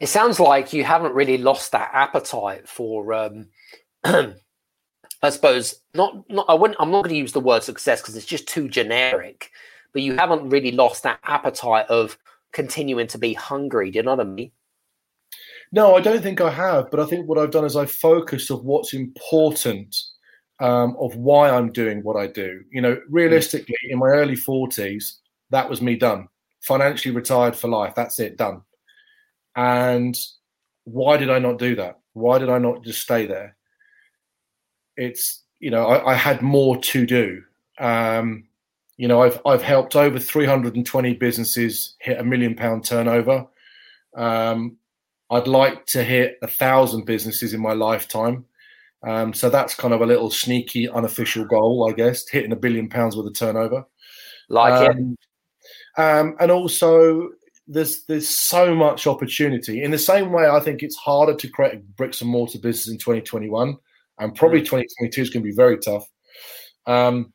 It 0.00 0.08
sounds 0.08 0.40
like 0.40 0.72
you 0.72 0.82
haven't 0.82 1.14
really 1.14 1.38
lost 1.38 1.72
that 1.72 1.90
appetite 1.92 2.66
for, 2.66 3.12
um, 3.12 3.48
I 4.04 5.30
suppose, 5.30 5.74
not, 5.94 6.28
not. 6.30 6.46
I 6.48 6.54
wouldn't. 6.54 6.80
I'm 6.80 6.90
not 6.90 7.04
going 7.04 7.14
to 7.14 7.20
use 7.20 7.32
the 7.32 7.40
word 7.40 7.62
success 7.62 8.00
because 8.00 8.16
it's 8.16 8.26
just 8.26 8.48
too 8.48 8.68
generic. 8.68 9.50
But 9.92 10.02
you 10.02 10.16
haven't 10.16 10.48
really 10.48 10.72
lost 10.72 11.02
that 11.02 11.20
appetite 11.22 11.86
of 11.86 12.18
continuing 12.52 13.06
to 13.08 13.18
be 13.18 13.34
hungry. 13.34 13.90
Do 13.90 13.98
you 13.98 14.02
know 14.02 14.16
what 14.16 14.26
I 14.26 14.28
mean? 14.28 14.50
No, 15.74 15.96
I 15.96 16.00
don't 16.00 16.22
think 16.22 16.40
I 16.40 16.50
have, 16.50 16.88
but 16.92 17.00
I 17.00 17.06
think 17.06 17.28
what 17.28 17.36
I've 17.36 17.50
done 17.50 17.64
is 17.64 17.74
I've 17.76 17.90
focused 17.90 18.48
of 18.52 18.64
what's 18.64 18.94
important, 18.94 19.96
um, 20.60 20.96
of 21.00 21.16
why 21.16 21.50
I'm 21.50 21.72
doing 21.72 22.00
what 22.04 22.16
I 22.16 22.28
do. 22.28 22.62
You 22.70 22.80
know, 22.80 22.96
realistically, 23.08 23.74
in 23.90 23.98
my 23.98 24.06
early 24.06 24.36
40s, 24.36 25.18
that 25.50 25.68
was 25.68 25.82
me 25.82 25.96
done. 25.96 26.28
financially 26.60 27.14
retired 27.14 27.56
for 27.56 27.68
life. 27.68 27.94
That's 27.96 28.20
it, 28.20 28.36
done. 28.36 28.62
And 29.56 30.16
why 30.84 31.16
did 31.16 31.30
I 31.30 31.38
not 31.40 31.58
do 31.58 31.74
that? 31.76 31.98
Why 32.12 32.38
did 32.38 32.50
I 32.50 32.58
not 32.58 32.84
just 32.84 33.02
stay 33.02 33.26
there? 33.26 33.56
It's 34.96 35.42
you 35.60 35.70
know 35.70 35.86
I, 35.86 36.12
I 36.12 36.14
had 36.14 36.42
more 36.42 36.78
to 36.78 37.06
do. 37.06 37.42
Um, 37.78 38.44
you 38.96 39.08
know 39.08 39.22
I've 39.22 39.40
I've 39.44 39.62
helped 39.62 39.96
over 39.96 40.18
320 40.20 41.14
businesses 41.14 41.96
hit 42.00 42.20
a 42.20 42.24
million 42.24 42.54
pound 42.54 42.84
turnover. 42.84 43.46
Um, 44.16 44.78
I'd 45.34 45.48
like 45.48 45.84
to 45.86 46.04
hit 46.04 46.38
a 46.42 46.46
thousand 46.46 47.06
businesses 47.06 47.54
in 47.54 47.60
my 47.60 47.72
lifetime. 47.72 48.44
Um, 49.02 49.34
so 49.34 49.50
that's 49.50 49.74
kind 49.74 49.92
of 49.92 50.00
a 50.00 50.06
little 50.06 50.30
sneaky, 50.30 50.88
unofficial 50.88 51.44
goal, 51.44 51.90
I 51.90 51.92
guess, 51.92 52.26
hitting 52.28 52.52
a 52.52 52.56
billion 52.56 52.88
pounds 52.88 53.16
worth 53.16 53.26
of 53.26 53.34
turnover. 53.34 53.84
Like 54.48 54.90
it. 54.90 54.96
Um, 54.96 55.16
um, 55.96 56.36
and 56.38 56.50
also, 56.50 57.30
there's 57.66 58.04
there's 58.04 58.28
so 58.28 58.74
much 58.74 59.06
opportunity. 59.06 59.82
In 59.82 59.90
the 59.90 59.98
same 59.98 60.32
way, 60.32 60.48
I 60.48 60.60
think 60.60 60.82
it's 60.82 60.96
harder 60.96 61.34
to 61.34 61.48
create 61.48 61.74
a 61.74 61.78
bricks 61.78 62.20
and 62.20 62.30
mortar 62.30 62.58
business 62.58 62.88
in 62.88 62.98
2021, 62.98 63.76
and 64.18 64.34
probably 64.34 64.60
2022 64.60 65.20
is 65.20 65.30
going 65.30 65.42
to 65.42 65.50
be 65.50 65.56
very 65.56 65.78
tough. 65.78 66.06
Um, 66.86 67.32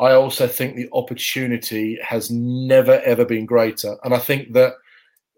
I 0.00 0.12
also 0.12 0.46
think 0.48 0.76
the 0.76 0.88
opportunity 0.92 1.98
has 2.02 2.30
never 2.30 3.00
ever 3.04 3.24
been 3.24 3.46
greater, 3.46 3.96
and 4.04 4.14
I 4.14 4.18
think 4.18 4.52
that 4.52 4.74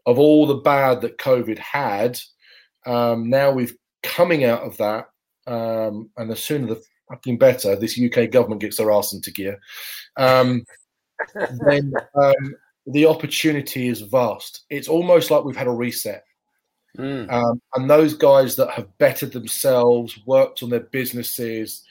of 0.06 0.18
all 0.18 0.46
the 0.46 0.56
bad 0.56 1.00
that 1.00 1.18
COVID 1.18 1.58
had, 1.58 2.20
um, 2.86 3.28
now 3.30 3.50
we've 3.50 3.76
coming 4.02 4.44
out 4.44 4.62
of 4.62 4.76
that, 4.76 5.08
um, 5.46 6.10
and 6.16 6.30
the 6.30 6.36
sooner 6.36 6.66
the 6.66 6.82
fucking 7.08 7.38
better 7.38 7.76
this 7.76 8.00
UK 8.00 8.30
government 8.30 8.60
gets 8.60 8.76
their 8.76 8.90
arse 8.90 9.12
into 9.12 9.30
gear, 9.30 9.58
um, 10.16 10.64
then 11.66 11.92
um, 12.14 12.54
the 12.86 13.06
opportunity 13.06 13.88
is 13.88 14.02
vast. 14.02 14.64
It's 14.70 14.88
almost 14.88 15.30
like 15.30 15.44
we've 15.44 15.56
had 15.56 15.66
a 15.66 15.72
reset. 15.72 16.24
Mm. 16.98 17.32
Um, 17.32 17.60
and 17.74 17.90
those 17.90 18.14
guys 18.14 18.54
that 18.56 18.70
have 18.70 18.96
bettered 18.98 19.32
themselves, 19.32 20.18
worked 20.26 20.62
on 20.62 20.70
their 20.70 20.80
businesses, 20.80 21.82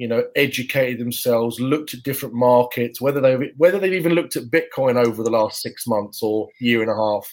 you 0.00 0.08
know, 0.08 0.24
educated 0.34 0.98
themselves, 0.98 1.60
looked 1.60 1.92
at 1.92 2.02
different 2.02 2.34
markets, 2.34 3.00
whether 3.00 3.20
they 3.20 3.34
whether 3.58 3.78
they've 3.78 4.00
even 4.00 4.14
looked 4.14 4.36
at 4.36 4.50
Bitcoin 4.56 4.96
over 4.96 5.22
the 5.22 5.36
last 5.38 5.60
six 5.60 5.86
months 5.86 6.22
or 6.22 6.48
year 6.58 6.80
and 6.80 6.90
a 6.90 6.94
half, 6.96 7.26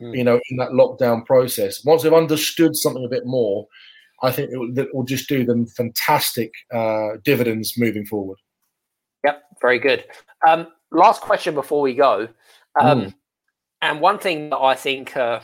Mm. 0.00 0.16
you 0.16 0.24
know, 0.24 0.40
in 0.50 0.56
that 0.56 0.70
lockdown 0.70 1.26
process. 1.26 1.84
Once 1.84 2.02
they've 2.02 2.22
understood 2.24 2.74
something 2.74 3.04
a 3.04 3.08
bit 3.16 3.26
more, 3.26 3.66
I 4.22 4.32
think 4.32 4.50
it 4.50 4.56
will, 4.56 4.78
it 4.78 4.94
will 4.94 5.04
just 5.04 5.28
do 5.28 5.44
them 5.44 5.66
fantastic 5.66 6.50
uh, 6.72 7.18
dividends 7.22 7.74
moving 7.76 8.06
forward. 8.06 8.38
Yep, 9.24 9.42
very 9.60 9.78
good. 9.78 10.04
Um, 10.48 10.68
last 10.90 11.20
question 11.20 11.54
before 11.54 11.82
we 11.82 11.94
go. 11.94 12.28
Um, 12.80 13.00
Mm. 13.00 13.14
And 13.82 14.00
one 14.00 14.18
thing 14.18 14.50
that 14.50 14.58
I 14.58 14.74
think 14.74 15.16
uh, 15.16 15.40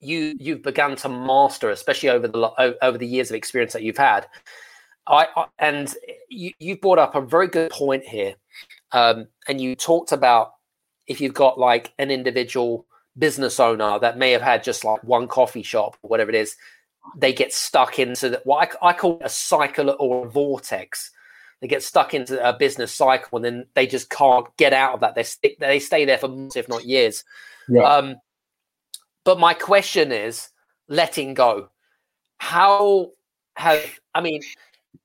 you 0.00 0.34
you've 0.38 0.62
begun 0.62 0.96
to 0.96 1.08
master, 1.08 1.70
especially 1.70 2.10
over 2.10 2.28
the 2.28 2.38
over 2.82 2.98
the 2.98 3.06
years 3.06 3.30
of 3.30 3.36
experience 3.36 3.72
that 3.72 3.82
you've 3.82 3.96
had, 3.96 4.26
I, 5.06 5.26
I 5.36 5.46
and 5.58 5.94
you 6.28 6.52
you 6.58 6.78
brought 6.78 6.98
up 6.98 7.14
a 7.14 7.20
very 7.20 7.48
good 7.48 7.70
point 7.70 8.04
here, 8.04 8.34
um, 8.92 9.26
and 9.48 9.60
you 9.60 9.76
talked 9.76 10.12
about 10.12 10.52
if 11.06 11.20
you've 11.20 11.34
got 11.34 11.58
like 11.58 11.92
an 11.98 12.10
individual 12.10 12.86
business 13.18 13.60
owner 13.60 13.98
that 13.98 14.18
may 14.18 14.32
have 14.32 14.42
had 14.42 14.64
just 14.64 14.84
like 14.84 15.02
one 15.04 15.28
coffee 15.28 15.62
shop 15.62 15.96
or 16.02 16.08
whatever 16.08 16.30
it 16.30 16.36
is, 16.36 16.56
they 17.16 17.32
get 17.32 17.52
stuck 17.52 17.98
into 17.98 18.30
that. 18.30 18.46
what 18.46 18.76
I, 18.82 18.88
I 18.88 18.92
call 18.92 19.20
a 19.22 19.28
cycle 19.28 19.94
or 19.98 20.26
a 20.26 20.30
vortex. 20.30 21.10
They 21.60 21.68
get 21.68 21.82
stuck 21.82 22.12
into 22.12 22.46
a 22.46 22.56
business 22.56 22.92
cycle 22.92 23.36
and 23.36 23.44
then 23.44 23.66
they 23.74 23.86
just 23.86 24.10
can't 24.10 24.46
get 24.56 24.72
out 24.72 24.94
of 24.94 25.00
that. 25.00 25.14
They 25.14 25.22
stick, 25.22 25.58
they 25.58 25.78
stay 25.78 26.04
there 26.04 26.18
for 26.18 26.28
months, 26.28 26.56
if 26.56 26.68
not 26.68 26.84
years. 26.84 27.24
Yeah. 27.68 27.82
Um, 27.82 28.16
but 29.24 29.38
my 29.38 29.54
question 29.54 30.12
is 30.12 30.48
letting 30.88 31.34
go. 31.34 31.70
How 32.38 33.12
have 33.56 33.80
I 34.14 34.20
mean, 34.20 34.42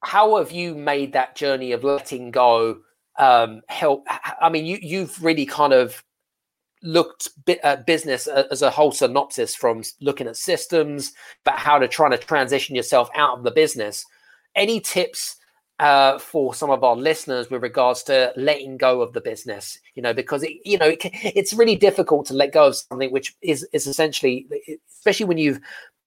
how 0.03 0.37
have 0.37 0.51
you 0.51 0.75
made 0.75 1.13
that 1.13 1.35
journey 1.35 1.71
of 1.71 1.83
letting 1.83 2.31
go 2.31 2.79
um, 3.17 3.61
help? 3.67 4.05
I 4.41 4.49
mean, 4.49 4.65
you 4.65 4.77
you've 4.81 5.23
really 5.23 5.45
kind 5.45 5.73
of 5.73 6.03
looked 6.81 7.29
at 7.63 7.85
business 7.85 8.27
as 8.27 8.61
a 8.61 8.69
whole 8.69 8.91
synopsis 8.91 9.55
from 9.55 9.83
looking 9.99 10.27
at 10.27 10.37
systems, 10.37 11.13
but 11.43 11.55
how 11.55 11.77
to 11.77 11.87
try 11.87 12.09
to 12.09 12.17
transition 12.17 12.75
yourself 12.75 13.09
out 13.15 13.37
of 13.37 13.43
the 13.43 13.51
business. 13.51 14.05
Any 14.55 14.79
tips 14.79 15.35
uh, 15.79 16.19
for 16.19 16.53
some 16.53 16.69
of 16.69 16.83
our 16.83 16.95
listeners 16.95 17.49
with 17.49 17.63
regards 17.63 18.03
to 18.03 18.33
letting 18.35 18.77
go 18.77 19.01
of 19.01 19.13
the 19.13 19.21
business? 19.21 19.79
You 19.95 20.01
know, 20.01 20.13
because 20.13 20.43
it, 20.43 20.53
you 20.63 20.77
know 20.77 20.87
it, 20.87 20.99
it's 21.03 21.53
really 21.53 21.75
difficult 21.75 22.25
to 22.27 22.33
let 22.33 22.53
go 22.53 22.67
of 22.67 22.75
something 22.75 23.11
which 23.11 23.35
is 23.41 23.67
is 23.73 23.87
essentially, 23.87 24.47
especially 24.89 25.25
when 25.25 25.37
you've 25.37 25.59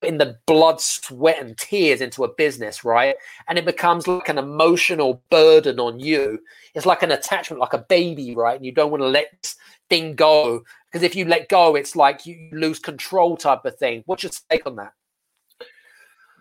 in 0.04 0.18
the 0.18 0.38
blood, 0.46 0.80
sweat, 0.80 1.40
and 1.40 1.56
tears 1.56 2.00
into 2.00 2.24
a 2.24 2.34
business, 2.34 2.84
right? 2.84 3.16
And 3.48 3.58
it 3.58 3.64
becomes 3.64 4.06
like 4.06 4.28
an 4.28 4.38
emotional 4.38 5.22
burden 5.30 5.80
on 5.80 6.00
you. 6.00 6.40
It's 6.74 6.86
like 6.86 7.02
an 7.02 7.12
attachment, 7.12 7.60
like 7.60 7.72
a 7.72 7.84
baby, 7.88 8.34
right? 8.34 8.56
And 8.56 8.64
you 8.64 8.72
don't 8.72 8.90
want 8.90 9.02
to 9.02 9.08
let 9.08 9.26
this 9.42 9.56
thing 9.88 10.14
go 10.14 10.62
because 10.90 11.02
if 11.02 11.16
you 11.16 11.24
let 11.24 11.48
go, 11.48 11.74
it's 11.74 11.96
like 11.96 12.26
you 12.26 12.50
lose 12.52 12.78
control, 12.78 13.36
type 13.36 13.64
of 13.64 13.76
thing. 13.78 14.02
What's 14.06 14.22
your 14.22 14.32
take 14.50 14.66
on 14.66 14.76
that? 14.76 14.92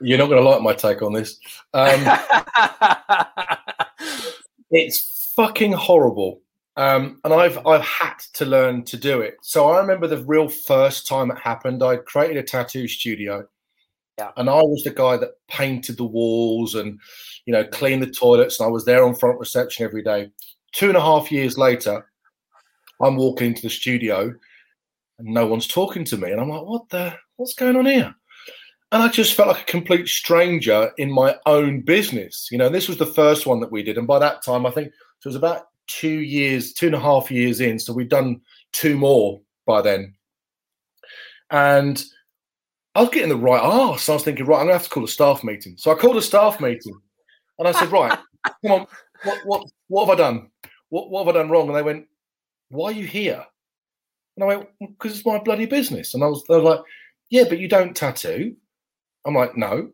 You're 0.02 0.18
not 0.18 0.28
going 0.28 0.44
to 0.44 0.50
like 0.50 0.62
my 0.62 0.74
take 0.74 1.02
on 1.02 1.14
this. 1.14 1.40
Um, 1.74 2.02
it's 4.72 5.32
fucking 5.36 5.74
horrible. 5.74 6.42
Um, 6.78 7.20
and 7.24 7.34
I've 7.34 7.66
I've 7.68 7.82
had 7.82 8.16
to 8.34 8.46
learn 8.46 8.84
to 8.86 8.98
do 8.98 9.22
it. 9.22 9.38
So 9.42 9.70
I 9.70 9.80
remember 9.80 10.08
the 10.08 10.24
real 10.24 10.48
first 10.48 11.08
time 11.08 11.30
it 11.30 11.38
happened. 11.38 11.84
I 11.84 11.98
created 11.98 12.38
a 12.38 12.44
tattoo 12.44 12.88
studio, 12.88 13.46
Yeah. 14.22 14.32
and 14.38 14.50
I 14.50 14.62
was 14.62 14.84
the 14.84 14.92
guy 14.92 15.18
that 15.18 15.32
painted 15.48 15.98
the 15.98 16.04
walls 16.04 16.76
and 16.76 17.00
you 17.46 17.54
know 17.54 17.64
cleaned 17.64 18.04
the 18.04 18.12
toilets, 18.12 18.60
and 18.60 18.68
I 18.68 18.72
was 18.72 18.86
there 18.86 19.04
on 19.04 19.16
front 19.16 19.40
reception 19.40 19.84
every 19.86 20.04
day. 20.04 20.30
Two 20.74 20.90
and 20.90 20.98
a 20.98 21.02
half 21.02 21.32
years 21.32 21.58
later, 21.58 22.06
I'm 23.02 23.16
walking 23.16 23.48
into 23.48 23.64
the 23.64 23.70
studio, 23.70 24.34
and 25.18 25.28
no 25.28 25.48
one's 25.48 25.68
talking 25.68 26.04
to 26.06 26.18
me, 26.18 26.32
and 26.32 26.40
I'm 26.40 26.50
like, 26.50 26.64
"What 26.64 26.90
the? 26.90 27.16
What's 27.38 27.56
going 27.56 27.76
on 27.76 27.86
here?" 27.88 28.14
And 28.92 29.02
I 29.02 29.08
just 29.08 29.34
felt 29.34 29.48
like 29.48 29.62
a 29.62 29.72
complete 29.72 30.08
stranger 30.08 30.92
in 30.98 31.12
my 31.12 31.38
own 31.46 31.82
business. 31.82 32.50
You 32.52 32.58
know, 32.58 32.70
this 32.70 32.88
was 32.90 32.98
the 32.98 33.06
first 33.06 33.48
one 33.48 33.60
that 33.62 33.72
we 33.72 33.82
did, 33.82 33.98
and 33.98 34.08
by 34.08 34.20
that 34.20 34.44
time, 34.44 34.66
I 34.68 34.72
think 34.72 34.88
it 34.90 34.94
was 35.26 35.36
about 35.36 35.64
two 35.88 36.20
years, 36.20 36.74
two 36.74 36.88
and 36.88 36.96
a 36.96 37.00
half 37.00 37.32
years 37.32 37.60
in. 37.60 37.80
So 37.80 37.94
we'd 37.94 38.10
done 38.10 38.42
two 38.72 38.98
more 38.98 39.42
by 39.66 39.82
then. 39.82 40.14
And 41.50 42.04
I 42.96 43.02
was 43.02 43.10
getting 43.10 43.30
the 43.30 43.38
right 43.38 43.62
arse. 43.62 44.10
I 44.10 44.14
was 44.14 44.24
thinking, 44.24 44.46
right, 44.46 44.60
I'm 44.60 44.64
gonna 44.66 44.74
have 44.74 44.84
to 44.84 44.90
call 44.90 45.06
a 45.06 45.08
staff 45.08 45.44
meeting. 45.44 45.76
So 45.78 45.92
I 45.92 45.96
called 45.96 46.18
a 46.18 46.22
staff 46.22 46.60
meeting 46.60 47.00
and 47.60 47.68
I 47.68 47.72
said, 47.72 47.92
right, 47.92 48.18
come 48.66 48.72
on, 48.72 48.88
what 49.24 49.46
what 49.46 49.68
what 49.88 50.06
have 50.06 50.20
I 50.20 50.22
done? 50.22 50.50
What 50.90 51.10
what 51.10 51.26
have 51.26 51.36
I 51.36 51.40
done 51.40 51.50
wrong? 51.50 51.68
And 51.68 51.78
they 51.78 51.84
went, 51.84 52.06
Why 52.70 52.90
are 52.90 52.96
you 52.96 53.08
here? 53.08 53.46
And 54.36 54.44
I 54.44 54.48
went, 54.48 54.70
Because 54.80 55.18
it's 55.18 55.26
my 55.26 55.40
bloody 55.40 55.66
business. 55.66 56.14
And 56.14 56.24
I 56.24 56.28
was 56.28 56.44
they 56.50 56.56
were 56.56 56.62
like, 56.62 56.82
Yeah, 57.30 57.46
but 57.48 57.60
you 57.60 57.68
don't 57.68 57.96
tattoo. 57.96 58.56
I'm 59.26 59.36
like, 59.36 59.56
No. 59.56 59.92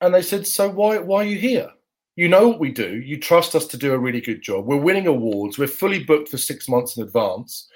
And 0.00 0.14
they 0.14 0.22
said, 0.22 0.46
So 0.46 0.70
why 0.70 0.98
why 0.98 1.22
are 1.22 1.28
you 1.28 1.38
here? 1.38 1.70
You 2.16 2.28
know 2.28 2.48
what 2.48 2.60
we 2.60 2.70
do. 2.72 2.96
You 2.98 3.18
trust 3.18 3.54
us 3.54 3.66
to 3.68 3.76
do 3.76 3.94
a 3.94 3.98
really 3.98 4.20
good 4.20 4.42
job. 4.42 4.66
We're 4.66 4.76
winning 4.76 5.06
awards. 5.06 5.58
We're 5.58 5.68
fully 5.68 6.04
booked 6.04 6.28
for 6.28 6.36
six 6.38 6.68
months 6.68 6.96
in 6.96 7.02
advance. 7.02 7.68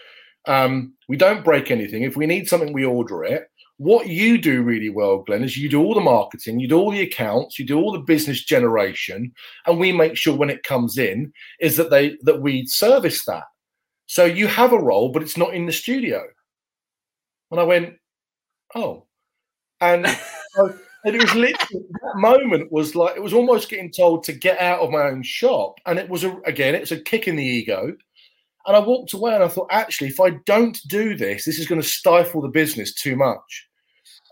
Um, 0.47 0.95
we 1.09 1.17
don't 1.17 1.45
break 1.45 1.71
anything. 1.71 2.03
If 2.03 2.17
we 2.17 2.27
need 2.27 2.49
something, 2.49 2.73
we 2.73 2.85
order 2.85 3.25
it. 3.25 3.49
What 3.79 4.09
you 4.09 4.39
do 4.39 4.63
really 4.63 4.89
well, 4.89 5.19
Glenn, 5.19 5.43
is 5.43 5.57
you 5.57 5.69
do 5.69 5.83
all 5.83 5.95
the 5.95 6.01
marketing, 6.01 6.61
you 6.61 6.69
do 6.69 6.79
all 6.79 6.93
the 6.93 7.03
accounts, 7.03 7.59
you 7.59 7.67
do 7.67 7.79
all 7.81 7.93
the 7.93 7.99
business 7.99 8.45
generation, 8.45 9.33
and 9.67 9.81
we 9.81 9.91
make 9.91 10.17
sure 10.17 10.37
when 10.37 10.51
it 10.51 10.63
comes 10.63 10.97
in 10.97 11.33
is 11.61 11.77
that 11.77 11.91
they 11.91 12.17
that 12.23 12.41
we 12.41 12.67
service 12.67 13.25
that. 13.25 13.45
So 14.07 14.25
you 14.25 14.47
have 14.47 14.73
a 14.73 14.79
role, 14.79 15.11
but 15.11 15.23
it's 15.23 15.37
not 15.37 15.55
in 15.55 15.67
the 15.67 15.73
studio. 15.73 16.23
And 17.51 17.61
I 17.61 17.65
went, 17.65 17.95
oh, 18.75 19.07
and. 19.81 20.07
and 20.57 20.75
it 21.05 21.21
was 21.21 21.35
literally 21.35 21.85
that 22.03 22.17
moment 22.17 22.73
was 22.73 22.95
like 22.95 23.17
it 23.17 23.23
was 23.23 23.35
almost 23.35 23.69
getting 23.69 23.93
told 23.93 24.25
to 24.25 24.33
get 24.33 24.59
out 24.61 24.81
of 24.81 24.91
my 24.91 25.03
own 25.03 25.23
shop, 25.23 25.79
and 25.87 25.99
it 25.99 26.09
was 26.09 26.25
a, 26.25 26.37
again 26.47 26.75
it's 26.75 26.93
a 26.93 27.01
kick 27.01 27.29
in 27.29 27.37
the 27.37 27.45
ego. 27.45 27.95
And 28.67 28.77
I 28.77 28.81
walked 28.81 29.13
away 29.13 29.35
and 29.35 29.45
I 29.45 29.49
thought, 29.49 29.69
actually, 29.71 30.09
if 30.09 30.21
I 30.21 30.31
don't 30.47 30.79
do 30.89 31.17
this, 31.17 31.45
this 31.45 31.59
is 31.59 31.67
going 31.67 31.81
to 31.81 31.87
stifle 31.87 32.41
the 32.41 32.49
business 32.49 32.95
too 32.95 33.17
much. 33.17 33.69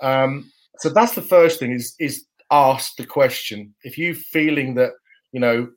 Um, 0.01 0.51
so 0.79 0.89
that's 0.89 1.15
the 1.15 1.23
first 1.23 1.59
thing 1.59 1.73
is 1.73 1.95
is 2.01 2.25
ask 2.51 2.97
the 2.97 3.07
question. 3.07 3.75
If 3.85 3.99
you're 3.99 4.15
feeling 4.15 4.75
that 4.75 4.93
you 5.33 5.41
know 5.41 5.69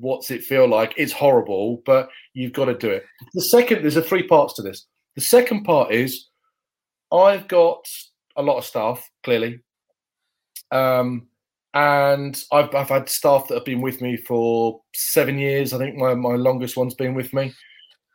what's 0.00 0.30
it 0.30 0.42
feel 0.42 0.66
like, 0.66 0.94
it's 0.96 1.12
horrible, 1.12 1.82
but 1.84 2.08
you've 2.32 2.52
got 2.52 2.64
to 2.66 2.74
do 2.74 2.90
it. 2.90 3.04
The 3.34 3.42
second, 3.42 3.82
there's 3.82 3.96
a 3.96 4.02
three 4.02 4.26
parts 4.26 4.54
to 4.54 4.62
this. 4.62 4.86
The 5.14 5.20
second 5.20 5.64
part 5.64 5.92
is 5.92 6.28
I've 7.12 7.46
got 7.46 7.84
a 8.36 8.42
lot 8.42 8.58
of 8.58 8.64
staff 8.64 9.08
clearly 9.22 9.60
um, 10.74 11.28
and 11.72 12.42
I've, 12.52 12.74
I've 12.74 12.88
had 12.88 13.08
staff 13.08 13.48
that 13.48 13.54
have 13.54 13.64
been 13.64 13.80
with 13.80 14.00
me 14.00 14.16
for 14.16 14.80
seven 14.94 15.38
years. 15.38 15.72
I 15.72 15.78
think 15.78 15.96
my, 15.96 16.14
my 16.14 16.34
longest 16.34 16.76
one's 16.76 16.94
been 16.94 17.14
with 17.14 17.32
me. 17.32 17.52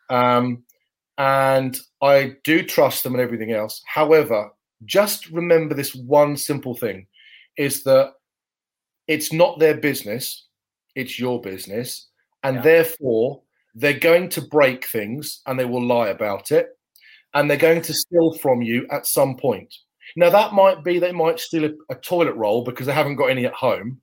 Um, 0.10 0.64
and 1.18 1.78
I 2.02 2.36
do 2.44 2.64
trust 2.64 3.04
them 3.04 3.14
and 3.14 3.22
everything 3.22 3.52
else. 3.52 3.82
However, 3.86 4.50
just 4.86 5.30
remember 5.30 5.76
this 5.76 5.94
one 5.94 6.38
simple 6.38 6.76
thing 6.76 7.08
is 7.58 7.84
that 7.84 8.14
it's 9.08 9.34
not 9.34 9.60
their 9.60 9.76
business, 9.76 10.46
it's 10.96 11.20
your 11.20 11.42
business. 11.42 12.08
And 12.44 12.58
yeah. 12.58 12.62
therefore, 12.62 13.42
they're 13.76 14.00
going 14.00 14.30
to 14.30 14.42
break 14.42 14.86
things 14.86 15.42
and 15.46 15.60
they 15.60 15.66
will 15.66 15.86
lie 15.86 16.10
about 16.10 16.52
it. 16.52 16.70
And 17.34 17.50
they're 17.50 17.58
going 17.58 17.82
to 17.82 17.94
steal 17.94 18.34
from 18.40 18.62
you 18.62 18.88
at 18.92 19.06
some 19.06 19.36
point. 19.36 19.74
Now, 20.16 20.30
that 20.30 20.54
might 20.54 20.84
be 20.84 21.00
they 21.00 21.12
might 21.12 21.40
steal 21.40 21.66
a, 21.66 21.72
a 21.90 21.96
toilet 21.96 22.36
roll 22.36 22.64
because 22.64 22.88
they 22.88 22.94
haven't 22.94 23.18
got 23.18 23.30
any 23.30 23.46
at 23.46 23.54
home, 23.54 24.02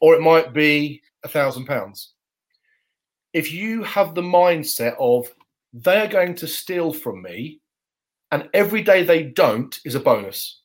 or 0.00 0.14
it 0.14 0.20
might 0.20 0.52
be 0.52 1.00
a 1.24 1.28
thousand 1.28 1.64
pounds. 1.66 2.12
If 3.32 3.52
you 3.52 3.82
have 3.84 4.14
the 4.14 4.22
mindset 4.22 4.94
of 4.98 5.28
they 5.72 5.98
are 5.98 6.08
going 6.08 6.34
to 6.36 6.46
steal 6.46 6.92
from 6.92 7.22
me, 7.22 7.60
and 8.32 8.48
every 8.54 8.82
day 8.82 9.04
they 9.04 9.24
don't 9.24 9.78
is 9.84 9.94
a 9.94 10.00
bonus, 10.00 10.60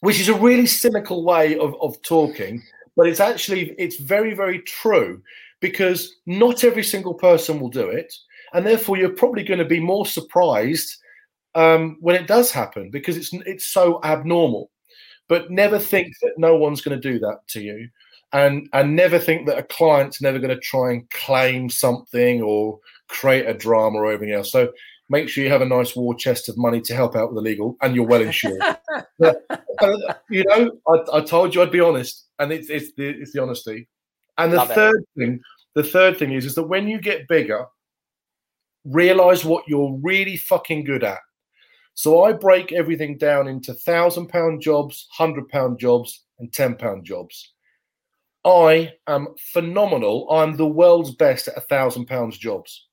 which 0.00 0.20
is 0.20 0.28
a 0.28 0.34
really 0.34 0.66
cynical 0.66 1.24
way 1.24 1.56
of, 1.58 1.74
of 1.80 2.00
talking, 2.02 2.62
but 2.96 3.06
it's 3.06 3.20
actually 3.20 3.74
it's 3.78 3.96
very, 3.96 4.34
very 4.34 4.60
true 4.60 5.22
because 5.60 6.16
not 6.26 6.64
every 6.64 6.84
single 6.84 7.14
person 7.14 7.60
will 7.60 7.70
do 7.70 7.88
it. 7.88 8.12
And 8.52 8.66
therefore 8.66 8.96
you're 8.96 9.10
probably 9.10 9.44
going 9.44 9.58
to 9.58 9.64
be 9.64 9.80
more 9.80 10.06
surprised 10.06 10.96
um, 11.54 11.96
when 12.00 12.16
it 12.16 12.26
does 12.26 12.50
happen 12.50 12.90
because 12.90 13.16
it's 13.16 13.32
it's 13.32 13.68
so 13.68 14.00
abnormal. 14.04 14.70
But 15.28 15.50
never 15.50 15.78
think 15.78 16.14
that 16.22 16.38
no 16.38 16.56
one's 16.56 16.80
going 16.80 16.98
to 16.98 17.12
do 17.12 17.18
that 17.18 17.40
to 17.48 17.60
you, 17.60 17.88
and 18.32 18.68
and 18.72 18.96
never 18.96 19.18
think 19.18 19.46
that 19.46 19.58
a 19.58 19.62
client's 19.62 20.22
never 20.22 20.38
going 20.38 20.54
to 20.54 20.60
try 20.60 20.92
and 20.92 21.08
claim 21.10 21.68
something 21.68 22.42
or 22.42 22.78
create 23.08 23.46
a 23.46 23.54
drama 23.54 23.98
or 23.98 24.12
everything 24.12 24.34
else. 24.34 24.52
So 24.52 24.72
make 25.08 25.28
sure 25.28 25.42
you 25.42 25.50
have 25.50 25.62
a 25.62 25.66
nice 25.66 25.96
war 25.96 26.14
chest 26.14 26.48
of 26.48 26.56
money 26.56 26.80
to 26.82 26.94
help 26.94 27.16
out 27.16 27.28
with 27.28 27.36
the 27.36 27.48
legal, 27.48 27.76
and 27.82 27.94
you're 27.94 28.06
well 28.06 28.22
insured. 28.22 28.60
you 30.30 30.44
know, 30.44 30.70
I, 30.88 31.18
I, 31.18 31.20
told 31.22 31.54
you 31.54 31.62
I'd 31.62 31.72
be 31.72 31.80
honest, 31.80 32.26
and 32.38 32.52
it's 32.52 32.70
it's 32.70 32.92
the 32.94 33.08
it's 33.08 33.32
the 33.32 33.42
honesty. 33.42 33.88
And 34.36 34.52
the 34.52 34.58
Love 34.58 34.70
third 34.70 35.02
it. 35.02 35.20
thing, 35.20 35.40
the 35.74 35.82
third 35.82 36.18
thing 36.18 36.32
is 36.32 36.44
is 36.44 36.54
that 36.54 36.64
when 36.64 36.88
you 36.88 37.00
get 37.00 37.28
bigger, 37.28 37.66
realize 38.84 39.44
what 39.44 39.64
you're 39.66 39.98
really 40.02 40.36
fucking 40.36 40.84
good 40.84 41.04
at. 41.04 41.18
So 41.94 42.22
I 42.22 42.32
break 42.32 42.72
everything 42.72 43.18
down 43.18 43.48
into 43.48 43.74
thousand 43.74 44.28
pound 44.28 44.60
jobs, 44.60 45.08
hundred 45.10 45.48
pound 45.48 45.80
jobs, 45.80 46.24
and 46.38 46.52
ten 46.52 46.76
pound 46.76 47.04
jobs. 47.04 47.54
I 48.44 48.92
am 49.08 49.28
phenomenal. 49.52 50.30
I'm 50.30 50.56
the 50.56 50.66
world's 50.66 51.14
best 51.14 51.48
at 51.48 51.56
a 51.56 51.60
thousand 51.62 52.06
pounds 52.06 52.38
jobs. 52.38 52.87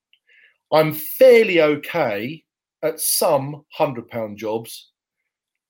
I'm 0.72 0.94
fairly 0.94 1.62
okay 1.62 2.44
at 2.84 3.00
some 3.00 3.64
hundred 3.74 4.10
pound 4.10 4.38
jobs, 4.38 4.92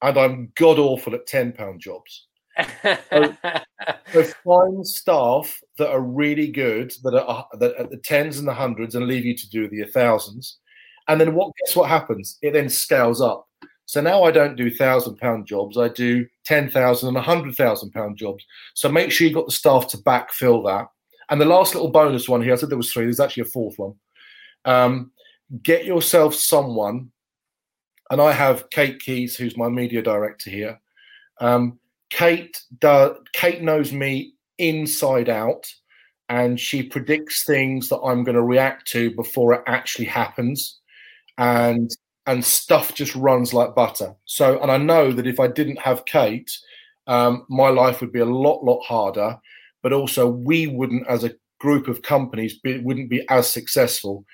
and 0.01 0.17
I'm 0.17 0.51
god 0.55 0.79
awful 0.79 1.15
at 1.15 1.27
ten 1.27 1.51
pound 1.51 1.81
jobs. 1.81 2.27
so, 3.09 3.35
so, 4.13 4.23
find 4.45 4.87
staff 4.87 5.61
that 5.77 5.89
are 5.89 6.01
really 6.01 6.47
good, 6.47 6.93
that 7.03 7.21
are 7.21 7.47
that 7.59 7.75
at 7.75 7.89
the 7.89 7.97
tens 7.97 8.39
and 8.39 8.47
the 8.47 8.53
hundreds, 8.53 8.95
and 8.95 9.07
leave 9.07 9.25
you 9.25 9.35
to 9.35 9.49
do 9.49 9.67
the 9.67 9.83
thousands. 9.85 10.57
And 11.07 11.19
then 11.19 11.35
what? 11.35 11.51
Guess 11.65 11.75
what 11.75 11.89
happens? 11.89 12.37
It 12.41 12.51
then 12.53 12.69
scales 12.69 13.21
up. 13.21 13.47
So 13.87 14.01
now 14.01 14.23
I 14.23 14.31
don't 14.31 14.55
do 14.55 14.71
thousand 14.71 15.17
pound 15.17 15.45
jobs. 15.45 15.77
I 15.77 15.89
do 15.89 16.25
ten 16.43 16.69
thousand 16.69 17.09
and 17.09 17.17
a 17.17 17.21
hundred 17.21 17.55
thousand 17.55 17.91
pound 17.91 18.17
jobs. 18.17 18.43
So 18.73 18.89
make 18.89 19.11
sure 19.11 19.27
you've 19.27 19.35
got 19.35 19.45
the 19.45 19.51
staff 19.51 19.87
to 19.89 19.97
backfill 19.97 20.65
that. 20.65 20.87
And 21.29 21.39
the 21.39 21.45
last 21.45 21.73
little 21.73 21.89
bonus 21.89 22.29
one 22.29 22.41
here, 22.41 22.53
I 22.53 22.55
said 22.55 22.69
there 22.69 22.77
was 22.77 22.91
three. 22.91 23.05
There's 23.05 23.19
actually 23.19 23.41
a 23.41 23.45
fourth 23.45 23.77
one. 23.77 23.95
Um, 24.65 25.11
get 25.63 25.85
yourself 25.85 26.35
someone, 26.35 27.11
and 28.09 28.21
I 28.21 28.31
have 28.31 28.69
Kate 28.69 28.99
Keys, 28.99 29.35
who's 29.35 29.57
my 29.57 29.69
media 29.69 30.01
director 30.01 30.49
here. 30.49 30.79
Um, 31.39 31.79
Kate 32.09 32.55
does, 32.79 33.17
Kate 33.33 33.61
knows 33.61 33.91
me 33.91 34.33
inside 34.57 35.29
out, 35.29 35.65
and 36.29 36.59
she 36.59 36.83
predicts 36.83 37.43
things 37.45 37.89
that 37.89 37.99
I'm 37.99 38.23
going 38.23 38.35
to 38.35 38.43
react 38.43 38.87
to 38.89 39.15
before 39.15 39.53
it 39.53 39.63
actually 39.67 40.05
happens 40.05 40.79
and 41.37 41.89
and 42.27 42.43
stuff 42.43 42.95
just 42.95 43.15
runs 43.15 43.53
like 43.53 43.75
butter. 43.75 44.15
So, 44.25 44.59
and 44.59 44.71
I 44.71 44.77
know 44.77 45.11
that 45.11 45.27
if 45.27 45.39
I 45.39 45.47
didn't 45.47 45.79
have 45.79 46.05
Kate, 46.05 46.49
um, 47.05 47.45
my 47.49 47.69
life 47.69 48.01
would 48.01 48.11
be 48.11 48.19
a 48.19 48.25
lot, 48.25 48.63
lot 48.63 48.81
harder. 48.83 49.37
But 49.83 49.93
also, 49.93 50.27
we 50.27 50.65
wouldn't, 50.65 51.05
as 51.07 51.23
a 51.23 51.35
group 51.59 51.87
of 51.87 52.01
companies, 52.01 52.57
be, 52.57 52.79
wouldn't 52.79 53.11
be 53.11 53.23
as 53.29 53.51
successful. 53.51 54.25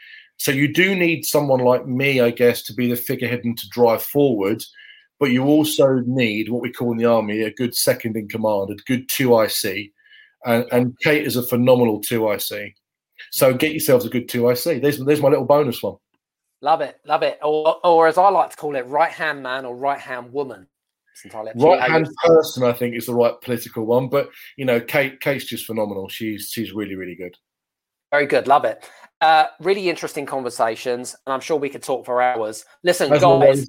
So, 0.41 0.51
you 0.51 0.73
do 0.73 0.95
need 0.95 1.23
someone 1.23 1.59
like 1.59 1.85
me, 1.85 2.19
I 2.19 2.31
guess, 2.31 2.63
to 2.63 2.73
be 2.73 2.89
the 2.89 2.95
figurehead 2.95 3.41
and 3.43 3.55
to 3.59 3.69
drive 3.69 4.01
forward. 4.01 4.63
But 5.19 5.29
you 5.29 5.43
also 5.43 5.99
need 6.07 6.49
what 6.49 6.63
we 6.63 6.71
call 6.71 6.91
in 6.93 6.97
the 6.97 7.05
army 7.05 7.41
a 7.41 7.53
good 7.53 7.75
second 7.75 8.17
in 8.17 8.27
command, 8.27 8.71
a 8.71 8.75
good 8.87 9.07
two 9.07 9.39
IC. 9.39 9.91
And, 10.43 10.65
and 10.71 10.97
Kate 11.03 11.27
is 11.27 11.35
a 11.35 11.43
phenomenal 11.43 12.01
two 12.01 12.31
IC. 12.31 12.73
So, 13.29 13.53
get 13.53 13.69
yourselves 13.69 14.03
a 14.03 14.09
good 14.09 14.27
two 14.27 14.49
IC. 14.49 14.81
There's, 14.81 14.97
there's 14.97 15.21
my 15.21 15.29
little 15.29 15.45
bonus 15.45 15.83
one. 15.83 15.97
Love 16.63 16.81
it, 16.81 16.99
love 17.05 17.21
it. 17.21 17.37
Or, 17.43 17.77
or 17.85 18.07
as 18.07 18.17
I 18.17 18.27
like 18.29 18.49
to 18.49 18.57
call 18.57 18.75
it, 18.75 18.87
right 18.87 19.11
hand 19.11 19.43
man 19.43 19.63
or 19.63 19.75
right 19.75 19.99
hand 19.99 20.33
woman. 20.33 20.65
Right 21.55 21.87
hand 21.87 22.09
person, 22.25 22.63
I 22.63 22.73
think, 22.73 22.95
is 22.95 23.05
the 23.05 23.13
right 23.13 23.39
political 23.41 23.85
one. 23.85 24.09
But 24.09 24.31
you 24.57 24.65
know, 24.65 24.81
Kate, 24.81 25.21
Kate's 25.21 25.45
just 25.45 25.67
phenomenal. 25.67 26.09
She's 26.09 26.49
she's 26.49 26.71
really 26.71 26.95
really 26.95 27.13
good. 27.13 27.37
Very 28.11 28.25
good, 28.25 28.47
love 28.47 28.65
it. 28.65 28.83
Uh, 29.21 29.45
really 29.59 29.89
interesting 29.89 30.25
conversations, 30.25 31.15
and 31.25 31.33
I'm 31.33 31.39
sure 31.41 31.57
we 31.57 31.69
could 31.69 31.83
talk 31.83 32.05
for 32.05 32.21
hours. 32.21 32.65
Listen, 32.83 33.11
As 33.13 33.21
guys. 33.21 33.67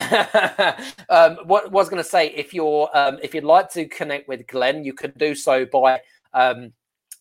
um, 1.08 1.38
what 1.44 1.70
was 1.70 1.88
going 1.88 2.02
to 2.02 2.08
say, 2.08 2.28
if 2.30 2.52
you're 2.52 2.90
um, 2.94 3.18
if 3.22 3.34
you'd 3.34 3.44
like 3.44 3.70
to 3.72 3.86
connect 3.86 4.28
with 4.28 4.46
Glenn, 4.48 4.84
you 4.84 4.92
could 4.92 5.16
do 5.16 5.34
so 5.34 5.64
by 5.64 6.00
um, 6.32 6.72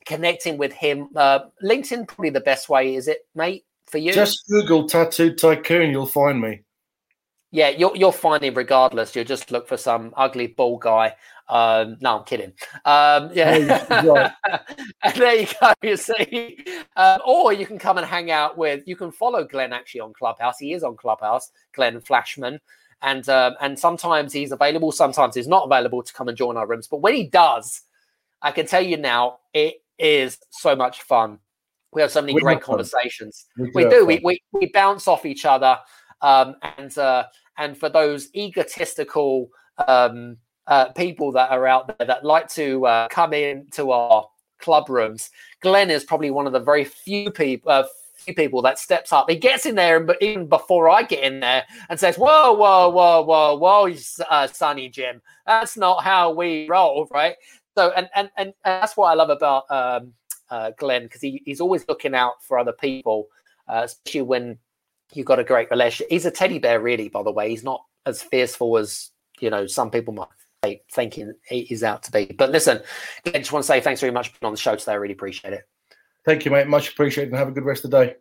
connecting 0.06 0.58
with 0.58 0.74
him. 0.74 1.10
Uh, 1.16 1.42
LinkedIn 1.64 2.08
probably 2.08 2.32
the 2.32 2.42
best 2.42 2.70
way, 2.70 2.96
is 2.96 3.08
it, 3.08 3.28
mate? 3.36 3.64
for 3.94 4.00
you? 4.00 4.12
Just 4.12 4.46
Google 4.50 4.88
tattooed 4.88 5.38
tycoon, 5.38 5.92
you'll 5.92 6.06
find 6.08 6.42
me. 6.42 6.64
Yeah, 7.52 7.70
you'll 7.70 7.96
you'll 7.96 8.12
find 8.12 8.44
him 8.44 8.56
regardless. 8.56 9.16
You'll 9.16 9.26
just 9.26 9.52
look 9.52 9.68
for 9.68 9.78
some 9.78 10.12
ugly 10.18 10.48
bald 10.48 10.82
guy. 10.82 11.16
Um, 11.50 11.98
no, 12.02 12.20
I'm 12.20 12.24
kidding. 12.24 12.54
Um, 12.86 13.30
yeah, 13.34 13.54
and 15.04 15.16
there 15.16 15.36
you 15.36 15.48
go. 15.60 15.74
You 15.84 15.98
see, 15.98 16.64
um, 16.96 17.20
or 17.26 17.52
you 17.52 17.66
can 17.66 17.78
come 17.78 17.98
and 17.98 18.08
hang 18.08 18.32
out 18.32 18.58
with. 18.58 18.88
You 18.88 18.96
can 18.96 19.12
follow 19.12 19.44
Glenn 19.44 19.74
actually 19.74 20.02
on 20.02 20.14
Clubhouse. 20.14 20.58
He 20.60 20.74
is 20.74 20.84
on 20.84 20.96
Clubhouse, 20.96 21.52
Glenn 21.74 22.00
Flashman, 22.00 22.60
and 23.02 23.28
um, 23.28 23.56
and 23.60 23.78
sometimes 23.78 24.32
he's 24.32 24.52
available, 24.52 24.92
sometimes 24.92 25.36
he's 25.36 25.48
not 25.48 25.66
available 25.66 26.02
to 26.02 26.14
come 26.14 26.30
and 26.30 26.38
join 26.38 26.56
our 26.56 26.66
rooms. 26.66 26.88
But 26.88 27.02
when 27.02 27.14
he 27.14 27.28
does, 27.28 27.82
I 28.42 28.52
can 28.52 28.66
tell 28.66 28.82
you 28.84 28.98
now, 28.98 29.40
it 29.54 29.84
is 30.00 30.40
so 30.50 30.76
much 30.76 31.02
fun. 31.02 31.40
We 31.92 32.02
have 32.02 32.12
so 32.12 32.22
many 32.22 32.34
we 32.34 32.42
great 32.42 32.62
conversations. 32.62 33.46
We 33.58 33.68
do. 33.68 33.72
We, 33.76 33.90
do. 33.90 34.06
We, 34.06 34.22
we, 34.24 34.42
we, 34.54 34.66
bounce 34.68 35.08
off 35.08 35.26
each 35.26 35.46
other. 35.46 35.78
Um, 36.22 36.56
and 36.78 36.98
uh, 36.98 37.26
and 37.58 37.78
for 37.78 37.90
those 37.90 38.34
egotistical 38.34 39.50
um, 39.88 40.38
uh, 40.68 40.92
people 40.94 41.32
that 41.34 41.52
are 41.52 41.68
out 41.68 41.98
there 41.98 42.08
that 42.08 42.24
like 42.24 42.48
to 42.50 42.86
uh, 42.86 43.08
come 43.10 43.34
into 43.34 43.92
our 43.92 44.28
club 44.60 44.90
rooms, 44.90 45.30
Glenn 45.62 45.90
is 45.90 46.04
probably 46.04 46.32
one 46.32 46.48
of 46.48 46.54
the 46.54 46.60
very 46.60 46.86
few 46.86 47.32
people. 47.32 47.72
Uh, 47.72 47.84
people 48.38 48.62
that 48.62 48.80
steps 48.80 49.12
up. 49.12 49.30
He 49.30 49.36
gets 49.36 49.66
in 49.66 49.76
there, 49.76 50.00
but 50.00 50.16
even 50.22 50.48
before 50.48 50.90
I 50.90 51.04
get 51.04 51.24
in 51.24 51.42
there, 51.42 51.66
and 51.90 52.00
says, 52.00 52.16
"Whoa, 52.16 52.54
whoa, 52.54 52.88
whoa, 52.88 53.22
whoa, 53.22 53.56
whoa, 53.58 53.94
uh, 54.30 54.48
Sonny 54.48 54.88
Jim, 54.88 55.22
that's 55.46 55.76
not 55.76 56.04
how 56.04 56.32
we 56.32 56.66
roll, 56.70 57.06
right?" 57.12 57.36
So, 57.76 57.92
and 57.98 58.10
and 58.16 58.30
and, 58.38 58.54
and 58.64 58.82
that's 58.82 58.96
what 58.96 59.08
I 59.08 59.16
love 59.16 59.30
about 59.30 59.70
um, 59.70 60.14
uh, 60.50 60.72
Glenn, 60.78 61.04
because 61.04 61.22
he, 61.22 61.42
he's 61.46 61.60
always 61.60 61.86
looking 61.90 62.16
out 62.16 62.42
for 62.44 62.58
other 62.58 62.72
people, 62.72 63.28
uh, 63.68 63.82
especially 63.84 64.22
when 64.22 64.58
you've 65.14 65.26
got 65.26 65.40
a 65.40 65.44
great 65.44 65.70
relationship. 65.72 66.08
He's 66.10 66.26
a 66.26 66.32
teddy 66.32 66.60
bear, 66.60 66.80
really, 66.80 67.10
by 67.10 67.24
the 67.24 67.32
way. 67.32 67.50
He's 67.50 67.64
not 67.64 67.84
as 68.06 68.22
fearful 68.22 68.78
as, 68.78 69.12
you 69.40 69.50
know, 69.50 69.68
some 69.68 69.90
people 69.90 70.14
might 70.14 70.28
think 70.64 70.82
thinking 70.92 71.34
he's 71.48 71.84
out 71.84 72.04
to 72.04 72.12
be. 72.12 72.26
But 72.38 72.52
listen, 72.52 72.82
I 73.26 73.32
just 73.32 73.52
want 73.52 73.64
to 73.64 73.68
say 73.68 73.82
thanks 73.82 74.02
very 74.02 74.12
much 74.12 74.30
for 74.30 74.40
being 74.40 74.48
on 74.48 74.54
the 74.54 74.60
show 74.60 74.76
today. 74.76 74.94
I 74.94 74.96
really 74.96 75.14
appreciate 75.14 75.54
it. 75.54 75.68
Thank 76.26 76.46
you, 76.46 76.52
mate. 76.52 76.68
Much 76.68 76.90
appreciated 76.90 77.32
and 77.32 77.38
have 77.38 77.50
a 77.50 77.52
good 77.52 77.66
rest 77.66 77.86
of 77.86 77.92
the 77.92 78.06
day. 78.06 78.16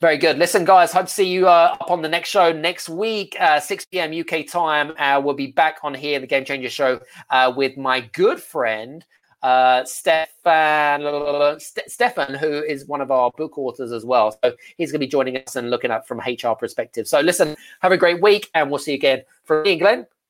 Very 0.00 0.18
good. 0.18 0.36
Listen, 0.38 0.64
guys, 0.64 0.92
hope 0.92 1.06
to 1.06 1.12
see 1.12 1.26
you 1.26 1.48
uh, 1.48 1.76
up 1.80 1.90
on 1.90 2.02
the 2.02 2.08
next 2.08 2.28
show 2.28 2.52
next 2.52 2.88
week, 2.88 3.34
uh, 3.40 3.58
6 3.58 3.86
p.m. 3.86 4.12
UK 4.12 4.46
time. 4.46 4.92
Uh, 4.98 5.20
we'll 5.22 5.34
be 5.34 5.46
back 5.46 5.78
on 5.82 5.94
here, 5.94 6.20
the 6.20 6.26
Game 6.26 6.44
Changer 6.44 6.68
Show, 6.68 7.00
uh, 7.30 7.50
with 7.56 7.78
my 7.78 8.00
good 8.12 8.38
friend, 8.38 9.06
uh, 9.42 9.84
Stefan, 9.84 11.58
Stefan, 11.86 12.34
who 12.34 12.62
is 12.62 12.86
one 12.86 13.00
of 13.00 13.10
our 13.10 13.30
book 13.38 13.56
authors 13.56 13.90
as 13.90 14.04
well. 14.04 14.36
So 14.44 14.54
he's 14.76 14.92
going 14.92 15.00
to 15.00 15.06
be 15.06 15.10
joining 15.10 15.38
us 15.38 15.56
and 15.56 15.70
looking 15.70 15.90
at 15.90 16.06
from 16.06 16.18
HR 16.18 16.54
perspective. 16.58 17.08
So 17.08 17.20
listen, 17.20 17.56
have 17.80 17.92
a 17.92 17.96
great 17.96 18.20
week, 18.20 18.50
and 18.52 18.70
we'll 18.70 18.78
see 18.78 18.92
you 18.92 18.96
again. 18.96 19.22
From 19.44 19.62
me 19.62 19.72
and 19.72 19.80
Glenn, 19.80 20.06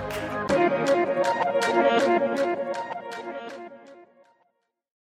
Thank 0.00 0.32
you. 0.32 0.37